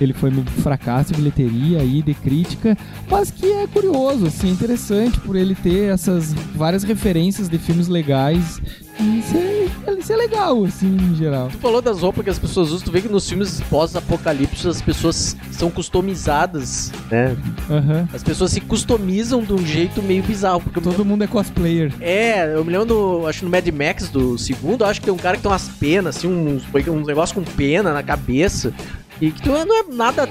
Ele 0.00 0.12
foi 0.12 0.30
um 0.30 0.44
fracasso 0.44 1.12
de 1.12 1.18
bilheteria 1.18 1.82
e 1.82 2.02
de 2.02 2.14
crítica, 2.14 2.76
mas 3.10 3.30
que 3.30 3.46
é 3.46 3.66
curioso, 3.66 4.26
assim, 4.26 4.50
interessante 4.50 5.18
por 5.20 5.36
ele 5.36 5.54
ter 5.54 5.92
essas 5.92 6.32
várias 6.54 6.82
referências 6.82 7.48
de 7.48 7.58
filmes 7.58 7.88
legais 7.88 8.60
e 8.98 9.22
ser, 9.22 9.70
ele 9.86 10.02
ser 10.02 10.16
legal, 10.16 10.64
assim, 10.64 10.96
em 10.96 11.14
geral. 11.14 11.48
Tu 11.48 11.58
falou 11.58 11.82
das 11.82 12.00
roupas 12.00 12.24
que 12.24 12.30
as 12.30 12.38
pessoas 12.38 12.70
usam, 12.70 12.86
tu 12.86 12.90
vê 12.90 13.02
que 13.02 13.08
nos 13.08 13.28
filmes 13.28 13.60
pós-apocalipse 13.68 14.66
as 14.66 14.80
pessoas 14.80 15.36
são 15.52 15.70
customizadas, 15.70 16.92
né? 17.10 17.36
Aham. 17.70 18.08
As 18.12 18.22
pessoas 18.22 18.52
se 18.52 18.60
customizam 18.60 19.42
de 19.42 19.52
um 19.52 19.64
jeito 19.66 20.02
meio 20.02 20.22
bizarro. 20.22 20.60
Porque 20.60 20.80
Todo 20.80 21.04
mundo 21.04 21.24
é 21.24 21.26
cosplayer. 21.26 21.92
É, 22.00 22.54
eu 22.54 22.64
me 22.64 22.72
lembro 22.72 22.86
do. 22.86 23.26
Acho 23.26 23.44
no 23.44 23.50
Mad 23.50 23.66
Max 23.68 24.08
do 24.08 24.38
segundo, 24.38 24.84
acho 24.84 25.00
que 25.00 25.06
tem 25.06 25.14
um 25.14 25.18
cara 25.18 25.36
que 25.36 25.42
tem 25.42 25.50
umas 25.50 25.68
penas, 25.68 26.16
assim, 26.16 26.28
uns, 26.28 26.62
um 26.88 27.04
negócio 27.04 27.34
com 27.34 27.42
pena 27.42 27.92
na 27.92 28.02
cabeça. 28.02 28.72
E 29.20 29.30
que 29.30 29.48
não 29.48 29.56
é, 29.56 29.64
não 29.64 29.76
é 29.76 29.82
nada 29.92 30.28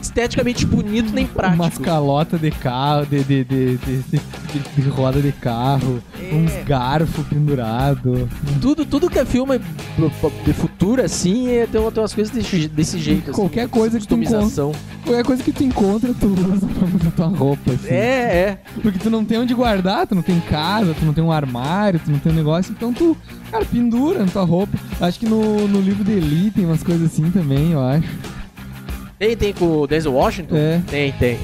esteticamente 0.00 0.64
bonito 0.64 1.12
nem 1.12 1.26
prático. 1.26 1.62
Umas 1.62 1.78
calotas 1.78 2.40
de 2.40 2.50
carro, 2.50 3.06
de, 3.06 3.22
de, 3.24 3.44
de, 3.44 3.76
de, 3.78 4.88
roda 4.88 5.20
de 5.20 5.32
carro, 5.32 6.02
É. 6.20 6.34
uns 6.34 6.52
garfos 6.66 7.26
pendurados. 7.26 8.28
Tudo, 8.60 8.84
tudo 8.84 9.10
que 9.10 9.18
é 9.18 9.24
filme 9.24 9.60
futuro, 10.88 11.02
assim, 11.02 11.48
é, 11.48 11.66
tem, 11.66 11.90
tem 11.90 12.02
umas 12.02 12.14
coisas 12.14 12.32
desse, 12.34 12.68
desse 12.68 12.98
jeito. 12.98 13.30
assim, 13.30 13.40
Qualquer 13.40 13.68
coisa 13.68 13.98
que 13.98 14.06
tu 14.06 14.16
customização. 14.16 14.72
Qualquer 15.04 15.24
coisa 15.24 15.42
que 15.42 15.52
tu 15.52 15.64
encontra, 15.64 16.14
tu 16.14 16.26
usa 16.26 16.66
pra 16.98 17.10
tua 17.10 17.26
roupa, 17.26 17.72
assim. 17.72 17.88
É, 17.88 17.94
é. 17.94 18.58
Porque 18.80 18.98
tu 18.98 19.10
não 19.10 19.24
tem 19.24 19.38
onde 19.38 19.54
guardar, 19.54 20.06
tu 20.06 20.14
não 20.14 20.22
tem 20.22 20.40
casa, 20.40 20.94
tu 20.98 21.04
não 21.04 21.12
tem 21.12 21.22
um 21.22 21.32
armário, 21.32 22.00
tu 22.02 22.10
não 22.10 22.18
tem 22.18 22.32
um 22.32 22.34
negócio, 22.34 22.72
então 22.72 22.92
tu, 22.92 23.16
cara, 23.50 23.64
pendura 23.64 24.20
na 24.20 24.30
tua 24.30 24.44
roupa. 24.44 24.78
Acho 25.00 25.18
que 25.20 25.26
no, 25.26 25.68
no 25.68 25.80
livro 25.80 26.04
de 26.04 26.12
Eli 26.12 26.50
tem 26.50 26.64
umas 26.64 26.82
coisas 26.82 27.12
assim 27.12 27.30
também, 27.30 27.72
eu 27.72 27.80
acho. 27.80 28.08
Tem, 29.18 29.36
tem 29.36 29.52
com 29.52 29.80
o 29.80 29.86
Denzel 29.86 30.14
Washington? 30.14 30.56
É. 30.56 30.80
Tem, 30.88 31.12
tem. 31.12 31.38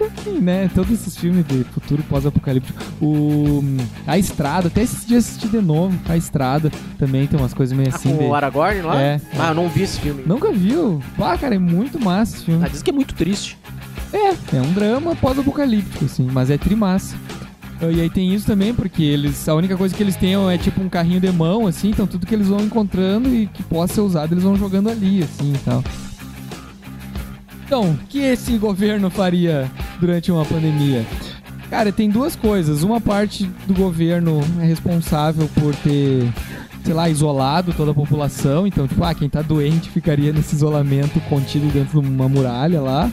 Enfim, 0.00 0.38
né? 0.40 0.70
Todos 0.74 0.90
esses 0.92 1.16
filmes 1.16 1.46
de 1.46 1.64
futuro 1.64 2.02
pós-apocalíptico. 2.08 2.78
O. 3.00 3.62
A 4.06 4.18
Estrada, 4.18 4.68
até 4.68 4.82
esses 4.82 5.06
dias 5.06 5.24
assisti 5.26 5.48
de 5.48 5.60
novo. 5.60 5.98
A 6.08 6.16
Estrada 6.16 6.70
também 6.98 7.26
tem 7.26 7.38
umas 7.38 7.54
coisas 7.54 7.76
meio 7.76 7.90
Ah, 7.92 7.96
assim. 7.96 8.16
de- 8.16 8.24
o 8.24 8.34
Aragorn 8.34 8.82
lá? 8.82 9.00
É. 9.00 9.20
Ah, 9.38 9.48
eu 9.48 9.54
não 9.54 9.68
vi 9.68 9.82
esse 9.82 10.00
filme. 10.00 10.22
Nunca 10.26 10.50
viu? 10.52 11.00
Pá, 11.16 11.36
cara, 11.38 11.54
é 11.54 11.58
muito 11.58 11.98
massa 12.00 12.36
esse 12.36 12.44
filme. 12.46 12.64
Ah, 12.64 12.68
diz 12.68 12.82
que 12.82 12.90
é 12.90 12.92
muito 12.92 13.14
triste. 13.14 13.56
É, 14.12 14.56
é 14.56 14.60
um 14.60 14.72
drama 14.72 15.16
pós-apocalíptico, 15.16 16.04
assim, 16.04 16.28
mas 16.32 16.48
é 16.50 16.56
trimassa. 16.58 17.16
Ah, 17.80 17.86
E 17.90 18.00
aí 18.00 18.08
tem 18.10 18.32
isso 18.34 18.46
também, 18.46 18.72
porque 18.74 19.02
eles. 19.02 19.48
A 19.48 19.54
única 19.54 19.76
coisa 19.76 19.94
que 19.94 20.02
eles 20.02 20.16
têm 20.16 20.34
é 20.50 20.56
tipo 20.58 20.80
um 20.80 20.88
carrinho 20.88 21.20
de 21.20 21.30
mão, 21.32 21.66
assim, 21.66 21.90
então 21.90 22.06
tudo 22.06 22.26
que 22.26 22.34
eles 22.34 22.48
vão 22.48 22.60
encontrando 22.60 23.28
e 23.34 23.46
que 23.46 23.62
possa 23.62 23.94
ser 23.94 24.00
usado, 24.00 24.32
eles 24.32 24.44
vão 24.44 24.56
jogando 24.56 24.88
ali, 24.88 25.22
assim 25.22 25.52
e 25.54 25.58
tal. 25.58 25.82
Então, 27.66 27.90
o 27.92 27.96
que 28.08 28.18
esse 28.20 28.56
governo 28.58 29.10
faria 29.10 29.70
durante 30.04 30.30
uma 30.30 30.44
pandemia? 30.44 31.02
Cara, 31.70 31.90
tem 31.90 32.10
duas 32.10 32.36
coisas. 32.36 32.82
Uma 32.82 33.00
parte 33.00 33.50
do 33.66 33.72
governo 33.72 34.42
é 34.60 34.64
responsável 34.64 35.48
por 35.54 35.74
ter, 35.76 36.30
sei 36.84 36.92
lá, 36.92 37.08
isolado 37.08 37.72
toda 37.72 37.92
a 37.92 37.94
população. 37.94 38.66
Então, 38.66 38.86
tipo, 38.86 39.02
ah, 39.02 39.14
quem 39.14 39.30
tá 39.30 39.40
doente 39.40 39.88
ficaria 39.88 40.30
nesse 40.30 40.54
isolamento 40.54 41.18
contido 41.22 41.72
dentro 41.72 42.02
de 42.02 42.06
uma 42.06 42.28
muralha 42.28 42.82
lá. 42.82 43.10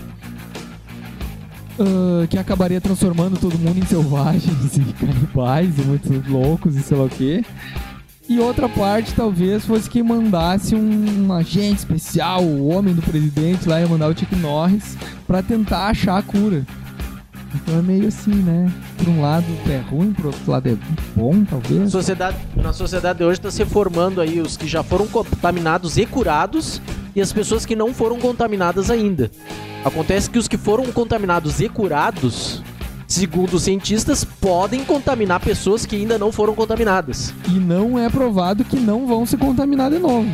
Ah, 1.79 2.27
que 2.29 2.37
acabaria 2.37 2.81
transformando 2.81 3.39
todo 3.39 3.57
mundo 3.57 3.79
em 3.79 3.85
selvagens 3.85 4.75
e 4.75 4.93
canibais 4.93 5.79
e 5.79 5.81
muito 5.83 6.29
loucos 6.29 6.75
e 6.75 6.83
sei 6.83 6.97
lá 6.97 7.05
o 7.05 7.09
quê. 7.09 7.43
E 8.27 8.39
outra 8.39 8.69
parte 8.69 9.13
talvez 9.13 9.65
fosse 9.65 9.89
quem 9.89 10.03
mandasse 10.03 10.75
um, 10.75 11.25
um 11.25 11.33
agente 11.33 11.79
especial, 11.79 12.43
o 12.43 12.67
homem 12.67 12.93
do 12.93 13.01
presidente 13.01 13.67
lá 13.67 13.79
ia 13.79 13.87
mandar 13.87 14.09
o 14.09 14.17
Chuck 14.17 14.35
Norris 14.35 14.97
pra 15.25 15.41
tentar 15.41 15.87
achar 15.87 16.17
a 16.17 16.21
cura. 16.21 16.65
Então 17.53 17.79
é 17.79 17.81
meio 17.81 18.07
assim, 18.07 18.33
né? 18.33 18.71
Por 18.97 19.09
um 19.09 19.21
lado 19.21 19.45
é 19.69 19.77
ruim, 19.77 20.13
por 20.13 20.27
outro 20.27 20.51
lado 20.51 20.69
é 20.69 20.77
bom, 21.15 21.43
talvez. 21.43 21.91
Sociedade, 21.91 22.37
na 22.55 22.71
sociedade 22.71 23.19
de 23.19 23.25
hoje 23.25 23.39
está 23.39 23.51
se 23.51 23.65
formando 23.65 24.21
aí 24.21 24.39
os 24.39 24.55
que 24.55 24.67
já 24.67 24.81
foram 24.83 25.07
contaminados 25.07 25.97
e 25.97 26.05
curados 26.05 26.81
e 27.15 27.21
as 27.21 27.33
pessoas 27.33 27.65
que 27.65 27.75
não 27.75 27.93
foram 27.93 28.19
contaminadas 28.19 28.89
ainda. 28.89 29.29
Acontece 29.83 30.29
que 30.29 30.39
os 30.39 30.47
que 30.47 30.57
foram 30.57 30.85
contaminados 30.91 31.59
e 31.59 31.67
curados, 31.67 32.61
segundo 33.07 33.55
os 33.55 33.63
cientistas, 33.63 34.23
podem 34.23 34.85
contaminar 34.85 35.39
pessoas 35.39 35.85
que 35.85 35.95
ainda 35.95 36.17
não 36.17 36.31
foram 36.31 36.53
contaminadas. 36.53 37.33
E 37.49 37.51
não 37.51 37.99
é 37.99 38.09
provado 38.09 38.63
que 38.63 38.79
não 38.79 39.07
vão 39.07 39.25
se 39.25 39.35
contaminar 39.35 39.91
de 39.91 39.99
novo. 39.99 40.29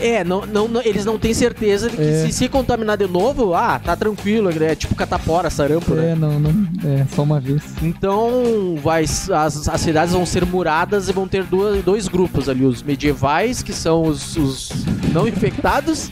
É, 0.00 0.22
não, 0.24 0.44
não, 0.44 0.68
não- 0.68 0.82
eles 0.82 1.04
não 1.04 1.18
têm 1.18 1.32
certeza 1.32 1.88
de 1.88 1.96
que 1.96 2.02
É. 2.02 2.26
se 2.26 2.32
se 2.32 2.48
contaminar 2.48 2.96
de 2.96 3.06
novo, 3.06 3.54
ah, 3.54 3.78
tá 3.82 3.96
tranquilo, 3.96 4.50
é 4.62 4.74
tipo 4.74 4.94
catapora, 4.94 5.48
sarampo, 5.50 5.94
né? 5.94 6.10
É, 6.10 6.14
não, 6.14 6.38
não. 6.38 6.50
É, 6.84 7.06
só 7.14 7.22
uma 7.22 7.40
vez. 7.40 7.62
Então, 7.82 8.76
vai, 8.82 9.04
as, 9.04 9.30
as 9.68 9.80
cidades 9.80 10.12
vão 10.12 10.26
ser 10.26 10.44
muradas 10.44 11.08
e 11.08 11.12
vão 11.12 11.26
ter 11.26 11.44
duas, 11.44 11.82
dois 11.82 12.08
grupos 12.08 12.48
ali: 12.48 12.64
os 12.64 12.82
medievais, 12.82 13.62
que 13.62 13.72
são 13.72 14.02
os, 14.02 14.36
os 14.36 14.70
não 15.12 15.26
infectados, 15.26 16.10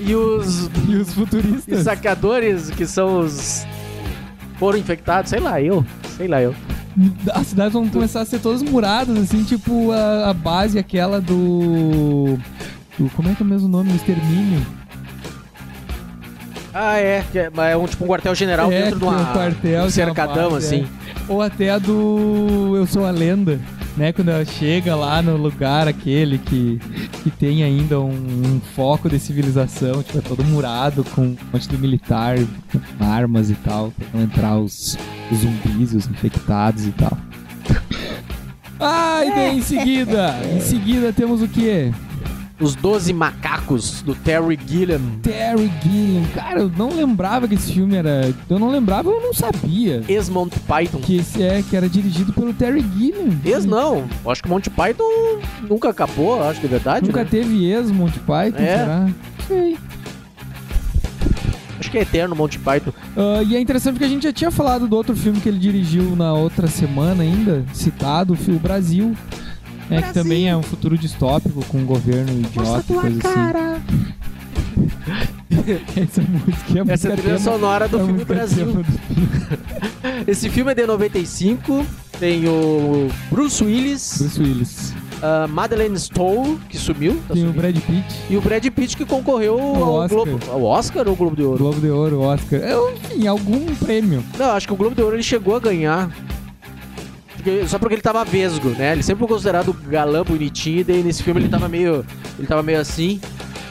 e 0.00 0.14
os 0.14 0.70
E 0.88 0.96
os 0.96 1.12
futuristas? 1.12 1.82
saqueadores, 1.84 2.70
que 2.70 2.86
são 2.86 3.20
os 3.20 3.64
foram 4.58 4.78
infectados. 4.78 5.30
Sei 5.30 5.40
lá, 5.40 5.60
eu. 5.60 5.84
Sei 6.16 6.28
lá, 6.28 6.40
eu. 6.40 6.54
As 7.32 7.46
cidades 7.46 7.72
vão 7.72 7.88
começar 7.88 8.20
a 8.20 8.24
ser 8.26 8.38
todas 8.38 8.62
muradas, 8.62 9.16
assim, 9.16 9.42
tipo 9.44 9.90
a, 9.92 10.28
a 10.30 10.34
base 10.34 10.78
aquela 10.78 11.20
do. 11.20 12.38
Como 13.14 13.28
é 13.28 13.34
que 13.34 13.42
é 13.42 13.46
o 13.46 13.48
mesmo 13.48 13.68
nome? 13.68 13.90
Do 13.90 13.96
extermínio. 13.96 14.64
Ah, 16.74 16.98
é. 16.98 17.24
é, 17.34 17.70
é 17.72 17.76
um 17.76 17.86
tipo 17.86 18.04
um 18.04 18.08
quartel-general 18.08 18.72
É, 18.72 18.82
dentro 18.82 18.98
de 18.98 19.00
que 19.00 19.04
é 19.04 19.08
uma, 19.08 19.20
um 19.20 19.32
quartel, 19.32 19.70
um 19.70 19.74
é 19.74 19.82
uma 19.82 19.90
cercadão, 19.90 20.50
base, 20.52 20.66
assim. 20.66 20.88
Ou 21.28 21.42
até 21.42 21.70
a 21.70 21.78
do 21.78 22.74
Eu 22.76 22.86
Sou 22.86 23.04
a 23.04 23.10
Lenda, 23.10 23.60
né? 23.96 24.12
Quando 24.12 24.30
ela 24.30 24.44
chega 24.44 24.96
lá 24.96 25.20
no 25.20 25.36
lugar 25.36 25.86
aquele 25.86 26.38
que, 26.38 26.80
que 27.22 27.30
tem 27.30 27.62
ainda 27.62 28.00
um, 28.00 28.10
um 28.10 28.60
foco 28.74 29.08
de 29.08 29.18
civilização, 29.18 30.02
tipo, 30.02 30.18
é 30.18 30.20
todo 30.22 30.42
murado 30.44 31.04
com 31.14 31.22
um 31.22 31.36
monte 31.52 31.68
de 31.68 31.76
militar, 31.76 32.36
com 32.98 33.04
armas 33.04 33.50
e 33.50 33.54
tal, 33.54 33.92
pra 33.92 34.06
não 34.14 34.22
entrar 34.22 34.56
os, 34.56 34.96
os 35.30 35.38
zumbis, 35.38 35.92
os 35.92 36.06
infectados 36.06 36.86
e 36.86 36.92
tal. 36.92 37.16
Ah, 38.84 39.24
e 39.24 39.30
daí 39.30 39.58
em 39.58 39.62
seguida, 39.62 40.34
em 40.52 40.58
seguida 40.60 41.12
temos 41.12 41.40
o 41.40 41.46
quê? 41.46 41.92
Os 42.62 42.76
Doze 42.76 43.12
Macacos, 43.12 44.02
do 44.02 44.14
Terry 44.14 44.56
Gilliam. 44.66 45.00
Terry 45.20 45.70
Gilliam. 45.82 46.22
Cara, 46.32 46.60
eu 46.60 46.68
não 46.68 46.94
lembrava 46.94 47.48
que 47.48 47.54
esse 47.54 47.72
filme 47.72 47.96
era. 47.96 48.32
Eu 48.48 48.58
não 48.58 48.70
lembrava, 48.70 49.10
eu 49.10 49.20
não 49.20 49.34
sabia. 49.34 50.02
Ex-Monty 50.08 50.60
Python. 50.60 50.98
Que 51.00 51.16
esse 51.16 51.42
é, 51.42 51.60
que 51.68 51.76
era 51.76 51.88
dirigido 51.88 52.32
pelo 52.32 52.54
Terry 52.54 52.84
Gilliam. 52.96 53.36
Ex 53.44 53.64
não. 53.64 54.04
Acho 54.24 54.42
que 54.42 54.48
Monty 54.48 54.70
Python 54.70 55.02
nunca 55.68 55.88
acabou, 55.90 56.40
acho 56.48 56.60
que 56.60 56.66
é 56.66 56.70
verdade. 56.70 57.06
Nunca 57.06 57.24
né? 57.24 57.28
teve 57.28 57.64
ex 57.68 57.90
Monty 57.90 58.20
Python, 58.20 58.62
É? 58.62 58.78
será? 58.78 59.00
Não 59.00 59.14
sei. 59.48 59.76
Acho 61.80 61.90
que 61.90 61.98
é 61.98 62.02
eterno 62.02 62.36
Monty 62.36 62.60
Python. 62.60 62.92
Ah, 63.16 63.42
e 63.42 63.56
é 63.56 63.60
interessante 63.60 63.94
porque 63.94 64.04
a 64.04 64.08
gente 64.08 64.22
já 64.22 64.32
tinha 64.32 64.52
falado 64.52 64.86
do 64.86 64.94
outro 64.94 65.16
filme 65.16 65.40
que 65.40 65.48
ele 65.48 65.58
dirigiu 65.58 66.14
na 66.14 66.32
outra 66.32 66.68
semana 66.68 67.24
ainda, 67.24 67.64
citado, 67.72 68.34
o 68.34 68.36
Brasil. 69.92 70.00
né, 70.00 70.02
que 70.08 70.14
também 70.14 70.48
é 70.48 70.56
um 70.56 70.62
futuro 70.62 70.96
distópico 70.98 71.64
com 71.66 71.78
um 71.78 71.84
governo 71.86 72.32
idiota 72.32 72.84
e 72.90 72.94
coisa 72.94 73.18
assim. 73.18 73.82
Essa 76.00 76.22
música 76.22 76.78
é 76.78 76.90
a 76.90 76.92
Essa 76.94 77.08
é 77.08 77.12
trilha 77.12 77.36
tema- 77.36 77.38
sonora 77.38 77.88
do 77.88 78.00
é 78.00 78.04
filme 78.04 78.24
Brasil. 78.24 78.66
tema 78.66 78.82
do 78.82 78.84
filme. 78.84 80.24
Esse 80.26 80.48
filme 80.48 80.72
é 80.72 80.74
de 80.74 80.86
95. 80.86 81.86
Tem 82.18 82.48
o 82.48 83.08
Bruce 83.30 83.62
Willis, 83.64 84.18
Bruce 84.18 84.40
Willis. 84.40 84.94
a 85.22 85.46
Madeleine 85.48 85.98
Stowe, 85.98 86.56
que 86.68 86.76
sumiu. 86.78 87.20
tá 87.28 87.34
Tem 87.34 87.42
o 87.44 87.46
sumindo, 87.48 87.60
Brad 87.60 87.76
Pitt, 87.76 88.04
E 88.30 88.36
o 88.36 88.40
Brad 88.40 88.64
Pitt 88.66 88.96
que 88.96 89.04
concorreu 89.04 89.58
ao 89.60 89.92
Oscar. 89.94 90.08
Globo. 90.24 90.38
Ao 90.50 90.62
Oscar 90.62 91.08
ou 91.08 91.16
Globo 91.16 91.36
de 91.36 91.42
Ouro? 91.42 91.58
Globo 91.58 91.80
de 91.80 91.90
Ouro, 91.90 92.20
Oscar. 92.20 92.60
É, 92.60 92.74
Enfim, 92.94 93.26
algum 93.26 93.64
prêmio. 93.76 94.24
Não, 94.38 94.50
acho 94.52 94.66
que 94.66 94.72
o 94.72 94.76
Globo 94.76 94.94
de 94.94 95.02
Ouro 95.02 95.16
ele 95.16 95.22
chegou 95.22 95.56
a 95.56 95.60
ganhar. 95.60 96.10
Porque- 97.42 97.66
Só 97.68 97.78
porque 97.78 97.94
ele 97.94 98.02
tava 98.02 98.24
vesgo, 98.24 98.70
né? 98.70 98.92
Ele 98.92 99.02
sempre 99.02 99.20
foi 99.20 99.28
considerado 99.28 99.72
galã 99.88 100.22
bonitinho, 100.22 100.80
e 100.80 100.84
daí 100.84 101.02
nesse 101.02 101.22
filme 101.22 101.40
ele 101.40 101.48
tava 101.48 101.68
meio. 101.68 102.04
Ele 102.38 102.46
tava 102.46 102.62
meio 102.62 102.80
assim, 102.80 103.20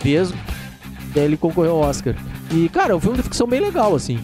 vesgo. 0.04 0.38
Daí 1.14 1.26
ele 1.26 1.38
concorreu 1.38 1.72
ao 1.72 1.80
Oscar. 1.90 2.16
E, 2.52 2.68
cara, 2.70 2.92
é 2.94 2.96
um 2.96 3.00
filme 3.00 3.18
de 3.18 3.24
ficção 3.24 3.48
bem 3.48 3.60
legal, 3.62 3.96
assim. 3.96 4.20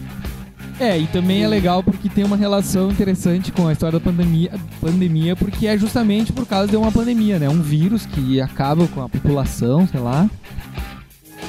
É, 0.80 0.96
e 0.96 1.06
também 1.08 1.42
é 1.42 1.48
legal 1.48 1.82
porque 1.82 2.08
tem 2.08 2.22
uma 2.24 2.36
relação 2.36 2.90
interessante 2.90 3.50
com 3.50 3.66
a 3.66 3.72
história 3.72 3.98
da 3.98 4.04
pandemia, 4.04 4.52
pandemia, 4.80 5.34
porque 5.34 5.66
é 5.66 5.76
justamente 5.76 6.32
por 6.32 6.46
causa 6.46 6.68
de 6.68 6.76
uma 6.76 6.92
pandemia, 6.92 7.36
né? 7.38 7.48
Um 7.48 7.60
vírus 7.60 8.06
que 8.06 8.40
acaba 8.40 8.86
com 8.86 9.02
a 9.02 9.08
população, 9.08 9.88
sei 9.88 9.98
lá. 9.98 10.30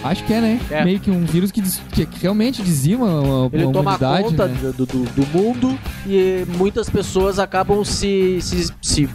Acho 0.04 0.24
que 0.24 0.34
é, 0.34 0.42
né? 0.42 0.60
É. 0.72 0.84
Meio 0.86 1.00
que 1.00 1.12
um 1.12 1.26
vírus 1.26 1.52
que, 1.52 1.62
que 1.62 2.08
realmente 2.22 2.62
dizima 2.64 3.06
a, 3.08 3.10
a 3.12 3.50
Ele 3.52 3.64
toma 3.64 3.80
humanidade, 3.82 4.24
conta 4.24 4.48
né? 4.48 4.58
do, 4.78 4.86
do, 4.86 5.04
do 5.04 5.28
mundo 5.38 5.78
e 6.08 6.46
muitas 6.58 6.90
pessoas 6.90 7.38
acabam 7.38 7.84
se, 7.84 8.40
se, 8.42 8.72
se, 8.82 9.10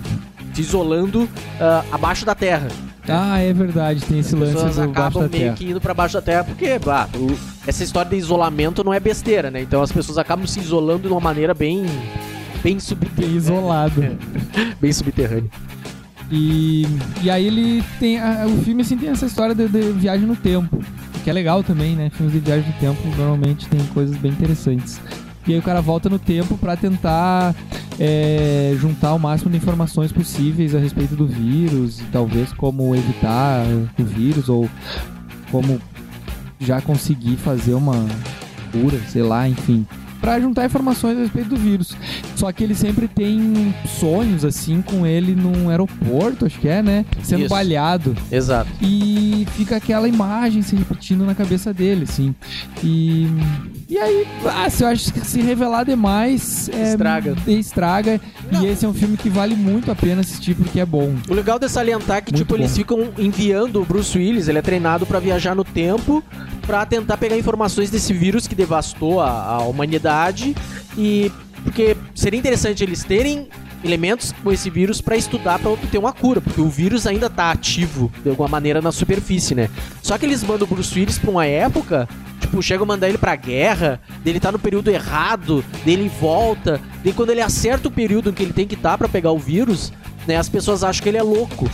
isolando 0.59 1.29
ah, 1.61 1.85
abaixo 1.91 2.25
da 2.27 2.35
terra. 2.35 2.69
Ah, 3.09 3.39
é 3.39 3.53
verdade, 3.53 4.03
tem 4.05 4.19
esse 4.21 4.35
As 4.35 4.41
lance 4.41 4.55
pessoas 4.55 4.77
do 4.77 4.83
acabam 4.83 5.23
meio 5.23 5.31
terra. 5.31 5.55
que 5.57 5.71
indo 5.71 5.81
pra 5.81 5.93
baixo 5.95 6.15
da 6.15 6.23
terra 6.23 6.45
porque 6.45 6.79
ah, 6.87 7.09
o- 7.17 7.37
essa 7.67 7.83
história 7.83 8.11
de 8.11 8.17
isolamento 8.17 8.85
não 8.85 8.93
é 8.93 9.01
besteira, 9.01 9.51
né? 9.51 9.63
Então 9.63 9.83
as 9.83 9.91
pessoas 9.93 10.19
acabam 10.19 10.47
se 10.47 10.61
isolando 10.61 11.09
de 11.09 11.15
uma 11.15 11.21
maneira 11.21 11.55
bem 11.55 11.85
bem 12.63 12.79
subterrânea. 12.81 13.29
Bem 13.29 13.37
isolado. 13.37 14.19
Bem 14.81 14.93
subterrânea. 14.93 15.51
E, 16.31 16.87
e 17.23 17.31
aí 17.31 17.47
ele 17.47 17.83
tem. 18.01 18.19
a- 18.19 18.47
o 18.47 18.63
filme 18.63 18.83
assim 18.83 18.97
tem 18.97 19.09
essa 19.11 19.27
história 19.27 19.55
de, 19.55 19.69
de 19.69 19.81
viagem 19.93 20.27
no 20.27 20.37
tempo. 20.37 20.83
Que 21.23 21.31
é 21.31 21.33
legal 21.33 21.63
também, 21.63 21.95
né? 21.97 22.11
Filmes 22.11 22.35
de 22.35 22.41
viagem 22.41 22.67
no 22.67 22.75
tempo 22.75 23.01
normalmente 23.17 23.67
tem 23.69 23.81
coisas 23.95 24.17
bem 24.17 24.33
interessantes. 24.33 25.01
E 25.47 25.53
aí 25.53 25.59
o 25.59 25.63
cara 25.63 25.81
volta 25.81 26.09
no 26.09 26.19
tempo 26.19 26.57
pra 26.59 26.77
tentar 26.77 27.55
é, 27.99 28.75
juntar 28.81 29.15
o 29.15 29.19
máximo 29.19 29.51
de 29.51 29.57
informações 29.59 30.11
possíveis 30.13 30.75
a 30.75 30.79
respeito 30.79 31.15
do 31.15 31.27
vírus, 31.27 32.01
e 32.01 32.05
talvez 32.05 32.53
como 32.55 32.95
evitar 32.95 33.63
o 33.99 34.05
vírus, 34.05 34.49
ou 34.49 34.69
como 35.51 35.81
já 36.61 36.81
conseguir 36.81 37.37
fazer 37.37 37.75
uma 37.75 38.07
cura, 38.73 38.99
sei 39.09 39.23
lá, 39.23 39.47
enfim. 39.49 39.87
Pra 40.25 40.41
juntar 40.41 40.65
informações 40.65 41.19
a 41.19 41.21
respeito 41.21 41.51
do 41.51 41.57
vírus. 41.57 41.95
Só 42.35 42.51
que 42.51 42.65
ele 42.65 42.75
sempre 42.75 43.07
tem 43.07 43.75
sonhos, 44.01 44.43
assim, 44.43 44.81
com 44.81 45.07
ele 45.07 45.35
num 45.35 45.69
aeroporto, 45.69 46.47
acho 46.47 46.59
que 46.59 46.67
é, 46.67 46.83
né? 46.83 47.05
Sendo 47.23 47.41
Isso. 47.43 47.51
baleado. 47.51 48.17
Exato. 48.33 48.71
E 48.81 49.47
fica 49.55 49.77
aquela 49.77 50.09
imagem 50.09 50.63
se 50.63 50.75
repetindo 50.77 51.27
na 51.27 51.35
cabeça 51.35 51.75
dele, 51.75 52.05
assim. 52.05 52.35
E. 52.83 53.29
E 53.87 53.99
aí, 53.99 54.27
ah, 54.47 54.71
se 54.71 54.83
eu 54.83 54.89
acho 54.89 55.13
que 55.13 55.21
se 55.27 55.43
revelar 55.43 55.85
demais. 55.85 56.71
É, 56.71 56.93
Estraga. 56.93 57.37
Estraga. 57.47 58.19
E 58.63 58.65
esse 58.67 58.87
é 58.87 58.89
um 58.89 58.95
filme 58.95 59.19
que 59.19 59.29
vale 59.29 59.55
muito 59.55 59.91
a 59.91 59.95
pena 59.95 60.23
assistir 60.23 60.55
porque 60.55 60.81
é 60.81 60.87
bom. 60.87 61.15
O 61.29 61.35
legal 61.35 61.59
de 61.59 61.69
salientar 61.69 62.17
é 62.17 62.21
que, 62.23 62.33
Muito 62.33 62.43
tipo, 62.47 62.57
eles 62.57 62.71
bom. 62.71 62.77
ficam 62.77 63.09
enviando 63.19 63.83
o 63.83 63.85
Bruce 63.85 64.17
Willis, 64.17 64.49
ele 64.49 64.59
é 64.59 64.63
treinado 64.63 65.05
pra 65.05 65.19
viajar 65.19 65.55
no 65.55 65.65
tempo, 65.65 66.25
pra 66.67 66.85
tentar 66.87 67.17
pegar 67.17 67.37
informações 67.37 67.91
desse 67.91 68.13
vírus 68.13 68.47
que 68.47 68.55
devastou 68.55 69.21
a, 69.21 69.31
a 69.31 69.59
humanidade 69.59 70.55
e 70.97 71.31
porque 71.63 71.97
seria 72.15 72.39
interessante 72.39 72.83
eles 72.83 73.05
terem 73.05 73.49
elementos 73.83 74.33
com 74.43 74.51
esse 74.51 74.71
vírus 74.71 75.01
pra 75.01 75.17
estudar 75.17 75.59
pra 75.59 75.71
obter 75.71 75.99
uma 75.99 76.13
cura, 76.13 76.41
porque 76.41 76.61
o 76.61 76.69
vírus 76.69 77.07
ainda 77.07 77.29
tá 77.29 77.51
ativo 77.51 78.11
de 78.23 78.31
alguma 78.31 78.49
maneira 78.49 78.81
na 78.81 78.91
superfície, 78.91 79.55
né? 79.55 79.69
Só 80.03 80.17
que 80.17 80.25
eles 80.25 80.43
mandam 80.43 80.67
o 80.67 80.71
Bruce 80.71 80.99
Willis 80.99 81.19
pra 81.19 81.31
uma 81.31 81.47
época 81.47 82.09
Tipo, 82.45 82.63
chega 82.63 82.83
a 82.83 82.87
mandar 82.87 83.09
ele 83.09 83.17
pra 83.17 83.35
guerra, 83.35 84.01
dele 84.23 84.39
tá 84.39 84.53
no 84.53 84.59
período 84.59 84.91
errado, 84.91 85.65
dele 85.83 86.11
volta, 86.21 86.79
e 87.03 87.11
quando 87.11 87.31
ele 87.31 87.41
acerta 87.41 87.89
o 87.89 87.91
período 87.91 88.35
que 88.35 88.43
ele 88.43 88.53
tem 88.53 88.67
que 88.67 88.75
estar 88.75 88.99
pra 88.99 89.09
pegar 89.09 89.33
o 89.33 89.39
vírus, 89.39 89.93
né, 90.27 90.37
as 90.37 90.49
pessoas 90.49 90.85
acham 90.85 91.03
que 91.03 91.09
ele 91.09 91.17
é 91.17 91.23
louco. 91.23 91.69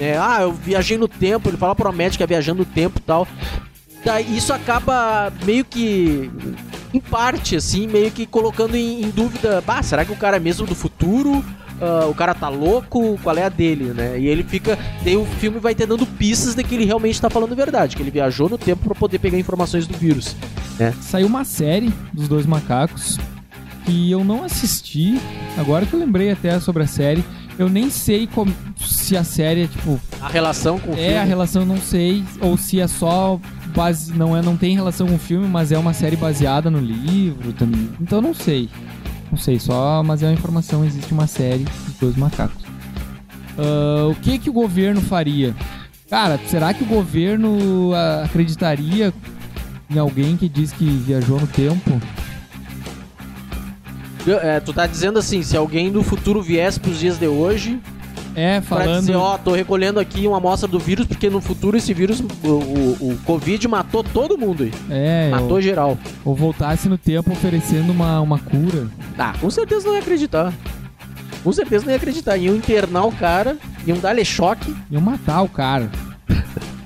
É, 0.00 0.18
ah, 0.18 0.38
eu 0.42 0.52
viajei 0.52 0.98
no 0.98 1.06
tempo, 1.06 1.48
ele 1.48 1.56
fala 1.56 1.74
pro 1.74 1.92
médico 1.92 2.18
que 2.18 2.24
é 2.24 2.26
viajando 2.26 2.58
no 2.58 2.64
tempo 2.64 2.98
e 2.98 3.02
tal. 3.02 3.26
Daí 4.06 4.36
isso 4.36 4.52
acaba 4.52 5.32
meio 5.44 5.64
que, 5.64 6.30
em 6.94 7.00
parte, 7.00 7.56
assim, 7.56 7.88
meio 7.88 8.08
que 8.12 8.24
colocando 8.24 8.76
em, 8.76 9.02
em 9.02 9.10
dúvida, 9.10 9.60
bah, 9.66 9.82
será 9.82 10.04
que 10.04 10.12
o 10.12 10.16
cara 10.16 10.36
é 10.36 10.40
mesmo 10.40 10.64
do 10.64 10.76
futuro? 10.76 11.44
Ah, 11.80 12.06
o 12.08 12.14
cara 12.14 12.32
tá 12.32 12.48
louco, 12.48 13.18
qual 13.20 13.36
é 13.36 13.42
a 13.42 13.48
dele, 13.48 13.86
né? 13.92 14.16
E 14.16 14.28
ele 14.28 14.44
fica. 14.44 14.78
Daí 15.02 15.16
o 15.16 15.26
filme 15.26 15.58
vai 15.58 15.74
te 15.74 15.84
dando 15.84 16.06
pistas 16.06 16.54
de 16.54 16.62
que 16.62 16.76
ele 16.76 16.84
realmente 16.84 17.20
tá 17.20 17.28
falando 17.28 17.50
a 17.50 17.56
verdade, 17.56 17.96
que 17.96 18.02
ele 18.02 18.12
viajou 18.12 18.48
no 18.48 18.56
tempo 18.56 18.84
pra 18.84 18.94
poder 18.94 19.18
pegar 19.18 19.38
informações 19.40 19.88
do 19.88 19.98
vírus. 19.98 20.36
Saiu 21.02 21.26
uma 21.26 21.44
série 21.44 21.92
dos 22.12 22.28
dois 22.28 22.46
macacos 22.46 23.18
que 23.84 24.08
eu 24.08 24.22
não 24.22 24.44
assisti. 24.44 25.20
Agora 25.58 25.84
que 25.84 25.92
eu 25.92 25.98
lembrei 25.98 26.30
até 26.30 26.60
sobre 26.60 26.84
a 26.84 26.86
série. 26.86 27.24
Eu 27.58 27.70
nem 27.70 27.88
sei 27.90 28.26
como, 28.26 28.54
se 28.78 29.16
a 29.16 29.24
série 29.24 29.62
é 29.64 29.66
tipo. 29.66 29.98
A 30.20 30.28
relação 30.28 30.78
com 30.78 30.90
o 30.90 30.92
É 30.92 30.96
filme. 30.96 31.16
a 31.16 31.24
relação, 31.24 31.62
eu 31.62 31.66
não 31.66 31.78
sei. 31.80 32.22
Ou 32.40 32.56
se 32.56 32.78
é 32.80 32.86
só. 32.86 33.40
Base, 33.76 34.12
não, 34.14 34.34
é, 34.34 34.40
não 34.40 34.56
tem 34.56 34.74
relação 34.74 35.06
com 35.06 35.16
o 35.16 35.18
filme, 35.18 35.46
mas 35.46 35.70
é 35.70 35.76
uma 35.76 35.92
série 35.92 36.16
baseada 36.16 36.70
no 36.70 36.78
livro 36.78 37.52
também. 37.52 37.90
Então 38.00 38.22
não 38.22 38.32
sei. 38.32 38.70
Não 39.30 39.36
sei, 39.36 39.60
só. 39.60 40.02
Mas 40.02 40.22
é 40.22 40.26
uma 40.26 40.32
informação: 40.32 40.82
existe 40.82 41.12
uma 41.12 41.26
série 41.26 41.64
dos 41.64 41.94
dois 42.00 42.16
macacos. 42.16 42.64
Ah, 43.58 44.08
o 44.10 44.14
que 44.14 44.38
que 44.38 44.48
o 44.48 44.52
governo 44.52 45.02
faria? 45.02 45.54
Cara, 46.08 46.38
será 46.46 46.72
que 46.72 46.84
o 46.84 46.86
governo 46.86 47.92
ah, 47.94 48.22
acreditaria 48.24 49.12
em 49.90 49.98
alguém 49.98 50.36
que 50.36 50.48
diz 50.48 50.72
que 50.72 50.84
viajou 50.84 51.38
no 51.38 51.46
tempo? 51.46 52.00
É, 54.42 54.58
tu 54.58 54.72
tá 54.72 54.86
dizendo 54.86 55.18
assim, 55.18 55.42
se 55.42 55.56
alguém 55.56 55.92
do 55.92 56.02
futuro 56.02 56.42
viesse 56.42 56.80
pros 56.80 56.98
dias 56.98 57.16
de 57.18 57.28
hoje 57.28 57.78
É, 58.36 58.60
pra 58.60 58.78
falando. 58.80 59.00
dizer, 59.00 59.16
ó, 59.16 59.38
tô 59.38 59.52
recolhendo 59.54 59.98
aqui 59.98 60.26
uma 60.26 60.36
amostra 60.36 60.68
do 60.68 60.78
vírus, 60.78 61.06
porque 61.06 61.30
no 61.30 61.40
futuro 61.40 61.76
esse 61.76 61.94
vírus, 61.94 62.20
o, 62.20 62.48
o, 62.48 63.12
o 63.12 63.18
Covid 63.24 63.66
matou 63.66 64.04
todo 64.04 64.36
mundo 64.36 64.62
aí. 64.64 64.72
É, 64.90 65.30
Matou 65.30 65.52
ou, 65.52 65.60
geral. 65.62 65.98
ou 66.22 66.34
voltasse 66.34 66.86
no 66.88 66.98
tempo 66.98 67.32
oferecendo 67.32 67.90
uma, 67.90 68.20
uma 68.20 68.38
cura. 68.38 68.88
Ah, 69.18 69.32
com 69.40 69.48
certeza 69.48 69.86
não 69.86 69.94
ia 69.94 70.00
acreditar. 70.00 70.52
Com 71.42 71.52
certeza 71.52 71.84
não 71.86 71.92
ia 71.92 71.96
acreditar. 71.96 72.36
Iam 72.36 72.54
internar 72.56 73.04
o 73.06 73.12
cara, 73.12 73.56
iam 73.86 73.98
dar-lhe 73.98 74.24
choque, 74.24 74.76
Iam 74.90 75.00
matar 75.00 75.40
o 75.42 75.48
cara. 75.48 75.90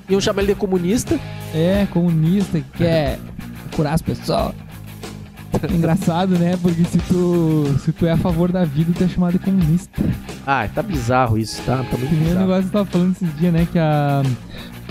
iam 0.09 0.21
chamar 0.21 0.43
ele 0.43 0.55
de 0.55 0.61
comunista. 0.61 1.19
É, 1.53 1.85
comunista 1.91 2.61
que 2.61 2.79
quer 2.79 3.19
curar 3.75 3.95
as 3.95 4.03
pessoas. 4.03 4.55
Engraçado, 5.73 6.39
né? 6.39 6.57
Porque 6.61 6.85
se 6.85 6.99
tu, 6.99 7.65
se 7.85 7.93
tu 7.93 8.07
é 8.07 8.13
a 8.13 8.17
favor 8.17 8.51
da 8.51 8.65
vida, 8.65 8.93
tu 8.97 9.05
é 9.05 9.09
chamado 9.09 9.33
de 9.33 9.39
comunista. 9.41 10.03
Ah, 10.47 10.67
tá 10.75 10.83
bizarro 10.83 11.37
isso, 11.39 11.61
tá? 11.63 11.77
Tá 11.91 11.97
muito 11.99 12.13
nem 12.13 12.21
o 12.21 12.25
bizarro. 12.25 12.41
negócio 12.41 12.63
que 12.63 12.69
eu 12.69 12.73
tava 12.73 12.85
falando 12.87 13.13
esses 13.13 13.39
dias, 13.39 13.53
né? 13.53 13.69
Que 13.71 13.79
a, 13.79 14.23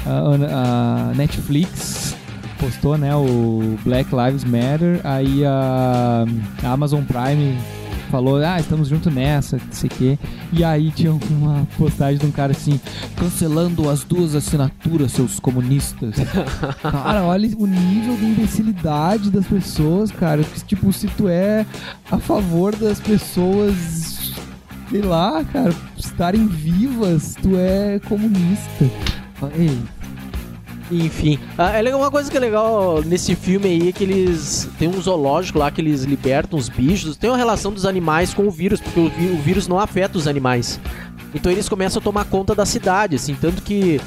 a, 0.06 1.10
a 1.12 1.14
Netflix 1.16 2.16
postou, 2.60 2.98
né? 2.98 3.16
O 3.16 3.78
Black 3.84 4.10
Lives 4.14 4.44
Matter. 4.44 5.00
Aí 5.04 5.46
a, 5.46 6.26
a 6.64 6.72
Amazon 6.72 7.04
Prime 7.04 7.58
falou, 8.10 8.38
ah, 8.38 8.60
estamos 8.60 8.88
junto 8.88 9.10
nessa, 9.10 9.58
não 9.58 9.72
sei 9.72 9.90
o 9.90 9.94
quê. 9.94 10.20
E 10.52 10.64
aí 10.64 10.92
tinha 10.92 11.12
uma 11.12 11.68
postagem 11.78 12.18
de 12.18 12.26
um 12.26 12.32
cara 12.32 12.52
assim, 12.52 12.80
cancelando 13.16 13.90
as 13.90 14.04
duas 14.04 14.36
assinaturas, 14.36 15.12
seus 15.12 15.40
comunistas. 15.40 16.16
cara, 16.82 17.24
olha 17.24 17.50
o 17.58 17.66
nível 17.66 18.16
de 18.16 18.26
imbecilidade 18.26 19.30
das 19.30 19.46
pessoas, 19.46 20.12
cara. 20.12 20.44
Tipo, 20.68 20.92
se 20.92 21.08
tu 21.08 21.28
é 21.28 21.66
a 22.12 22.18
favor 22.18 22.76
das 22.76 23.00
pessoas, 23.00 24.34
sei 24.90 25.02
lá, 25.02 25.44
cara, 25.46 25.74
estarem 25.98 26.48
vivas, 26.48 27.36
tu 27.42 27.56
é 27.56 28.00
comunista. 28.08 28.86
Ei, 29.56 29.78
Enfim, 30.92 31.38
ah, 31.58 31.78
é 31.78 31.82
legal, 31.82 32.00
uma 32.00 32.10
coisa 32.10 32.32
que 32.32 32.36
é 32.36 32.40
legal 32.40 33.04
nesse 33.04 33.36
filme 33.36 33.68
aí 33.68 33.90
é 33.90 33.92
que 33.92 34.04
eles 34.04 34.68
tem 34.80 34.88
um 34.88 35.00
zoológico 35.00 35.60
lá 35.60 35.70
que 35.70 35.82
eles 35.82 36.04
libertam 36.04 36.58
os 36.58 36.68
bichos, 36.68 37.16
tem 37.16 37.30
uma 37.30 37.38
relação 37.38 37.72
dos 37.72 37.86
animais 37.86 38.34
com 38.34 38.48
o 38.48 38.52
vírus, 38.52 38.82
porque 38.82 39.00
o, 39.00 39.06
o 39.06 39.38
vírus 39.38 39.68
não 39.68 39.80
afeta 39.80 40.18
os 40.18 40.28
animais. 40.28 40.80
Então 41.34 41.52
eles 41.52 41.70
começam 41.70 42.00
a 42.00 42.04
tomar 42.04 42.26
conta 42.26 42.56
da 42.56 42.66
cidade, 42.66 43.16
assim, 43.16 43.36
tanto 43.36 43.62
que 43.62 44.02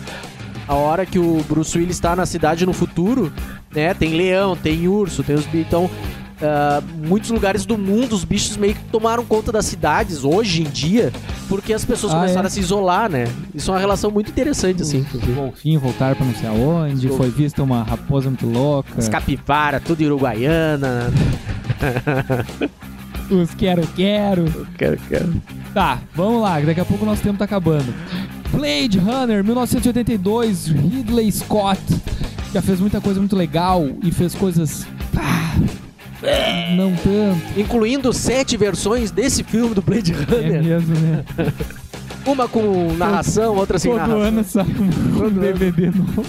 a 0.66 0.74
hora 0.74 1.06
que 1.06 1.18
o 1.18 1.44
Bruce 1.48 1.76
Willis 1.76 1.96
está 1.96 2.16
na 2.16 2.26
cidade 2.26 2.66
no 2.66 2.72
futuro, 2.72 3.32
né, 3.72 3.94
tem 3.94 4.14
leão, 4.14 4.56
tem 4.56 4.88
urso, 4.88 5.22
tem 5.22 5.36
os 5.36 5.46
então 5.54 5.88
ah, 6.42 6.82
muitos 7.06 7.30
lugares 7.30 7.64
do 7.64 7.78
mundo 7.78 8.14
os 8.14 8.24
bichos 8.24 8.56
meio 8.56 8.74
que 8.74 8.84
tomaram 8.84 9.24
conta 9.24 9.52
das 9.52 9.64
cidades 9.66 10.24
hoje 10.24 10.62
em 10.62 10.70
dia, 10.70 11.12
porque 11.48 11.72
as 11.72 11.84
pessoas 11.84 12.12
Ah, 12.12 12.16
começaram 12.16 12.44
é? 12.44 12.46
a 12.46 12.50
se 12.50 12.60
isolar, 12.60 13.10
né? 13.10 13.26
Isso 13.54 13.70
é 13.70 13.74
uma 13.74 13.80
relação 13.80 14.10
muito 14.10 14.30
interessante, 14.30 14.82
assim. 14.82 15.06
os 15.12 15.24
golfinhos 15.34 15.82
voltaram 15.82 16.16
pra 16.16 16.26
não 16.26 16.34
sei 16.34 16.48
aonde, 16.48 17.08
foi 17.08 17.30
vista 17.30 17.62
uma 17.62 17.82
raposa 17.82 18.28
muito 18.28 18.46
louca, 18.46 18.90
As 18.98 19.08
capivara, 19.08 19.78
tudo 19.80 20.02
uruguaiana. 20.04 21.10
os 23.30 23.54
quero, 23.54 23.86
quero. 23.96 24.44
Quero, 24.76 24.96
quero. 25.08 25.34
Tá, 25.72 25.98
vamos 26.14 26.42
lá, 26.42 26.60
daqui 26.60 26.80
a 26.80 26.84
pouco 26.84 27.04
o 27.04 27.06
nosso 27.06 27.22
tempo 27.22 27.38
tá 27.38 27.44
acabando. 27.44 27.92
Blade 28.50 28.98
Runner, 28.98 29.42
1982, 29.42 30.66
Ridley 30.66 31.32
Scott. 31.32 31.80
Já 32.52 32.60
fez 32.60 32.78
muita 32.80 33.00
coisa 33.00 33.18
muito 33.18 33.34
legal 33.34 33.88
e 34.02 34.10
fez 34.12 34.34
coisas. 34.34 34.86
ah, 35.16 35.54
não 36.76 36.92
tanto. 36.96 37.58
Incluindo 37.60 38.12
sete 38.12 38.56
versões 38.56 39.10
desse 39.10 39.42
filme 39.42 39.74
do 39.74 39.82
Blade 39.82 40.12
É 40.12 40.16
Runner. 40.34 40.62
mesmo, 40.64 40.94
né? 40.98 41.24
Uma 42.24 42.46
com 42.46 42.92
narração, 42.96 43.56
outra 43.56 43.80
sem 43.80 43.90
Todo 43.90 43.98
narração. 44.00 44.22
ano 44.22 44.44
sai 44.44 44.62
um 44.64 45.18
Todo. 45.18 45.40
DVD 45.40 45.86
novo. 45.90 46.24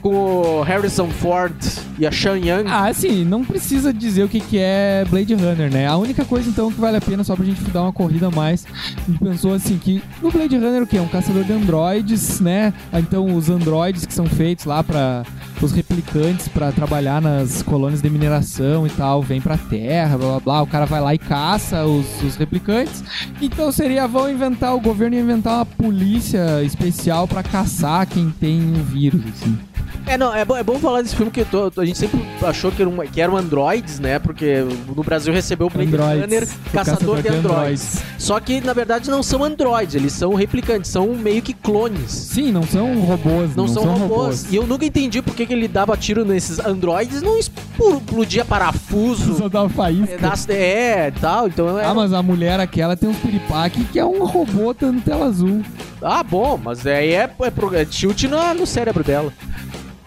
Com 0.00 0.14
o 0.14 0.62
Harrison 0.62 1.08
Ford 1.10 1.52
e 1.98 2.06
a 2.06 2.12
Sean 2.12 2.38
Young. 2.38 2.64
Ah, 2.66 2.90
sim, 2.94 3.22
não 3.24 3.44
precisa 3.44 3.92
dizer 3.92 4.22
o 4.22 4.28
que, 4.28 4.38
que 4.40 4.56
é 4.58 5.04
Blade 5.10 5.34
Runner, 5.34 5.70
né? 5.70 5.86
A 5.88 5.96
única 5.96 6.24
coisa, 6.24 6.48
então, 6.48 6.72
que 6.72 6.80
vale 6.80 6.96
a 6.96 7.00
pena, 7.02 7.22
só 7.24 7.34
pra 7.36 7.44
gente 7.44 7.60
dar 7.64 7.82
uma 7.82 7.92
corrida 7.92 8.28
a 8.28 8.30
mais, 8.30 8.64
a 8.96 9.10
gente 9.10 9.18
pensou 9.22 9.52
assim, 9.52 9.76
que 9.76 10.00
no 10.22 10.30
Blade 10.30 10.56
Runner 10.56 10.82
o 10.82 10.86
quê? 10.86 10.96
É 10.96 11.02
um 11.02 11.08
caçador 11.08 11.42
de 11.44 11.52
androides, 11.52 12.40
né? 12.40 12.72
Então, 12.94 13.34
os 13.36 13.50
androides 13.50 14.06
que 14.06 14.14
são 14.14 14.24
feitos 14.26 14.64
lá 14.64 14.82
para 14.82 15.24
os 15.62 15.72
replicantes 15.72 16.48
pra 16.48 16.72
trabalhar 16.72 17.20
nas 17.20 17.62
colônias 17.62 18.00
de 18.00 18.10
mineração 18.10 18.86
e 18.86 18.90
tal, 18.90 19.22
vem 19.22 19.40
pra 19.40 19.56
Terra, 19.56 20.16
blá 20.16 20.28
blá 20.28 20.40
blá, 20.40 20.62
o 20.62 20.66
cara 20.66 20.86
vai 20.86 21.00
lá 21.00 21.14
e 21.14 21.18
caça 21.18 21.84
os, 21.84 22.22
os 22.22 22.36
replicantes. 22.36 23.02
Então 23.40 23.70
seria, 23.70 24.06
vão 24.06 24.30
inventar, 24.30 24.74
o 24.74 24.80
governo 24.80 25.16
ia 25.16 25.22
inventar 25.22 25.56
uma 25.58 25.66
polícia 25.66 26.62
especial 26.62 27.28
pra 27.28 27.42
caçar 27.42 28.06
quem 28.06 28.30
tem 28.30 28.60
o 28.72 28.82
vírus, 28.84 29.22
assim. 29.26 29.69
É, 30.10 30.18
não, 30.18 30.34
é 30.34 30.44
bom, 30.44 30.56
é 30.56 30.62
bom 30.62 30.76
falar 30.80 31.02
desse 31.02 31.14
filme 31.14 31.30
que 31.30 31.44
tô- 31.44 31.70
a 31.76 31.84
gente 31.84 31.96
sempre 31.96 32.20
achou 32.42 32.72
que, 32.72 32.82
era 32.82 32.88
uma- 32.88 33.06
que 33.06 33.20
eram 33.20 33.36
androids, 33.36 34.00
né? 34.00 34.18
Porque 34.18 34.64
no 34.96 35.04
Brasil 35.04 35.32
recebeu 35.32 35.68
o 35.68 35.70
Blade 35.70 35.88
Androids. 35.94 36.20
Runner, 36.22 36.48
O 36.66 36.70
caçador, 36.72 37.22
de 37.22 37.28
androids. 37.28 37.44
androids. 37.44 38.02
Só 38.18 38.40
que, 38.40 38.60
na 38.60 38.72
verdade, 38.72 39.08
não 39.08 39.22
são 39.22 39.44
androids, 39.44 39.94
eles 39.94 40.12
são 40.12 40.34
replicantes, 40.34 40.90
são 40.90 41.14
meio 41.14 41.40
que 41.40 41.54
clones. 41.54 42.10
Sim, 42.10 42.50
não 42.50 42.64
são 42.64 42.98
robôs, 43.02 43.54
Não, 43.54 43.68
são, 43.68 43.84
robôs. 43.84 44.46
E 44.52 44.56
eu 44.56 44.66
nunca 44.66 44.84
entendi 44.84 45.22
por 45.22 45.32
que, 45.34 45.46
que 45.46 45.52
ele 45.52 45.68
dava 45.68 45.96
tiro 45.96 46.24
nesses 46.24 46.58
androids 46.58 47.20
e 47.20 47.24
não 47.24 47.38
explodia 47.38 48.44
parafuso. 48.44 49.34
Só 49.38 49.48
dá 49.48 49.68
faísca. 49.68 50.06
pedaço 50.16 50.50
É, 50.50 51.12
tal. 51.20 51.46
Então 51.46 51.78
é. 51.78 51.84
Ah, 51.84 51.94
mas 51.94 52.12
a 52.12 52.20
mulher 52.22 52.58
aquela 52.58 52.96
tem 52.96 53.08
uns 53.08 53.16
piripaque 53.18 53.84
que 53.84 53.98
é 53.98 54.04
um 54.04 54.24
robô 54.24 54.74
dando 54.74 55.00
tela 55.02 55.26
azul. 55.26 55.62
Ah, 56.02 56.22
bom, 56.22 56.58
mas 56.62 56.86
aí 56.86 57.12
é, 57.12 57.30
é, 57.42 57.50
pro- 57.50 57.74
é 57.74 57.84
tilt 57.84 58.24
no, 58.24 58.54
no 58.54 58.66
cérebro 58.66 59.04
dela. 59.04 59.32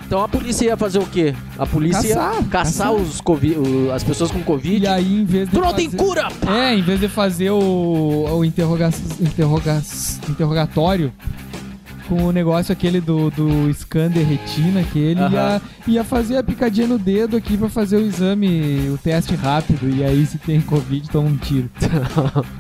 Então 0.06 0.24
a 0.24 0.28
polícia 0.28 0.66
ia 0.66 0.78
fazer 0.78 1.00
o 1.00 1.06
quê? 1.06 1.34
A 1.58 1.66
polícia 1.66 2.08
ia 2.08 2.16
Caçar, 2.16 2.34
caçar, 2.36 2.50
caçar. 2.50 2.94
Os 2.94 3.20
COVID, 3.22 3.56
o- 3.58 3.92
as 3.92 4.04
pessoas 4.04 4.30
com 4.32 4.42
Covid. 4.44 4.84
E 4.84 4.88
aí, 4.88 5.22
em 5.22 5.26
vez 5.26 5.48
de. 5.50 5.56
tu 5.56 5.62
não 5.62 5.74
tem 5.74 5.90
cura! 5.90 6.28
É, 6.48 6.76
em 6.76 6.82
vez 6.82 7.00
de 7.00 7.08
fazer 7.08 7.50
o, 7.52 8.26
o 8.38 8.46
interroga, 8.46 8.90
interroga, 9.20 9.82
interrogatório 10.30 11.12
com 12.10 12.26
o 12.26 12.32
negócio 12.34 12.72
aquele 12.74 13.00
do, 13.00 13.32
do 13.32 13.74
scan 13.74 14.10
de 14.12 14.22
retina, 14.22 14.82
aquele 14.82 15.22
Aham. 15.22 15.32
ia, 15.32 15.62
ia 15.88 16.04
fazer 16.04 16.36
a 16.38 16.44
picadinha 16.44 16.86
no 16.86 17.00
dedo 17.00 17.38
aqui 17.38 17.58
pra 17.58 17.70
fazer 17.70 17.96
o 17.96 18.02
exame, 18.02 18.90
o 18.94 18.98
teste 18.98 19.34
rápido. 19.36 19.90
E 19.90 20.04
aí, 20.04 20.26
se 20.26 20.38
tem 20.38 20.60
Covid, 20.62 21.10
toma 21.10 21.30
um 21.30 21.38
tiro. 21.38 21.70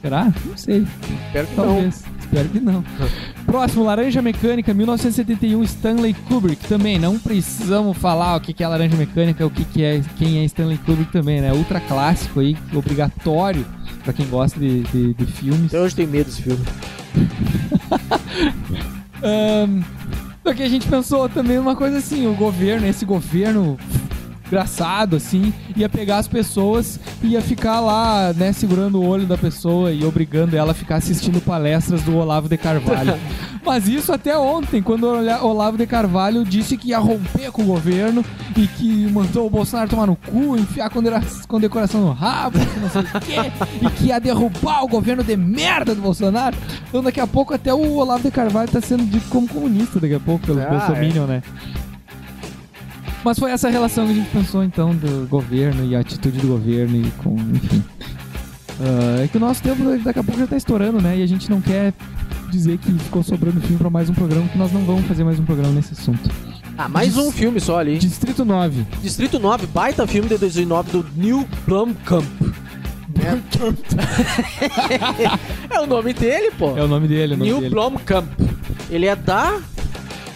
Será? 0.00 0.24
Não 0.44 0.56
sei. 0.56 0.86
Espero 1.26 1.46
que 1.46 1.56
não. 1.56 1.64
Talvez. 1.66 2.04
Espero 2.20 2.48
que 2.48 2.60
não. 2.60 2.84
Próximo, 3.46 3.84
Laranja 3.84 4.22
Mecânica, 4.22 4.72
1971, 4.72 5.62
Stanley 5.64 6.14
Kubrick. 6.14 6.66
Também 6.66 6.98
não 6.98 7.18
precisamos 7.18 7.96
falar 7.96 8.36
o 8.36 8.40
que 8.40 8.62
é 8.62 8.68
Laranja 8.68 8.96
Mecânica, 8.96 9.46
o 9.46 9.50
que 9.50 9.82
é, 9.82 10.00
quem 10.16 10.38
é 10.38 10.44
Stanley 10.44 10.78
Kubrick 10.78 11.12
também, 11.12 11.40
né? 11.40 11.52
Ultra 11.52 11.80
clássico 11.80 12.40
aí, 12.40 12.56
obrigatório 12.74 13.64
pra 14.04 14.12
quem 14.12 14.26
gosta 14.26 14.58
de, 14.58 14.80
de, 14.82 15.14
de 15.14 15.26
filmes. 15.26 15.66
Até 15.66 15.80
hoje 15.80 15.94
tenho 15.94 16.08
medo 16.08 16.26
desse 16.26 16.42
filme. 16.42 16.62
Ahn, 19.22 19.82
só 20.42 20.52
que 20.52 20.62
a 20.62 20.68
gente 20.68 20.88
pensou 20.88 21.28
também 21.28 21.58
uma 21.58 21.76
coisa 21.76 21.98
assim, 21.98 22.26
o 22.26 22.34
governo, 22.34 22.86
esse 22.86 23.04
governo 23.04 23.78
engraçado, 24.52 25.16
assim, 25.16 25.52
ia 25.74 25.88
pegar 25.88 26.18
as 26.18 26.28
pessoas 26.28 27.00
e 27.22 27.28
ia 27.28 27.40
ficar 27.40 27.80
lá, 27.80 28.34
né, 28.34 28.52
segurando 28.52 29.00
o 29.00 29.06
olho 29.06 29.24
da 29.26 29.38
pessoa 29.38 29.90
e 29.90 30.04
obrigando 30.04 30.54
ela 30.54 30.72
a 30.72 30.74
ficar 30.74 30.96
assistindo 30.96 31.40
palestras 31.40 32.02
do 32.02 32.14
Olavo 32.16 32.48
de 32.50 32.58
Carvalho. 32.58 33.14
Mas 33.64 33.88
isso 33.88 34.12
até 34.12 34.36
ontem, 34.36 34.82
quando 34.82 35.04
o 35.04 35.16
Ola- 35.18 35.42
Olavo 35.42 35.78
de 35.78 35.86
Carvalho 35.86 36.44
disse 36.44 36.76
que 36.76 36.88
ia 36.88 36.98
romper 36.98 37.50
com 37.50 37.62
o 37.62 37.66
governo 37.66 38.22
e 38.56 38.66
que 38.66 39.06
mandou 39.10 39.46
o 39.46 39.50
Bolsonaro 39.50 39.88
tomar 39.88 40.06
no 40.06 40.16
cu, 40.16 40.56
enfiar 40.58 40.90
condecoração 41.48 42.00
no 42.02 42.12
rabo, 42.12 42.58
não 42.80 42.90
sei 42.90 43.00
o 43.02 43.20
quê, 43.20 43.52
e 43.80 43.90
que 43.90 44.06
ia 44.06 44.18
derrubar 44.20 44.82
o 44.84 44.88
governo 44.88 45.22
de 45.24 45.36
merda 45.36 45.94
do 45.94 46.02
Bolsonaro. 46.02 46.56
Então 46.88 47.02
daqui 47.02 47.20
a 47.20 47.26
pouco 47.26 47.54
até 47.54 47.72
o 47.72 47.94
Olavo 47.94 48.24
de 48.24 48.30
Carvalho 48.32 48.68
tá 48.70 48.80
sendo 48.80 49.04
dito 49.04 49.28
como 49.30 49.48
comunista 49.48 49.98
daqui 50.00 50.14
a 50.14 50.20
pouco 50.20 50.44
pelo 50.44 50.60
Ah, 50.60 50.66
Bolsominion, 50.66 51.26
né? 51.26 51.42
Mas 53.24 53.38
foi 53.38 53.50
essa 53.50 53.68
relação 53.68 54.06
que 54.06 54.12
a 54.12 54.14
gente 54.14 54.30
pensou 54.30 54.64
então 54.64 54.94
do 54.94 55.28
governo 55.28 55.84
e 55.84 55.94
a 55.94 56.00
atitude 56.00 56.38
do 56.38 56.48
governo 56.48 56.96
e 56.96 57.10
com, 57.22 57.34
enfim. 57.34 57.84
Ah, 58.80 59.22
é 59.22 59.28
que 59.28 59.36
o 59.36 59.40
nosso 59.40 59.62
tempo 59.62 59.82
daqui 60.02 60.18
a 60.18 60.24
pouco 60.24 60.40
já 60.40 60.46
tá 60.46 60.56
estourando, 60.56 61.00
né? 61.00 61.18
E 61.18 61.22
a 61.22 61.26
gente 61.26 61.48
não 61.48 61.60
quer 61.60 61.92
dizer 62.50 62.78
que 62.78 62.92
ficou 62.92 63.22
sobrando 63.22 63.60
filme 63.60 63.78
pra 63.78 63.88
mais 63.88 64.10
um 64.10 64.14
programa, 64.14 64.48
que 64.48 64.58
nós 64.58 64.72
não 64.72 64.84
vamos 64.84 65.06
fazer 65.06 65.24
mais 65.24 65.38
um 65.38 65.44
programa 65.44 65.72
nesse 65.72 65.92
assunto. 65.92 66.28
Ah, 66.76 66.88
mais 66.88 67.16
um 67.16 67.30
filme 67.30 67.60
só 67.60 67.78
ali. 67.78 67.98
Distrito 67.98 68.44
9. 68.44 68.84
Distrito 69.02 69.38
9, 69.38 69.66
baita 69.66 70.06
filme 70.06 70.28
de 70.28 70.38
2009 70.38 70.90
do 70.90 71.06
Neil 71.16 71.48
Blomkamp. 71.66 72.24
É 75.70 75.80
o 75.80 75.86
nome 75.86 76.12
dele, 76.12 76.50
pô. 76.58 76.76
É 76.76 76.82
o 76.82 76.88
nome 76.88 77.06
dele, 77.06 77.34
é 77.34 77.36
o 77.36 77.38
nome 77.38 77.50
Neil 77.50 77.60
dele. 77.60 77.70
Blomkamp. 77.70 78.26
Ele 78.90 79.06
é 79.06 79.14
da... 79.14 79.60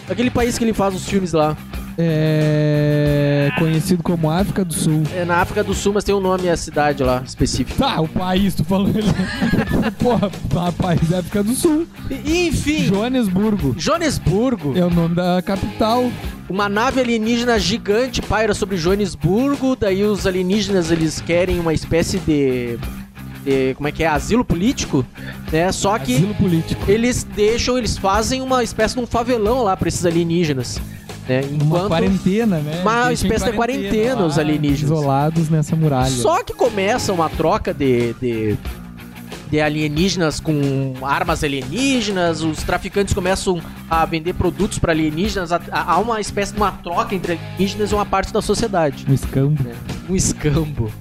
Aquele 0.09 0.29
país 0.29 0.57
que 0.57 0.63
ele 0.63 0.73
faz 0.73 0.95
os 0.95 1.07
filmes 1.07 1.33
lá. 1.33 1.57
É 1.97 3.51
conhecido 3.57 4.03
como 4.03 4.29
África 4.29 4.63
do 4.63 4.73
Sul. 4.73 5.03
É 5.15 5.25
na 5.25 5.37
África 5.37 5.63
do 5.63 5.73
Sul, 5.73 5.93
mas 5.93 6.03
tem 6.03 6.13
um 6.13 6.19
nome 6.19 6.49
a 6.49 6.55
cidade 6.57 7.03
lá, 7.03 7.23
específico. 7.25 7.77
Tá, 7.79 7.99
o 8.01 8.07
país, 8.07 8.53
tu 8.55 8.63
falou 8.63 8.89
ele. 8.89 9.03
Porra, 9.99 10.29
país 10.73 11.07
da 11.09 11.19
África 11.19 11.43
do 11.43 11.53
Sul. 11.53 11.87
E, 12.09 12.47
enfim, 12.47 12.85
Joanesburgo. 12.85 13.75
Joanesburgo. 13.77 14.77
É 14.77 14.85
o 14.85 14.89
nome 14.89 15.15
da 15.15 15.41
capital. 15.41 16.09
Uma 16.49 16.69
nave 16.69 17.01
alienígena 17.01 17.59
gigante 17.59 18.21
paira 18.21 18.53
sobre 18.53 18.77
Joanesburgo, 18.77 19.75
daí 19.75 20.03
os 20.03 20.25
alienígenas 20.25 20.91
eles 20.91 21.19
querem 21.19 21.59
uma 21.59 21.73
espécie 21.73 22.19
de, 22.19 22.77
de- 23.43 23.73
como 23.75 23.89
é 23.89 23.91
que 23.91 24.01
é, 24.03 24.07
asilo 24.07 24.45
político, 24.45 25.05
né? 25.51 25.69
Só 25.73 25.99
que 25.99 26.15
Asilo 26.15 26.33
político. 26.35 26.81
eles 26.89 27.23
deixam, 27.35 27.77
eles 27.77 27.97
fazem 27.97 28.41
uma 28.41 28.63
espécie 28.63 28.95
de 28.95 29.01
um 29.01 29.05
favelão 29.07 29.61
lá 29.61 29.75
pra 29.75 29.89
esses 29.89 30.05
alienígenas, 30.05 30.79
né? 31.27 31.41
Uma 31.51 31.63
Enquanto 31.65 31.87
quarentena, 31.89 32.57
né? 32.59 32.81
Uma 32.81 33.11
espécie 33.13 33.45
de 33.45 33.51
quarentena 33.53 34.25
os 34.25 34.35
lá, 34.37 34.41
alienígenas. 34.43 34.81
Isolados 34.97 35.49
nessa 35.49 35.75
muralha. 35.75 36.09
Só 36.09 36.43
que 36.43 36.53
começa 36.53 37.11
uma 37.13 37.29
troca 37.29 37.73
de, 37.73 38.13
de, 38.13 38.57
de 39.49 39.61
alienígenas 39.61 40.39
com 40.39 40.93
armas 41.01 41.43
alienígenas, 41.43 42.41
os 42.41 42.63
traficantes 42.63 43.13
começam 43.13 43.61
a 43.89 44.05
vender 44.05 44.33
produtos 44.33 44.79
para 44.79 44.91
alienígenas, 44.91 45.51
há- 45.51 45.97
uma 45.99 46.19
espécie 46.21 46.53
de 46.53 46.57
uma 46.59 46.71
troca 46.71 47.13
entre 47.15 47.33
alienígenas 47.33 47.91
e 47.91 47.95
uma 47.95 48.05
parte 48.05 48.31
da 48.33 48.41
sociedade. 48.41 49.05
Um 49.09 49.13
escambo. 49.13 49.65
Um 50.09 50.15
escambo. 50.15 50.91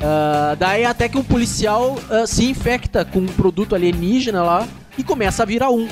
Ah, 0.00 0.56
daí 0.58 0.84
até 0.84 1.08
que 1.08 1.16
um 1.16 1.22
policial 1.22 1.96
ah, 2.10 2.26
se 2.26 2.44
infecta 2.48 3.04
com 3.04 3.20
um 3.20 3.26
produto 3.26 3.74
alienígena 3.74 4.42
lá 4.42 4.66
e 4.98 5.02
começa 5.04 5.42
a 5.42 5.46
virar 5.46 5.70
um. 5.70 5.86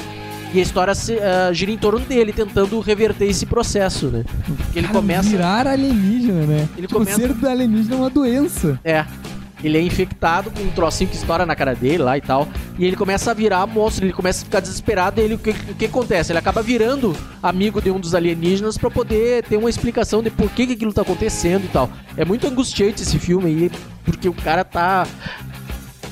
E 0.52 0.58
a 0.58 0.62
história 0.62 0.94
se, 0.94 1.16
ah, 1.18 1.52
gira 1.52 1.70
em 1.70 1.78
torno 1.78 2.00
dele, 2.00 2.32
tentando 2.32 2.78
reverter 2.80 3.26
esse 3.26 3.46
processo, 3.46 4.06
né? 4.08 4.24
Porque 4.56 4.78
ele 4.80 4.88
Cara, 4.88 4.98
começa. 4.98 5.28
Virar 5.28 5.66
alienígena, 5.66 6.44
né? 6.46 6.68
Ele 6.76 6.86
tipo, 6.86 6.98
começa- 6.98 7.18
ser 7.20 7.46
alienígena 7.46 7.94
é 7.94 7.98
uma 7.98 8.10
doença. 8.10 8.78
É. 8.84 9.04
Ele 9.62 9.76
é 9.76 9.82
infectado 9.82 10.50
com 10.50 10.62
um 10.62 10.70
trocinho 10.70 11.10
que 11.10 11.16
estoura 11.16 11.44
na 11.44 11.54
cara 11.54 11.74
dele 11.74 11.98
lá 11.98 12.16
e 12.16 12.20
tal. 12.22 12.48
E 12.78 12.84
ele 12.86 12.96
começa 12.96 13.30
a 13.30 13.34
virar 13.34 13.66
monstro, 13.66 14.06
ele 14.06 14.12
começa 14.12 14.40
a 14.40 14.44
ficar 14.46 14.58
desesperado. 14.60 15.20
E 15.20 15.24
ele, 15.24 15.34
o, 15.34 15.38
que, 15.38 15.50
o 15.50 15.74
que 15.74 15.84
acontece? 15.84 16.32
Ele 16.32 16.38
acaba 16.38 16.62
virando 16.62 17.14
amigo 17.42 17.78
de 17.80 17.90
um 17.90 18.00
dos 18.00 18.14
alienígenas 18.14 18.78
pra 18.78 18.90
poder 18.90 19.44
ter 19.44 19.58
uma 19.58 19.68
explicação 19.68 20.22
de 20.22 20.30
por 20.30 20.48
que, 20.50 20.66
que 20.66 20.72
aquilo 20.72 20.94
tá 20.94 21.02
acontecendo 21.02 21.64
e 21.66 21.68
tal. 21.68 21.90
É 22.16 22.24
muito 22.24 22.46
angustiante 22.46 23.02
esse 23.02 23.18
filme 23.18 23.46
aí, 23.50 23.70
porque 24.02 24.28
o 24.30 24.32
cara 24.34 24.64
tá. 24.64 25.06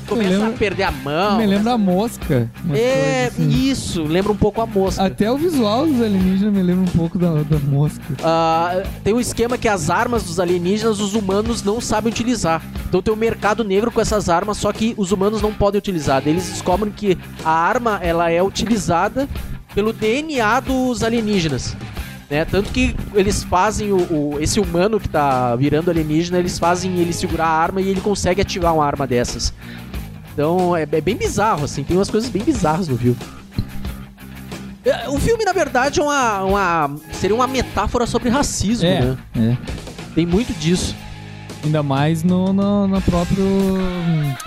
Começa 0.09 0.31
lembro- 0.31 0.49
a 0.49 0.53
perder 0.53 0.83
a 0.85 0.91
mão. 0.91 1.39
Me 1.39 1.47
lembra 1.47 1.73
a 1.73 1.79
mosca. 1.79 2.51
É, 2.75 3.27
assim. 3.27 3.49
isso, 3.49 4.03
lembra 4.03 4.33
um 4.33 4.37
pouco 4.37 4.61
a 4.61 4.67
mosca. 4.67 5.03
Até 5.05 5.31
o 5.31 5.37
visual 5.37 5.87
dos 5.87 6.01
alienígenas 6.01 6.53
me 6.55 6.63
lembra 6.63 6.83
um 6.91 6.97
pouco 6.99 7.19
da, 7.19 7.43
da 7.43 7.59
mosca. 7.59 8.03
Ah, 8.23 8.83
tem 9.05 9.13
um 9.15 9.21
esquema 9.21 9.57
que 9.59 9.69
as 9.69 9.91
armas 9.91 10.23
dos 10.25 10.41
alienígenas 10.41 11.01
os 11.01 11.15
humanos 11.15 11.63
não 11.63 11.81
sabem 11.81 12.11
utilizar. 12.13 12.63
Então 12.89 13.03
tem 13.03 13.13
um 13.13 13.17
mercado 13.17 13.63
negro 13.63 13.91
com 13.91 14.01
essas 14.01 14.29
armas, 14.29 14.57
só 14.57 14.73
que 14.73 14.95
os 14.97 15.13
humanos 15.13 15.43
não 15.43 15.53
podem 15.53 15.79
utilizar. 15.79 16.23
Eles 16.27 16.49
descobrem 16.49 16.93
que 16.93 17.17
a 17.45 17.51
arma 17.51 17.99
ela 18.03 18.31
é 18.31 18.43
utilizada 18.43 19.29
pelo 19.75 19.93
DNA 19.93 20.61
dos 20.61 21.03
alienígenas. 21.03 21.77
Né? 22.31 22.45
Tanto 22.45 22.71
que 22.73 22.95
eles 23.15 23.43
fazem 23.43 23.91
o, 23.91 23.97
o- 23.97 24.37
esse 24.39 24.61
humano 24.61 25.01
que 25.01 25.09
tá 25.09 25.57
virando 25.57 25.91
alienígena, 25.91 26.39
eles 26.39 26.59
fazem 26.59 26.99
ele 26.99 27.13
segurar 27.13 27.47
a 27.47 27.51
arma 27.51 27.81
e 27.81 27.89
ele 27.89 28.03
consegue 28.03 28.41
ativar 28.43 28.75
uma 28.75 28.85
arma 28.85 29.07
dessas. 29.07 29.55
Então 30.39 30.76
é, 30.76 30.82
é 30.82 31.01
bem 31.01 31.16
bizarro, 31.16 31.64
assim, 31.64 31.82
tem 31.82 31.97
umas 31.97 32.09
coisas 32.09 32.30
bem 32.30 32.41
bizarras 32.45 32.86
no 32.86 32.97
filme. 32.97 33.16
É, 34.84 35.09
O 35.09 35.18
filme, 35.18 35.45
na 35.45 35.53
verdade, 35.53 35.99
é 35.99 36.03
uma, 36.05 36.45
uma- 36.45 36.97
seria 37.12 37.34
uma 37.34 37.49
metáfora 37.49 38.07
sobre 38.07 38.28
racismo, 38.28 38.86
É, 38.86 39.01
né? 39.01 39.18
é. 39.36 39.57
Tem 40.14 40.24
muito 40.24 40.53
disso. 40.61 40.95
Ainda 41.64 41.82
mais 41.82 42.22
no, 42.22 42.53
no, 42.53 42.86
na, 42.86 43.01
próprio, 43.01 43.45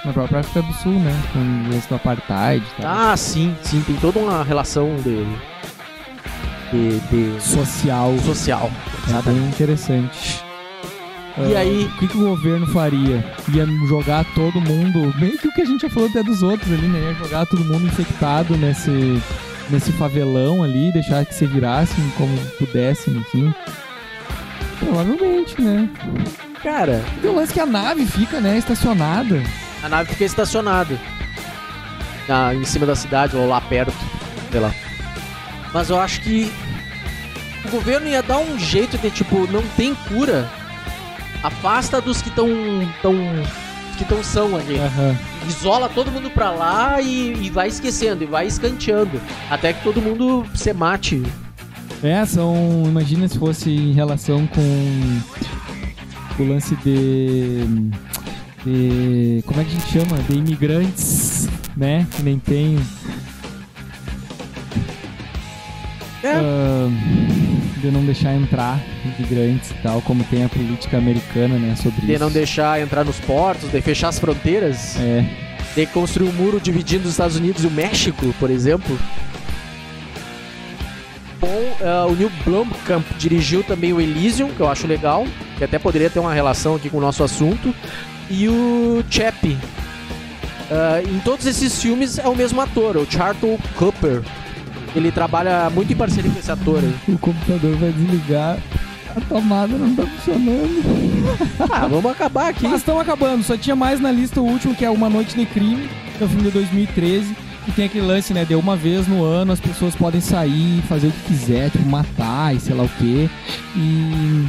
na 0.05 0.13
própria 0.13 0.39
África 0.39 0.61
do 0.61 0.73
Sul, 0.75 0.93
né? 0.93 1.11
Com 1.33 1.39
o 1.39 1.73
lance 1.73 1.89
do 1.89 1.95
apartheid 1.95 2.63
e 2.65 2.81
tal. 2.81 2.89
Ah, 2.89 3.17
sim, 3.17 3.53
sim, 3.61 3.81
tem 3.85 3.97
toda 3.97 4.17
uma 4.17 4.45
relação 4.45 4.95
de. 4.95 5.25
de. 6.71 6.99
de 7.35 7.41
Social. 7.41 8.17
social. 8.19 8.71
É 9.09 9.21
bem 9.23 9.37
interessante. 9.49 10.41
E 11.49 11.55
Ah, 11.55 11.59
aí- 11.59 11.85
O 11.85 11.97
que, 11.99 12.07
que 12.07 12.17
o 12.17 12.21
governo 12.29 12.67
faria? 12.67 13.23
Ia 13.53 13.65
jogar 13.87 14.25
todo 14.35 14.59
mundo, 14.61 15.13
meio 15.19 15.37
que 15.37 15.47
o 15.47 15.53
que 15.53 15.61
a 15.61 15.65
gente 15.65 15.81
já 15.81 15.89
falou 15.89 16.09
até 16.09 16.21
dos 16.23 16.41
outros 16.43 16.71
ali, 16.71 16.87
né? 16.87 16.99
Ia 16.99 17.13
jogar 17.15 17.45
todo 17.45 17.63
mundo 17.63 17.85
infectado 17.87 18.55
nesse, 18.57 19.21
nesse 19.69 19.91
favelão 19.93 20.63
ali, 20.63 20.91
deixar 20.91 21.25
que 21.25 21.33
se 21.33 21.45
virassem 21.45 22.03
como 22.17 22.35
pudessem, 22.57 23.15
enfim. 23.17 23.53
Provavelmente, 24.79 25.61
né? 25.61 25.89
Cara, 26.63 27.03
Tem 27.21 27.29
o 27.29 27.35
lance 27.35 27.53
que 27.53 27.59
a 27.59 27.65
nave 27.65 28.05
fica, 28.05 28.39
né, 28.39 28.57
estacionada. 28.57 29.41
a 29.83 29.89
nave 29.89 30.09
fica 30.11 30.25
estacionada. 30.25 30.97
Na, 32.27 32.53
em 32.53 32.63
cima 32.63 32.85
da 32.85 32.95
cidade, 32.95 33.35
ou 33.35 33.47
lá 33.47 33.59
perto. 33.61 33.93
Sei 34.51 34.59
lá. 34.59 34.71
Mas 35.73 35.89
eu 35.89 35.99
acho 35.99 36.21
que. 36.21 36.51
O 37.65 37.69
governo 37.69 38.07
ia 38.07 38.23
dar 38.23 38.37
um 38.39 38.57
jeito 38.57 38.97
de, 38.97 39.09
tipo, 39.11 39.47
não 39.51 39.61
tem 39.77 39.93
cura. 40.07 40.49
Afasta 41.43 41.99
dos 42.01 42.21
que 42.21 42.29
estão. 42.29 42.47
tão. 43.01 43.15
que 43.97 44.03
estão 44.03 44.23
são 44.23 44.55
ali. 44.55 44.77
Aham. 44.77 45.17
isola 45.47 45.89
todo 45.89 46.11
mundo 46.11 46.29
pra 46.29 46.51
lá 46.51 47.01
e, 47.01 47.33
e 47.45 47.49
vai 47.49 47.67
esquecendo, 47.67 48.23
e 48.23 48.27
vai 48.27 48.47
escanteando. 48.47 49.19
Até 49.49 49.73
que 49.73 49.83
todo 49.83 50.01
mundo 50.01 50.45
se 50.55 50.71
mate. 50.73 51.21
É, 52.03 52.25
são. 52.25 52.83
Imagina 52.85 53.27
se 53.27 53.37
fosse 53.37 53.69
em 53.69 53.93
relação 53.93 54.47
com 54.47 55.21
o 56.39 56.47
lance 56.47 56.75
de. 56.77 57.65
de 58.65 59.43
como 59.45 59.61
é 59.61 59.63
que 59.63 59.69
a 59.69 59.73
gente 59.73 59.91
chama? 59.91 60.17
De 60.23 60.37
imigrantes, 60.37 61.47
né? 61.75 62.07
Que 62.15 62.23
nem 62.23 62.39
tem. 62.39 62.79
É. 66.23 66.33
Ah, 66.35 66.87
de 67.82 67.91
não 67.91 68.05
deixar 68.05 68.34
entrar 68.36 68.79
imigrantes 69.17 69.71
e 69.71 69.73
tal, 69.75 70.01
como 70.01 70.23
tem 70.25 70.43
a 70.45 70.49
política 70.49 70.97
americana, 70.97 71.57
né, 71.57 71.75
sobre 71.75 72.05
De 72.05 72.11
isso. 72.13 72.23
não 72.23 72.32
deixar 72.32 72.79
entrar 72.82 73.03
nos 73.03 73.19
portos, 73.19 73.69
de 73.69 73.82
fechar 73.82 74.09
as 74.09 74.19
fronteiras, 74.19 74.95
É, 74.97 75.25
de 75.75 75.86
construir 75.88 76.29
um 76.29 76.34
muro 76.34 76.59
dividindo 76.59 77.05
os 77.05 77.11
Estados 77.11 77.36
Unidos 77.38 77.63
e 77.63 77.67
o 77.67 77.71
México, 77.71 78.34
por 78.39 78.49
exemplo. 78.49 78.97
Com 81.39 81.75
ah, 81.84 82.05
o 82.07 82.15
Neil 82.15 82.32
Blomkamp 82.45 83.03
dirigiu 83.17 83.63
também 83.63 83.91
o 83.93 83.99
Elysium, 83.99 84.49
que 84.49 84.59
eu 84.59 84.69
acho 84.69 84.86
legal, 84.86 85.25
que 85.57 85.63
até 85.63 85.79
poderia 85.79 86.09
ter 86.09 86.19
uma 86.19 86.34
relação 86.34 86.75
aqui 86.75 86.89
com 86.89 86.97
o 86.97 87.01
nosso 87.01 87.23
assunto. 87.23 87.73
E 88.29 88.47
o 88.47 89.03
Chappie. 89.09 89.57
Ah, 90.69 91.01
em 91.03 91.19
todos 91.19 91.45
esses 91.45 91.82
filmes 91.82 92.17
é 92.19 92.27
o 92.27 92.36
mesmo 92.36 92.61
ator, 92.61 92.95
o 92.97 93.07
Charlton 93.09 93.57
Cooper. 93.75 94.21
Ele 94.95 95.11
trabalha 95.11 95.69
muito 95.69 95.91
em 95.93 95.95
parceria 95.95 96.31
com 96.31 96.39
esse 96.39 96.51
ator. 96.51 96.79
aí. 96.79 97.13
o 97.13 97.17
computador 97.17 97.75
vai 97.77 97.91
desligar, 97.91 98.57
a 99.15 99.21
tomada 99.21 99.77
não 99.77 99.95
tá 99.95 100.03
funcionando. 100.03 100.81
Ah, 101.69 101.87
vamos 101.87 102.11
acabar 102.11 102.49
aqui. 102.49 102.67
Mas 102.67 102.79
estamos 102.79 103.01
acabando, 103.01 103.43
só 103.43 103.57
tinha 103.57 103.75
mais 103.75 103.99
na 103.99 104.11
lista 104.11 104.41
o 104.41 104.45
último, 104.45 104.75
que 104.75 104.85
é 104.85 104.89
Uma 104.89 105.09
Noite 105.09 105.35
de 105.35 105.45
Crime, 105.45 105.89
que 106.17 106.23
é 106.23 106.25
o 106.25 106.29
filme 106.29 106.43
de 106.43 106.51
2013, 106.51 107.35
que 107.65 107.71
tem 107.71 107.85
aquele 107.85 108.05
lance, 108.05 108.33
né, 108.33 108.45
de 108.45 108.55
uma 108.55 108.75
vez 108.75 109.07
no 109.07 109.23
ano 109.23 109.51
as 109.51 109.59
pessoas 109.59 109.95
podem 109.95 110.21
sair, 110.21 110.81
fazer 110.87 111.07
o 111.07 111.11
que 111.11 111.27
quiser, 111.27 111.69
tipo, 111.69 111.87
matar 111.87 112.55
e 112.55 112.59
sei 112.59 112.75
lá 112.75 112.83
o 112.83 112.89
quê. 112.89 113.29
E... 113.75 114.47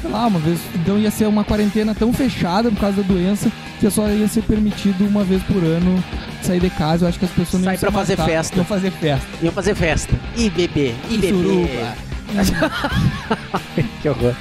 Sei 0.00 0.10
lá, 0.10 0.26
uma 0.26 0.38
vez... 0.38 0.60
Então 0.74 0.98
ia 0.98 1.10
ser 1.10 1.26
uma 1.26 1.42
quarentena 1.42 1.94
tão 1.94 2.12
fechada 2.12 2.70
por 2.70 2.78
causa 2.80 3.02
da 3.02 3.08
doença, 3.08 3.50
que 3.80 3.90
só 3.90 4.08
ia 4.08 4.28
ser 4.28 4.42
permitido 4.42 5.06
uma 5.06 5.24
vez 5.24 5.42
por 5.42 5.62
ano 5.62 6.02
sair 6.46 6.60
de 6.60 6.70
casa. 6.70 7.04
Eu 7.04 7.08
acho 7.08 7.18
que 7.18 7.24
as 7.24 7.30
pessoas 7.30 7.62
não 7.62 7.64
Sair 7.64 7.74
iam 7.74 7.80
pra 7.80 7.92
fazer 7.92 8.16
matar, 8.16 8.30
festa. 8.30 8.56
Iam 8.56 8.64
fazer 8.64 8.90
festa. 8.92 9.26
Iam 9.42 9.52
fazer 9.52 9.74
festa. 9.74 10.14
E 10.36 10.50
beber. 10.50 10.94
E, 11.08 11.14
E 11.14 11.18
beber. 11.18 11.34
suruba. 11.34 11.94
que 14.02 14.08
horror. 14.08 14.34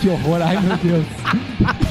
Que 0.00 0.08
horror, 0.08 0.42
ai 0.42 0.58
meu 0.60 0.76
Deus. 0.78 1.06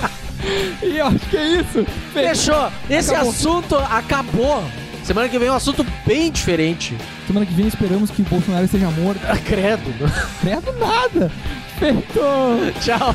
e 0.82 0.98
eu 0.98 1.08
acho 1.08 1.20
que 1.20 1.38
é 1.38 1.48
isso. 1.60 1.86
Fechou. 2.14 2.72
Esse 2.90 3.12
Acabou. 3.12 3.30
assunto 3.32 3.76
acabou. 3.76 4.64
Semana 5.04 5.28
que 5.28 5.38
vem 5.38 5.50
é 5.50 5.52
um 5.52 5.56
assunto 5.56 5.86
bem 6.06 6.32
diferente. 6.32 6.96
Semana 7.28 7.46
que 7.46 7.54
vem 7.54 7.68
esperamos 7.68 8.10
que 8.10 8.22
o 8.22 8.26
Bolsonaro 8.26 8.66
esteja 8.66 8.90
morto. 8.92 9.20
Credo. 9.46 9.94
Credo 10.42 10.74
nada. 10.80 11.32
Feito. 11.78 12.20
Tchau. 12.82 13.14